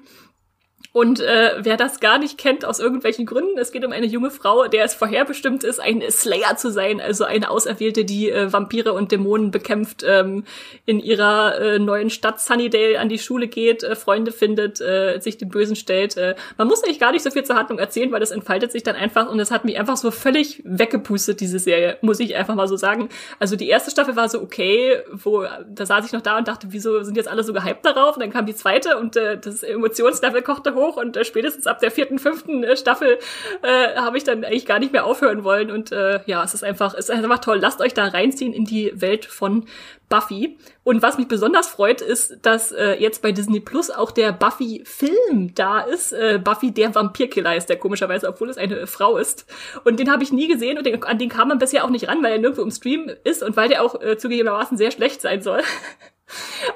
[0.96, 4.32] Und äh, wer das gar nicht kennt, aus irgendwelchen Gründen, es geht um eine junge
[4.32, 8.94] Frau, der es vorherbestimmt ist, ein Slayer zu sein, also eine Auserwählte, die äh, Vampire
[8.94, 10.46] und Dämonen bekämpft, ähm,
[10.86, 15.38] in ihrer äh, neuen Stadt Sunnydale an die Schule geht, äh, Freunde findet, äh, sich
[15.38, 16.16] dem Bösen stellt.
[16.16, 18.84] Äh, man muss eigentlich gar nicht so viel zur Handlung erzählen, weil das entfaltet sich
[18.84, 22.56] dann einfach und es hat mich einfach so völlig weggepustet, diese Serie, muss ich einfach
[22.56, 23.10] mal so sagen.
[23.38, 26.68] Also die erste Staffel war so okay, wo da saß ich noch da und dachte,
[26.70, 28.16] wieso sind jetzt alle so gehypt darauf?
[28.16, 31.68] Und dann kam die zweite und äh, das Emotionslevel kochte hoch hoch und äh, spätestens
[31.68, 33.20] ab der vierten, fünften äh, Staffel
[33.62, 35.72] äh, habe ich dann eigentlich gar nicht mehr aufhören wollen.
[35.72, 37.60] Und äh, ja, es ist einfach, es ist einfach toll.
[37.60, 39.66] Lasst euch da reinziehen in die Welt von
[40.10, 40.57] Buffy.
[40.84, 45.53] Und was mich besonders freut, ist, dass äh, jetzt bei Disney Plus auch der Buffy-Film
[45.56, 46.14] da ist.
[46.14, 49.45] Äh, Buffy der Vampirkiller ist der komischerweise, obwohl es eine Frau ist.
[49.84, 52.07] Und den habe ich nie gesehen und den, an den kam man bisher auch nicht
[52.07, 55.22] ran, weil er nirgendwo im Stream ist und weil der auch äh, zugegebenermaßen sehr schlecht
[55.22, 55.61] sein soll.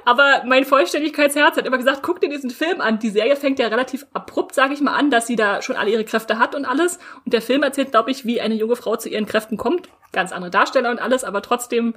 [0.06, 2.99] Aber mein Vollständigkeitsherz hat immer gesagt, guck dir diesen Film an.
[2.99, 5.89] Die Serie fängt ja relativ abrupt, sage ich mal, an, dass sie da schon alle
[5.89, 6.99] ihre Kräfte hat und alles.
[7.26, 9.89] Und der Film erzählt, glaube ich, wie eine junge Frau zu ihren Kräften kommt.
[10.11, 11.93] Ganz andere Darsteller und alles, aber trotzdem,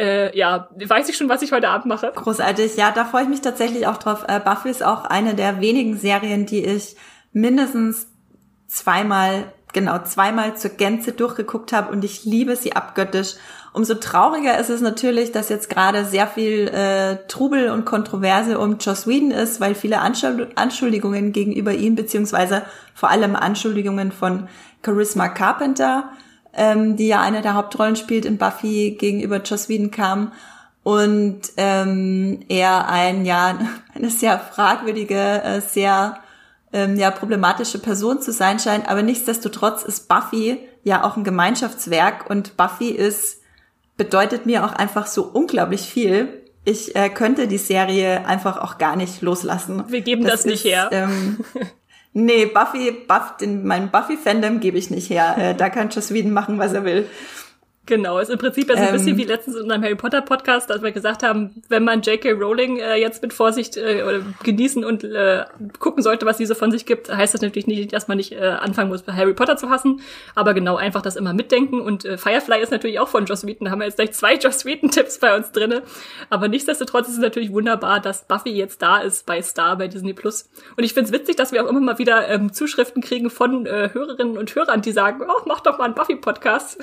[0.00, 2.10] äh, ja, weiß ich schon, was ich heute Abend mache.
[2.14, 4.24] Großartig, ja, da freue ich mich tatsächlich auch drauf.
[4.28, 6.96] Äh, Buffy ist auch eine der wenigen Serien, die ich
[7.32, 8.08] mindestens
[8.66, 13.34] zweimal, genau, zweimal zur Gänze durchgeguckt habe und ich liebe sie abgöttisch.
[13.72, 18.78] Umso trauriger ist es natürlich, dass jetzt gerade sehr viel äh, Trubel und Kontroverse um
[18.78, 22.62] Joss Whedon ist, weil viele Anschuldigungen gegenüber ihm, beziehungsweise
[22.94, 24.48] vor allem Anschuldigungen von
[24.84, 26.10] Charisma Carpenter,
[26.54, 30.32] ähm, die ja eine der Hauptrollen spielt in Buffy, gegenüber Joss Whedon kam.
[30.82, 33.58] Und ähm, er ein, ja,
[33.94, 36.18] eine sehr fragwürdige, äh, sehr
[36.72, 38.88] ähm, ja, problematische Person zu sein scheint.
[38.88, 43.40] Aber nichtsdestotrotz ist Buffy ja auch ein Gemeinschaftswerk und Buffy ist
[43.96, 46.42] bedeutet mir auch einfach so unglaublich viel.
[46.64, 49.84] Ich äh, könnte die Serie einfach auch gar nicht loslassen.
[49.88, 50.88] Wir geben das, das nicht ist, her.
[50.90, 51.44] Ähm,
[52.12, 55.36] nee, Buffy, Buff, den, mein Buffy-Fandom gebe ich nicht her.
[55.38, 57.08] Äh, da kann Joss Whedon machen, was er will.
[57.86, 60.70] Genau, ist im Prinzip also ein bisschen ähm, wie letztens in einem Harry Potter Podcast,
[60.70, 62.32] als wir gesagt haben, wenn man J.K.
[62.32, 65.44] Rowling äh, jetzt mit Vorsicht äh, genießen und äh,
[65.78, 68.32] gucken sollte, was sie so von sich gibt, heißt das natürlich nicht, dass man nicht
[68.32, 70.02] äh, anfangen muss, Harry Potter zu hassen,
[70.34, 73.64] aber genau einfach das immer mitdenken und äh, Firefly ist natürlich auch von Joss Whedon,
[73.64, 75.82] da haben wir jetzt gleich zwei Joss Whedon Tipps bei uns drinne,
[76.28, 80.12] aber nichtsdestotrotz ist es natürlich wunderbar, dass Buffy jetzt da ist bei Star, bei Disney
[80.12, 83.66] Plus und ich find's witzig, dass wir auch immer mal wieder ähm, Zuschriften kriegen von
[83.66, 86.78] äh, Hörerinnen und Hörern, die sagen, oh, mach doch mal einen Buffy Podcast.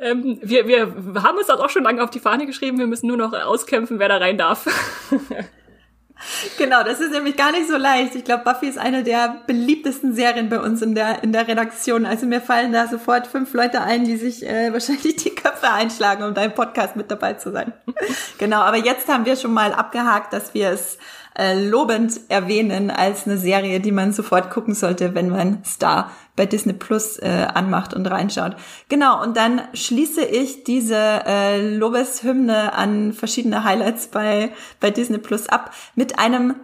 [0.00, 2.78] Ähm, wir, wir haben uns das auch schon lange auf die Fahne geschrieben.
[2.78, 4.66] Wir müssen nur noch auskämpfen, wer da rein darf.
[6.56, 8.14] Genau, das ist nämlich gar nicht so leicht.
[8.14, 12.06] Ich glaube, Buffy ist eine der beliebtesten Serien bei uns in der, in der Redaktion.
[12.06, 16.24] Also mir fallen da sofort fünf Leute ein, die sich äh, wahrscheinlich die Köpfe einschlagen,
[16.24, 17.72] um deinem Podcast mit dabei zu sein.
[18.38, 20.98] genau, aber jetzt haben wir schon mal abgehakt, dass wir es
[21.38, 26.46] äh, lobend erwähnen als eine Serie, die man sofort gucken sollte, wenn man Star bei
[26.46, 28.56] Disney Plus äh, anmacht und reinschaut.
[28.88, 35.48] Genau, und dann schließe ich diese äh, Lobeshymne an verschiedene Highlights bei, bei Disney Plus
[35.48, 36.56] ab mit einem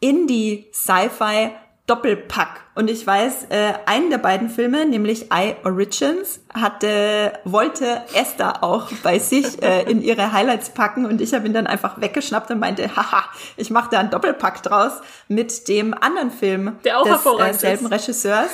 [0.00, 1.50] Indie-Sci-Fi
[1.88, 2.60] Doppelpack.
[2.74, 8.88] Und ich weiß, äh, einen der beiden Filme, nämlich I Origins, hatte, wollte Esther auch
[9.02, 12.60] bei sich äh, in ihre Highlights packen und ich habe ihn dann einfach weggeschnappt und
[12.60, 13.24] meinte, haha,
[13.56, 14.92] ich mache da einen Doppelpack draus
[15.28, 17.92] mit dem anderen Film der auch des äh, selben ist.
[17.92, 18.50] Regisseurs,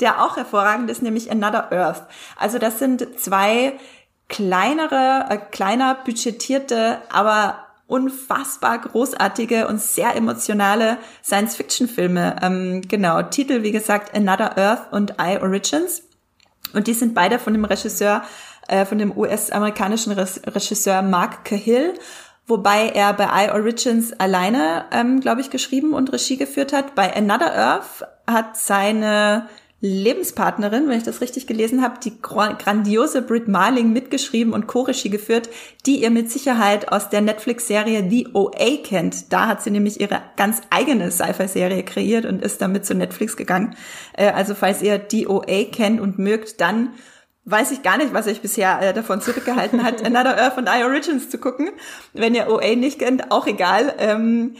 [0.00, 2.02] der auch hervorragend ist, nämlich Another Earth.
[2.36, 3.78] Also das sind zwei
[4.28, 7.56] kleinere, äh, kleiner budgetierte, aber
[7.86, 12.36] unfassbar großartige und sehr emotionale Science-Fiction-Filme.
[12.42, 16.02] Ähm, genau, Titel wie gesagt Another Earth und I Origins.
[16.74, 18.22] Und die sind beide von dem Regisseur,
[18.68, 21.94] äh, von dem US-amerikanischen Regisseur Mark Cahill
[22.46, 26.94] wobei er bei I Origins alleine, ähm, glaube ich, geschrieben und Regie geführt hat.
[26.94, 29.48] Bei Another Earth hat seine
[29.84, 35.48] Lebenspartnerin, wenn ich das richtig gelesen habe, die grandiose Brit Marling mitgeschrieben und Co-Regie geführt,
[35.86, 39.32] die ihr mit Sicherheit aus der Netflix-Serie The OA kennt.
[39.32, 43.74] Da hat sie nämlich ihre ganz eigene Sci-Fi-Serie kreiert und ist damit zu Netflix gegangen.
[44.16, 46.90] Äh, also falls ihr The OA kennt und mögt, dann
[47.44, 50.84] weiß ich gar nicht, was euch bisher äh, davon zurückgehalten hat, Another Earth und I
[50.84, 51.70] Origins zu gucken.
[52.12, 53.94] Wenn ihr OA nicht kennt, auch egal.
[53.98, 54.54] Ähm,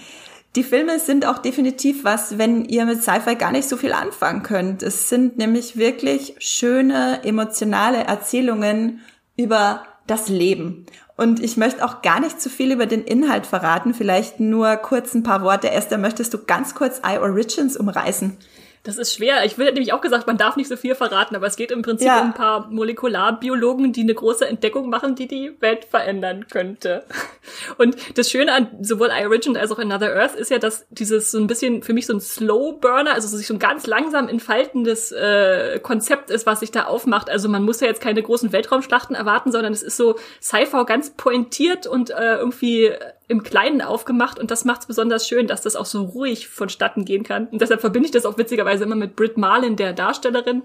[0.55, 4.43] die Filme sind auch definitiv was, wenn ihr mit Sci-Fi gar nicht so viel anfangen
[4.43, 4.83] könnt.
[4.83, 9.01] Es sind nämlich wirklich schöne, emotionale Erzählungen
[9.37, 10.85] über das Leben.
[11.17, 15.15] Und ich möchte auch gar nicht zu viel über den Inhalt verraten, vielleicht nur kurz
[15.15, 15.71] ein paar Worte.
[15.71, 18.37] Esther, möchtest du ganz kurz I Origins umreißen?
[18.85, 19.45] Das ist schwer.
[19.45, 21.83] Ich will nämlich auch gesagt, man darf nicht so viel verraten, aber es geht im
[21.83, 22.21] Prinzip ja.
[22.21, 27.05] um ein paar Molekularbiologen, die eine große Entdeckung machen, die die Welt verändern könnte.
[27.79, 31.39] Und das Schöne an sowohl iOrigin als auch Another Earth ist ja, dass dieses so
[31.39, 35.13] ein bisschen für mich so ein Slow Burner, also sich so ein ganz langsam entfaltendes
[35.13, 37.31] äh, Konzept ist, was sich da aufmacht.
[37.31, 41.11] Also man muss ja jetzt keine großen Weltraumschlachten erwarten, sondern es ist so Sci-Fi ganz
[41.11, 42.91] pointiert und äh, irgendwie
[43.33, 47.05] im Kleinen aufgemacht und das macht es besonders schön, dass das auch so ruhig vonstatten
[47.05, 47.49] gehen kann.
[47.49, 50.63] Und deshalb verbinde ich das auch witzigerweise immer mit Brit Marlin, der Darstellerin.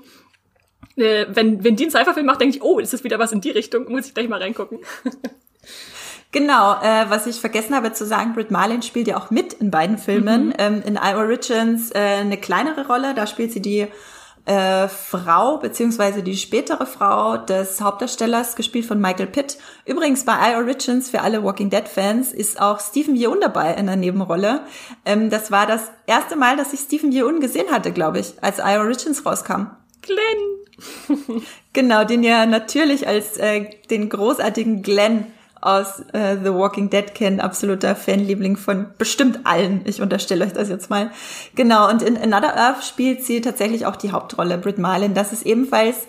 [0.96, 3.42] Äh, wenn, wenn die einen Cypher-Film macht, denke ich, oh, ist das wieder was in
[3.42, 4.80] die Richtung, muss ich gleich mal reingucken.
[6.34, 9.72] Genau, äh, was ich vergessen habe zu sagen, Brit Marlin spielt ja auch mit in
[9.72, 10.48] beiden Filmen.
[10.48, 10.54] Mhm.
[10.58, 13.88] Ähm, in I Origins äh, eine kleinere Rolle, da spielt sie die
[14.48, 19.58] äh, Frau beziehungsweise die spätere Frau des Hauptdarstellers, gespielt von Michael Pitt.
[19.86, 23.88] Übrigens bei I Origins für alle Walking Dead Fans ist auch Stephen Yeun dabei in
[23.88, 24.62] der Nebenrolle.
[25.06, 28.60] Ähm, das war das erste Mal, dass ich Stephen Yeun gesehen hatte, glaube ich, als
[28.60, 29.68] I Origins rauskam.
[30.02, 31.20] Glenn.
[31.74, 35.26] genau, den ihr natürlich als äh, den großartigen Glenn
[35.62, 39.82] aus äh, The Walking Dead kennen, absoluter Fanliebling von bestimmt allen.
[39.86, 41.12] Ich unterstelle euch das jetzt mal.
[41.56, 45.14] Genau, und in Another Earth spielt sie tatsächlich auch die Hauptrolle, Brit Marlin.
[45.14, 46.08] Das ist ebenfalls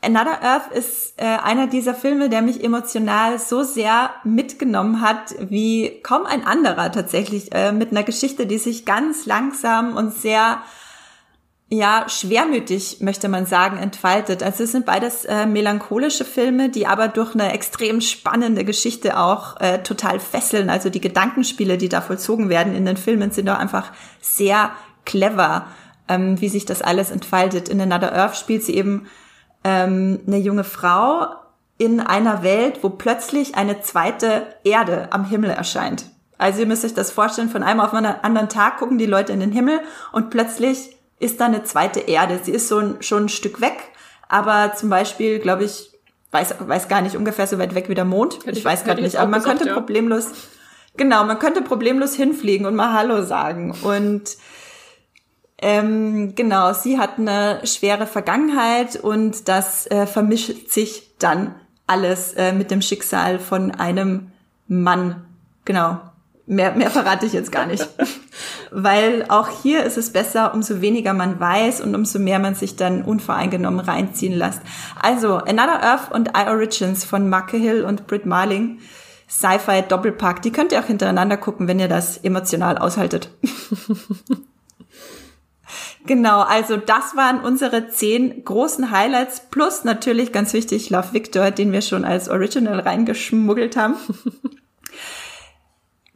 [0.00, 6.00] Another Earth ist äh, einer dieser Filme, der mich emotional so sehr mitgenommen hat, wie
[6.04, 10.62] kaum ein anderer tatsächlich, äh, mit einer Geschichte, die sich ganz langsam und sehr
[11.70, 14.42] ja, schwermütig, möchte man sagen, entfaltet.
[14.42, 19.60] Also es sind beides äh, melancholische Filme, die aber durch eine extrem spannende Geschichte auch
[19.60, 20.70] äh, total fesseln.
[20.70, 23.92] Also die Gedankenspiele, die da vollzogen werden in den Filmen, sind doch einfach
[24.22, 24.70] sehr
[25.04, 25.66] clever,
[26.08, 27.68] ähm, wie sich das alles entfaltet.
[27.68, 29.06] In Another Earth spielt sie eben
[29.62, 31.26] ähm, eine junge Frau
[31.76, 36.06] in einer Welt, wo plötzlich eine zweite Erde am Himmel erscheint.
[36.38, 39.32] Also ihr müsst euch das vorstellen, von einem auf einen anderen Tag gucken die Leute
[39.34, 39.80] in den Himmel
[40.12, 42.40] und plötzlich ist da eine zweite Erde.
[42.42, 43.76] Sie ist so ein, schon ein Stück weg,
[44.28, 45.90] aber zum Beispiel, glaube ich,
[46.30, 48.38] weiß, weiß gar nicht ungefähr so weit weg wie der Mond.
[48.44, 49.74] ich, ich weiß gerade nicht, aber man gesagt, könnte ja.
[49.74, 50.26] problemlos,
[50.96, 53.74] genau, man könnte problemlos hinfliegen und mal Hallo sagen.
[53.82, 54.36] Und
[55.60, 61.54] ähm, genau, sie hat eine schwere Vergangenheit und das äh, vermischt sich dann
[61.86, 64.30] alles äh, mit dem Schicksal von einem
[64.68, 65.24] Mann.
[65.64, 66.00] Genau.
[66.50, 67.86] Mehr, mehr verrate ich jetzt gar nicht.
[68.70, 72.74] Weil auch hier ist es besser, umso weniger man weiß und umso mehr man sich
[72.74, 74.62] dann unvoreingenommen reinziehen lässt.
[74.98, 78.78] Also, Another Earth und I Origins von Marke Hill und Britt Marling.
[79.28, 80.40] Sci-Fi Doppelpack.
[80.40, 83.30] Die könnt ihr auch hintereinander gucken, wenn ihr das emotional aushaltet.
[86.06, 91.70] Genau, also das waren unsere zehn großen Highlights plus natürlich ganz wichtig Love Victor, den
[91.70, 93.96] wir schon als Original reingeschmuggelt haben.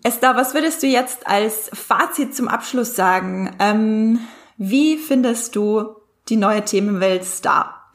[0.04, 3.54] Esther, was würdest du jetzt als Fazit zum Abschluss sagen?
[3.60, 4.18] Ähm,
[4.56, 5.96] wie findest du
[6.28, 7.90] die neue Themenwelt Star?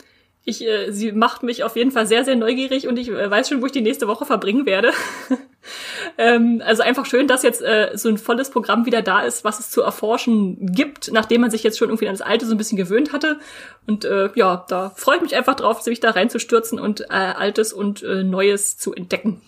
[0.45, 3.49] Ich, äh, sie macht mich auf jeden Fall sehr, sehr neugierig und ich äh, weiß
[3.49, 4.93] schon, wo ich die nächste Woche verbringen werde.
[6.17, 9.59] ähm, also einfach schön, dass jetzt äh, so ein volles Programm wieder da ist, was
[9.59, 12.57] es zu erforschen gibt, nachdem man sich jetzt schon irgendwie an das Alte so ein
[12.57, 13.37] bisschen gewöhnt hatte.
[13.85, 17.73] Und äh, ja, da freue ich mich einfach drauf, sich da reinzustürzen und äh, Altes
[17.73, 19.41] und äh, Neues zu entdecken.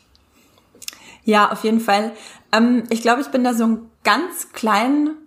[1.23, 2.11] Ja, auf jeden Fall.
[2.51, 5.17] Ähm, ich glaube, ich bin da so ein ganz kleinen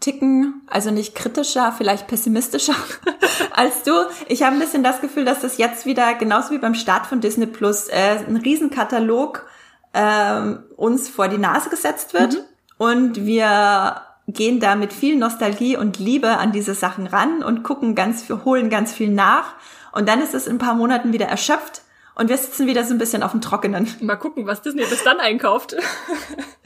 [0.00, 2.74] Ticken, also nicht kritischer, vielleicht pessimistischer
[3.52, 3.92] als du.
[4.28, 7.20] Ich habe ein bisschen das Gefühl, dass das jetzt wieder, genauso wie beim Start von
[7.20, 9.46] Disney Plus, äh, ein Riesenkatalog
[9.92, 12.34] äh, uns vor die Nase gesetzt wird.
[12.34, 12.40] Mhm.
[12.78, 17.94] Und wir gehen da mit viel Nostalgie und Liebe an diese Sachen ran und gucken
[17.94, 19.54] ganz viel, holen ganz viel nach.
[19.92, 21.82] Und dann ist es in ein paar Monaten wieder erschöpft
[22.14, 23.88] und wir sitzen wieder so ein bisschen auf dem Trockenen.
[24.00, 25.76] Mal gucken, was Disney bis dann einkauft.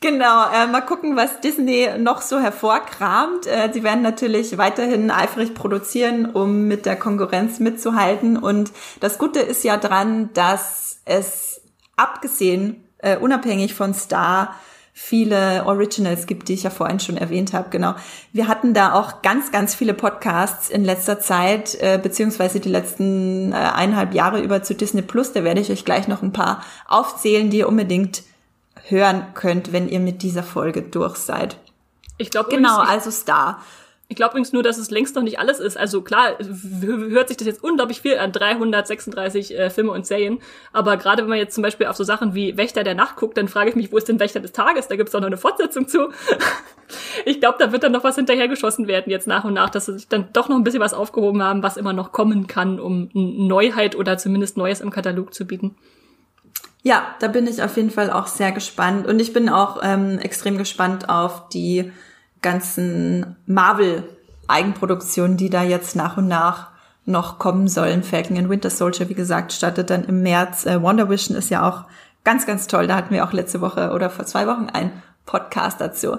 [0.00, 3.48] Genau, äh, mal gucken, was Disney noch so hervorkramt.
[3.48, 8.36] Äh, sie werden natürlich weiterhin eifrig produzieren, um mit der Konkurrenz mitzuhalten.
[8.36, 8.70] Und
[9.00, 11.62] das Gute ist ja dran, dass es
[11.96, 14.54] abgesehen, äh, unabhängig von Star,
[14.92, 17.70] viele Originals gibt, die ich ja vorhin schon erwähnt habe.
[17.70, 17.94] Genau.
[18.32, 23.52] Wir hatten da auch ganz, ganz viele Podcasts in letzter Zeit, äh, beziehungsweise die letzten
[23.52, 25.32] äh, eineinhalb Jahre über zu Disney Plus.
[25.32, 28.22] Da werde ich euch gleich noch ein paar aufzählen, die ihr unbedingt
[28.90, 31.58] hören könnt, wenn ihr mit dieser Folge durch seid.
[32.16, 33.62] Ich glaube genau, also Star.
[34.10, 35.76] Ich glaube übrigens nur, dass es längst noch nicht alles ist.
[35.76, 40.38] Also klar, hört sich das jetzt unglaublich viel an 336 äh, Filme und Serien.
[40.72, 43.36] Aber gerade wenn man jetzt zum Beispiel auf so Sachen wie Wächter der Nacht guckt,
[43.36, 44.88] dann frage ich mich, wo ist denn Wächter des Tages?
[44.88, 46.08] Da gibt's doch noch eine Fortsetzung zu.
[47.26, 49.92] ich glaube, da wird dann noch was hinterhergeschossen werden jetzt nach und nach, dass sie
[49.92, 53.10] sich dann doch noch ein bisschen was aufgehoben haben, was immer noch kommen kann, um
[53.12, 55.76] Neuheit oder zumindest Neues im Katalog zu bieten.
[56.88, 59.06] Ja, da bin ich auf jeden Fall auch sehr gespannt.
[59.06, 61.92] Und ich bin auch ähm, extrem gespannt auf die
[62.40, 66.68] ganzen Marvel-Eigenproduktionen, die da jetzt nach und nach
[67.04, 68.02] noch kommen sollen.
[68.02, 70.64] Falcon and Winter Soldier, wie gesagt, startet dann im März.
[70.64, 71.84] Äh, Wonder Vision ist ja auch
[72.24, 72.86] ganz, ganz toll.
[72.86, 76.16] Da hatten wir auch letzte Woche oder vor zwei Wochen einen Podcast dazu.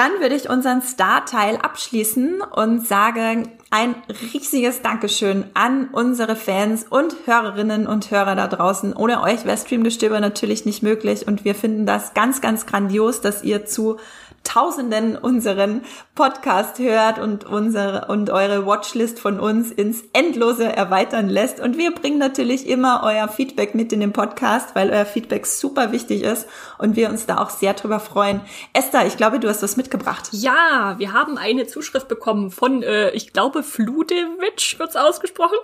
[0.00, 3.94] Dann würde ich unseren Star-Teil abschließen und sage ein
[4.32, 8.96] riesiges Dankeschön an unsere Fans und Hörerinnen und Hörer da draußen.
[8.96, 13.44] Ohne euch wäre Streamgestöber natürlich nicht möglich und wir finden das ganz, ganz grandios, dass
[13.44, 13.98] ihr zu
[14.44, 15.82] Tausenden unseren
[16.14, 21.60] Podcast hört und unsere und eure Watchlist von uns ins Endlose erweitern lässt.
[21.60, 25.92] Und wir bringen natürlich immer euer Feedback mit in den Podcast, weil euer Feedback super
[25.92, 26.48] wichtig ist
[26.78, 28.40] und wir uns da auch sehr drüber freuen.
[28.72, 30.28] Esther, ich glaube, du hast was mitgebracht.
[30.32, 35.58] Ja, wir haben eine Zuschrift bekommen von, äh, ich glaube, Fludewitsch wird's ausgesprochen.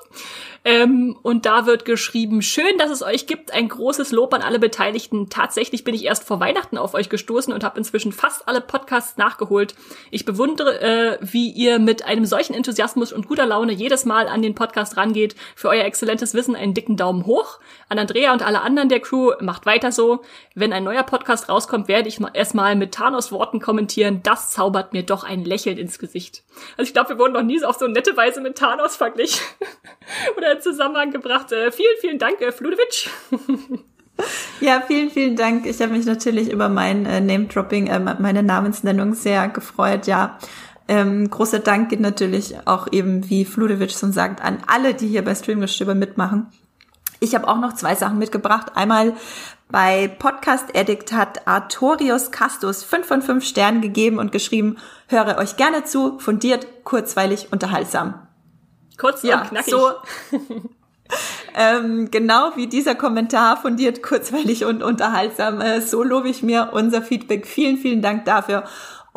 [0.65, 3.53] Ähm, und da wird geschrieben, schön, dass es euch gibt.
[3.53, 5.31] Ein großes Lob an alle Beteiligten.
[5.31, 9.17] Tatsächlich bin ich erst vor Weihnachten auf euch gestoßen und habe inzwischen fast alle Podcasts
[9.17, 9.75] nachgeholt.
[10.11, 14.43] Ich bewundere, äh, wie ihr mit einem solchen Enthusiasmus und guter Laune jedes Mal an
[14.43, 15.37] den Podcast rangeht.
[15.55, 17.61] Für euer exzellentes Wissen einen dicken Daumen hoch.
[17.89, 20.23] An Andrea und alle anderen der Crew, macht weiter so.
[20.55, 24.21] Wenn ein neuer Podcast rauskommt, werde ich erstmal mit Thanos Worten kommentieren.
[24.23, 26.43] Das zaubert mir doch ein Lächeln ins Gesicht.
[26.77, 29.45] Also ich glaube, wir wurden noch nie so auf so nette Weise mit Thanos verglichen.
[30.37, 31.53] Oder in Zusammenhang gebracht.
[31.53, 33.09] Äh, vielen, vielen Dank, äh, Fludewitsch.
[34.61, 35.67] Ja, vielen, vielen Dank.
[35.67, 40.39] Ich habe mich natürlich über mein äh, Name-Dropping, äh, meine Namensnennung sehr gefreut, ja.
[40.89, 45.25] Ähm, großer Dank geht natürlich auch eben, wie Fludewitsch schon sagt, an alle, die hier
[45.25, 46.47] bei Streamgestöber mitmachen.
[47.19, 48.73] Ich habe auch noch zwei Sachen mitgebracht.
[48.77, 49.15] Einmal
[49.69, 54.77] bei Podcast Addict hat Artorius Castus 5 von 5 Sternen gegeben und geschrieben,
[55.09, 58.27] höre euch gerne zu, fundiert, kurzweilig, unterhaltsam.
[58.97, 59.71] Kurz ja, und knackig.
[59.71, 59.91] So,
[61.55, 65.61] ähm, genau wie dieser Kommentar fundiert, kurzweilig und unterhaltsam.
[65.61, 67.47] Äh, so lobe ich mir unser Feedback.
[67.47, 68.65] Vielen, vielen Dank dafür.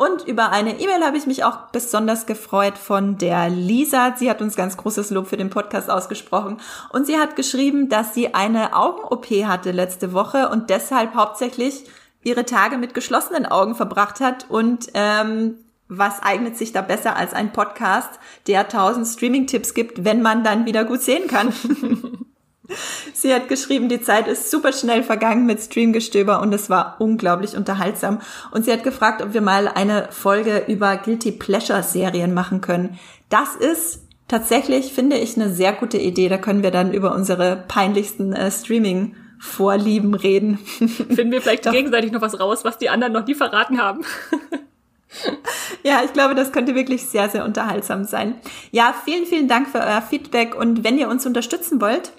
[0.00, 4.14] Und über eine E-Mail habe ich mich auch besonders gefreut von der Lisa.
[4.16, 6.56] Sie hat uns ganz großes Lob für den Podcast ausgesprochen.
[6.90, 11.84] Und sie hat geschrieben, dass sie eine Augen-OP hatte letzte Woche und deshalb hauptsächlich
[12.22, 15.58] ihre Tage mit geschlossenen Augen verbracht hat und ähm,
[15.90, 20.64] was eignet sich da besser als ein Podcast, der tausend Streaming-Tipps gibt, wenn man dann
[20.64, 21.52] wieder gut sehen kann?
[23.12, 27.56] Sie hat geschrieben, die Zeit ist super schnell vergangen mit Streamgestöber und es war unglaublich
[27.56, 28.20] unterhaltsam.
[28.52, 32.96] Und sie hat gefragt, ob wir mal eine Folge über Guilty Pleasure Serien machen können.
[33.28, 36.28] Das ist tatsächlich, finde ich, eine sehr gute Idee.
[36.28, 40.58] Da können wir dann über unsere peinlichsten äh, Streaming Vorlieben reden.
[40.58, 44.02] Finden wir vielleicht gegenseitig noch was raus, was die anderen noch nie verraten haben.
[45.82, 48.34] Ja, ich glaube, das könnte wirklich sehr, sehr unterhaltsam sein.
[48.70, 52.12] Ja, vielen, vielen Dank für euer Feedback und wenn ihr uns unterstützen wollt,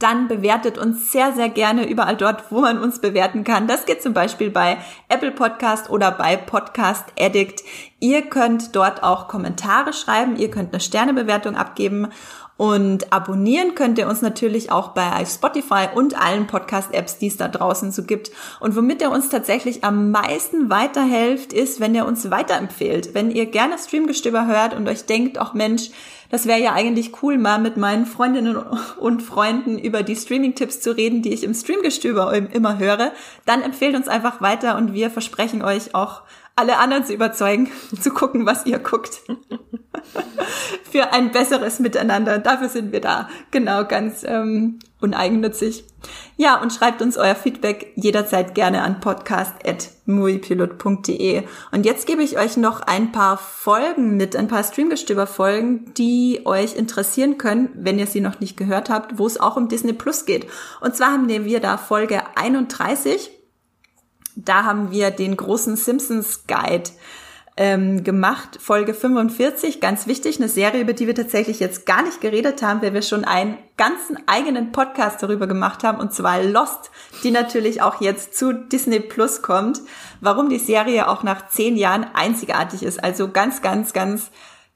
[0.00, 3.66] dann bewertet uns sehr, sehr gerne überall dort, wo man uns bewerten kann.
[3.66, 7.62] Das geht zum Beispiel bei Apple Podcast oder bei Podcast Addict.
[8.00, 12.08] Ihr könnt dort auch Kommentare schreiben, ihr könnt eine Sternebewertung abgeben
[12.60, 17.48] und abonnieren könnt ihr uns natürlich auch bei Spotify und allen Podcast-Apps, die es da
[17.48, 18.30] draußen so gibt.
[18.60, 23.14] Und womit ihr uns tatsächlich am meisten weiterhelft, ist, wenn ihr uns weiterempfehlt.
[23.14, 25.88] Wenn ihr gerne Streamgestöber hört und euch denkt, ach Mensch,
[26.28, 28.58] das wäre ja eigentlich cool, mal mit meinen Freundinnen
[28.98, 33.12] und Freunden über die Streaming-Tipps zu reden, die ich im Streamgestöber immer höre,
[33.46, 36.24] dann empfehlt uns einfach weiter und wir versprechen euch auch
[36.56, 37.70] alle anderen zu überzeugen,
[38.00, 39.20] zu gucken, was ihr guckt.
[40.90, 42.38] Für ein besseres Miteinander.
[42.38, 43.28] Dafür sind wir da.
[43.50, 45.84] Genau, ganz ähm, uneigennützig.
[46.36, 51.44] Ja, und schreibt uns euer Feedback jederzeit gerne an podcast.muipilot.de.
[51.70, 56.76] Und jetzt gebe ich euch noch ein paar Folgen mit, ein paar Streamgestöber-Folgen, die euch
[56.76, 60.24] interessieren können, wenn ihr sie noch nicht gehört habt, wo es auch um Disney Plus
[60.24, 60.46] geht.
[60.80, 63.30] Und zwar haben wir da Folge 31
[64.36, 66.90] Da haben wir den großen Simpsons Guide
[67.56, 72.22] ähm, gemacht, Folge 45, ganz wichtig, eine Serie, über die wir tatsächlich jetzt gar nicht
[72.22, 76.90] geredet haben, weil wir schon einen ganzen eigenen Podcast darüber gemacht haben, und zwar Lost,
[77.22, 79.80] die natürlich auch jetzt zu Disney Plus kommt,
[80.22, 83.04] warum die Serie auch nach zehn Jahren einzigartig ist.
[83.04, 84.30] Also ganz, ganz, ganz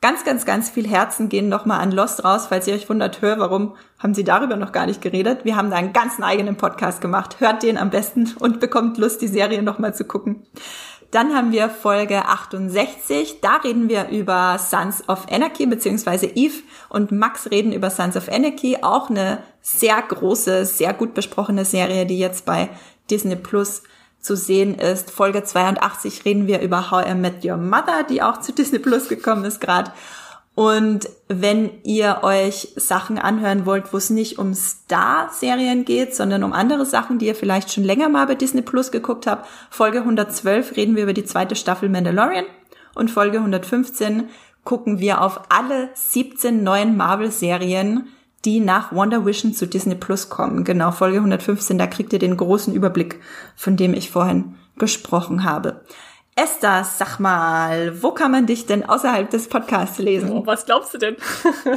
[0.05, 3.39] ganz, ganz, ganz viel Herzen gehen nochmal an Lost raus, falls ihr euch wundert, hör,
[3.39, 5.47] warum haben sie darüber noch gar nicht geredet?
[5.47, 7.41] Wir haben da einen ganzen eigenen Podcast gemacht.
[7.41, 10.43] Hört den am besten und bekommt Lust, die Serie nochmal zu gucken.
[11.11, 13.41] Dann haben wir Folge 68.
[13.41, 18.29] Da reden wir über Sons of Anarchy, beziehungsweise Eve und Max reden über Sons of
[18.29, 18.81] Anarchy.
[18.83, 22.69] Auch eine sehr große, sehr gut besprochene Serie, die jetzt bei
[23.11, 23.83] Disney Plus
[24.25, 25.11] zu sehen ist.
[25.11, 29.09] Folge 82 reden wir über How I Met Your Mother, die auch zu Disney Plus
[29.09, 29.93] gekommen ist gerade.
[30.55, 36.53] Und wenn ihr euch Sachen anhören wollt, wo es nicht um Star-Serien geht, sondern um
[36.53, 40.77] andere Sachen, die ihr vielleicht schon länger mal bei Disney Plus geguckt habt, Folge 112
[40.77, 42.47] reden wir über die zweite Staffel Mandalorian
[42.95, 44.29] und Folge 115
[44.63, 48.09] gucken wir auf alle 17 neuen Marvel-Serien,
[48.45, 50.65] die nach Wonder Vision zu Disney Plus kommen.
[50.65, 53.21] Genau, Folge 115, da kriegt ihr den großen Überblick,
[53.57, 55.83] von dem ich vorhin gesprochen habe.
[56.37, 60.33] Esther, sag mal, wo kann man dich denn außerhalb des Podcasts lesen?
[60.33, 61.17] Oh, was glaubst du denn?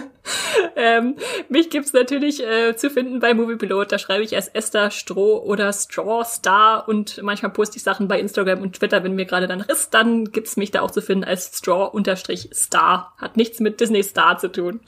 [0.75, 1.15] ähm,
[1.47, 3.91] mich gibt's natürlich äh, zu finden bei Moviepilot.
[3.91, 8.19] Da schreibe ich erst Esther Stroh oder Straw Star und manchmal poste ich Sachen bei
[8.19, 9.93] Instagram und Twitter, wenn mir gerade danach ist.
[9.93, 13.13] Dann gibt's mich da auch zu finden als Straw-Star.
[13.15, 14.79] Hat nichts mit Disney Star zu tun.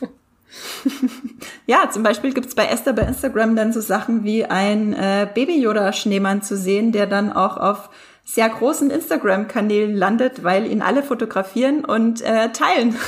[1.66, 6.42] ja, zum Beispiel gibt's bei Esther bei Instagram dann so Sachen wie ein äh, Baby-Yoda-Schneemann
[6.42, 7.90] zu sehen, der dann auch auf
[8.24, 12.96] sehr großen Instagram-Kanälen landet, weil ihn alle fotografieren und äh, teilen.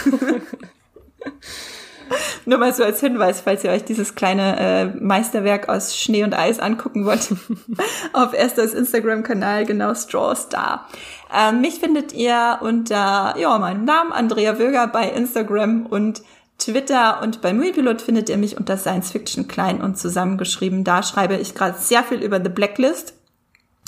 [2.44, 6.34] Nur mal so als Hinweis, falls ihr euch dieses kleine äh, Meisterwerk aus Schnee und
[6.34, 7.28] Eis angucken wollt.
[8.12, 10.88] auf Esthers Instagram-Kanal, genau, Straw Star.
[11.32, 16.22] Ähm, mich findet ihr unter, ja, meinem Namen, Andrea Wöger bei Instagram und
[16.60, 20.84] Twitter und bei Moviepilot findet ihr mich unter Science Fiction klein und zusammengeschrieben.
[20.84, 23.14] Da schreibe ich gerade sehr viel über The Blacklist.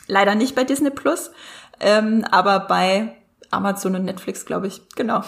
[0.09, 1.31] Leider nicht bei Disney Plus,
[1.81, 3.17] ähm, aber bei
[3.51, 4.83] Amazon und Netflix, glaube ich.
[4.97, 5.23] Genau.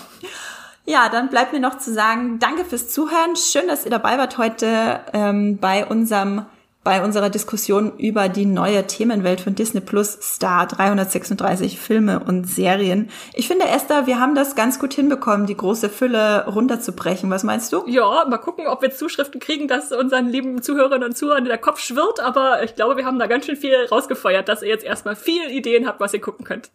[0.87, 3.37] Ja, dann bleibt mir noch zu sagen, danke fürs Zuhören.
[3.37, 6.45] Schön, dass ihr dabei wart heute ähm, bei unserem
[6.85, 13.11] bei unserer Diskussion über die neue Themenwelt von Disney Plus Star 336 Filme und Serien.
[13.32, 17.31] Ich finde, Esther, wir haben das ganz gut hinbekommen, die große Fülle runterzubrechen.
[17.31, 17.85] Was meinst du?
[17.86, 21.81] Ja, mal gucken, ob wir Zuschriften kriegen, dass unseren lieben Zuhörerinnen und Zuhörern der Kopf
[21.81, 22.20] schwirrt.
[22.20, 25.51] Aber ich glaube, wir haben da ganz schön viel rausgefeuert, dass ihr jetzt erstmal viel
[25.51, 26.70] Ideen habt, was ihr gucken könnt.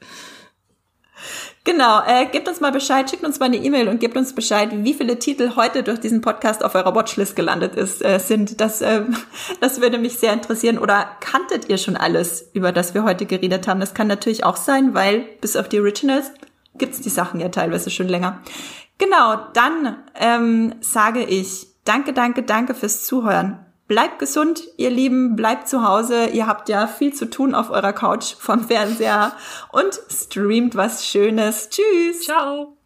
[1.64, 4.70] Genau, äh, gebt uns mal Bescheid, schickt uns mal eine E-Mail und gebt uns Bescheid,
[4.72, 8.60] wie viele Titel heute durch diesen Podcast auf eurer Watchlist gelandet ist, äh, sind.
[8.60, 9.04] Das, äh,
[9.62, 10.80] das würde mich sehr interessieren.
[10.80, 13.80] Oder kanntet ihr schon alles, über das wir heute geredet haben?
[13.80, 16.32] Das kann natürlich auch sein, weil bis auf die Originals
[16.76, 18.41] gibt's die Sachen ja teilweise schon länger.
[18.98, 23.66] Genau, dann ähm, sage ich danke, danke, danke fürs Zuhören.
[23.90, 26.28] Bleibt gesund, ihr Lieben, bleibt zu Hause.
[26.28, 29.32] Ihr habt ja viel zu tun auf eurer Couch vom Fernseher
[29.72, 31.70] und streamt was Schönes.
[31.72, 32.22] Tschüss.
[32.22, 32.78] Ciao.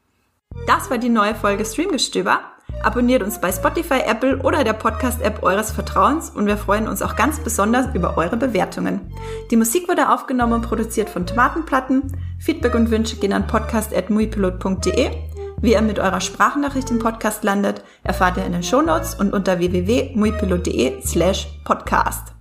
[0.65, 2.39] Das war die neue Folge Streamgestöber.
[2.83, 7.17] Abonniert uns bei Spotify, Apple oder der Podcast-App eures Vertrauens und wir freuen uns auch
[7.17, 9.11] ganz besonders über eure Bewertungen.
[9.51, 12.17] Die Musik wurde aufgenommen und produziert von Tomatenplatten.
[12.39, 15.32] Feedback und Wünsche gehen an podcast.muipilot.de
[15.63, 19.57] wie ihr mit eurer Sprachnachricht im Podcast landet, erfahrt ihr in den Shownotes und unter
[19.57, 22.32] www.muipilot.de slash podcast.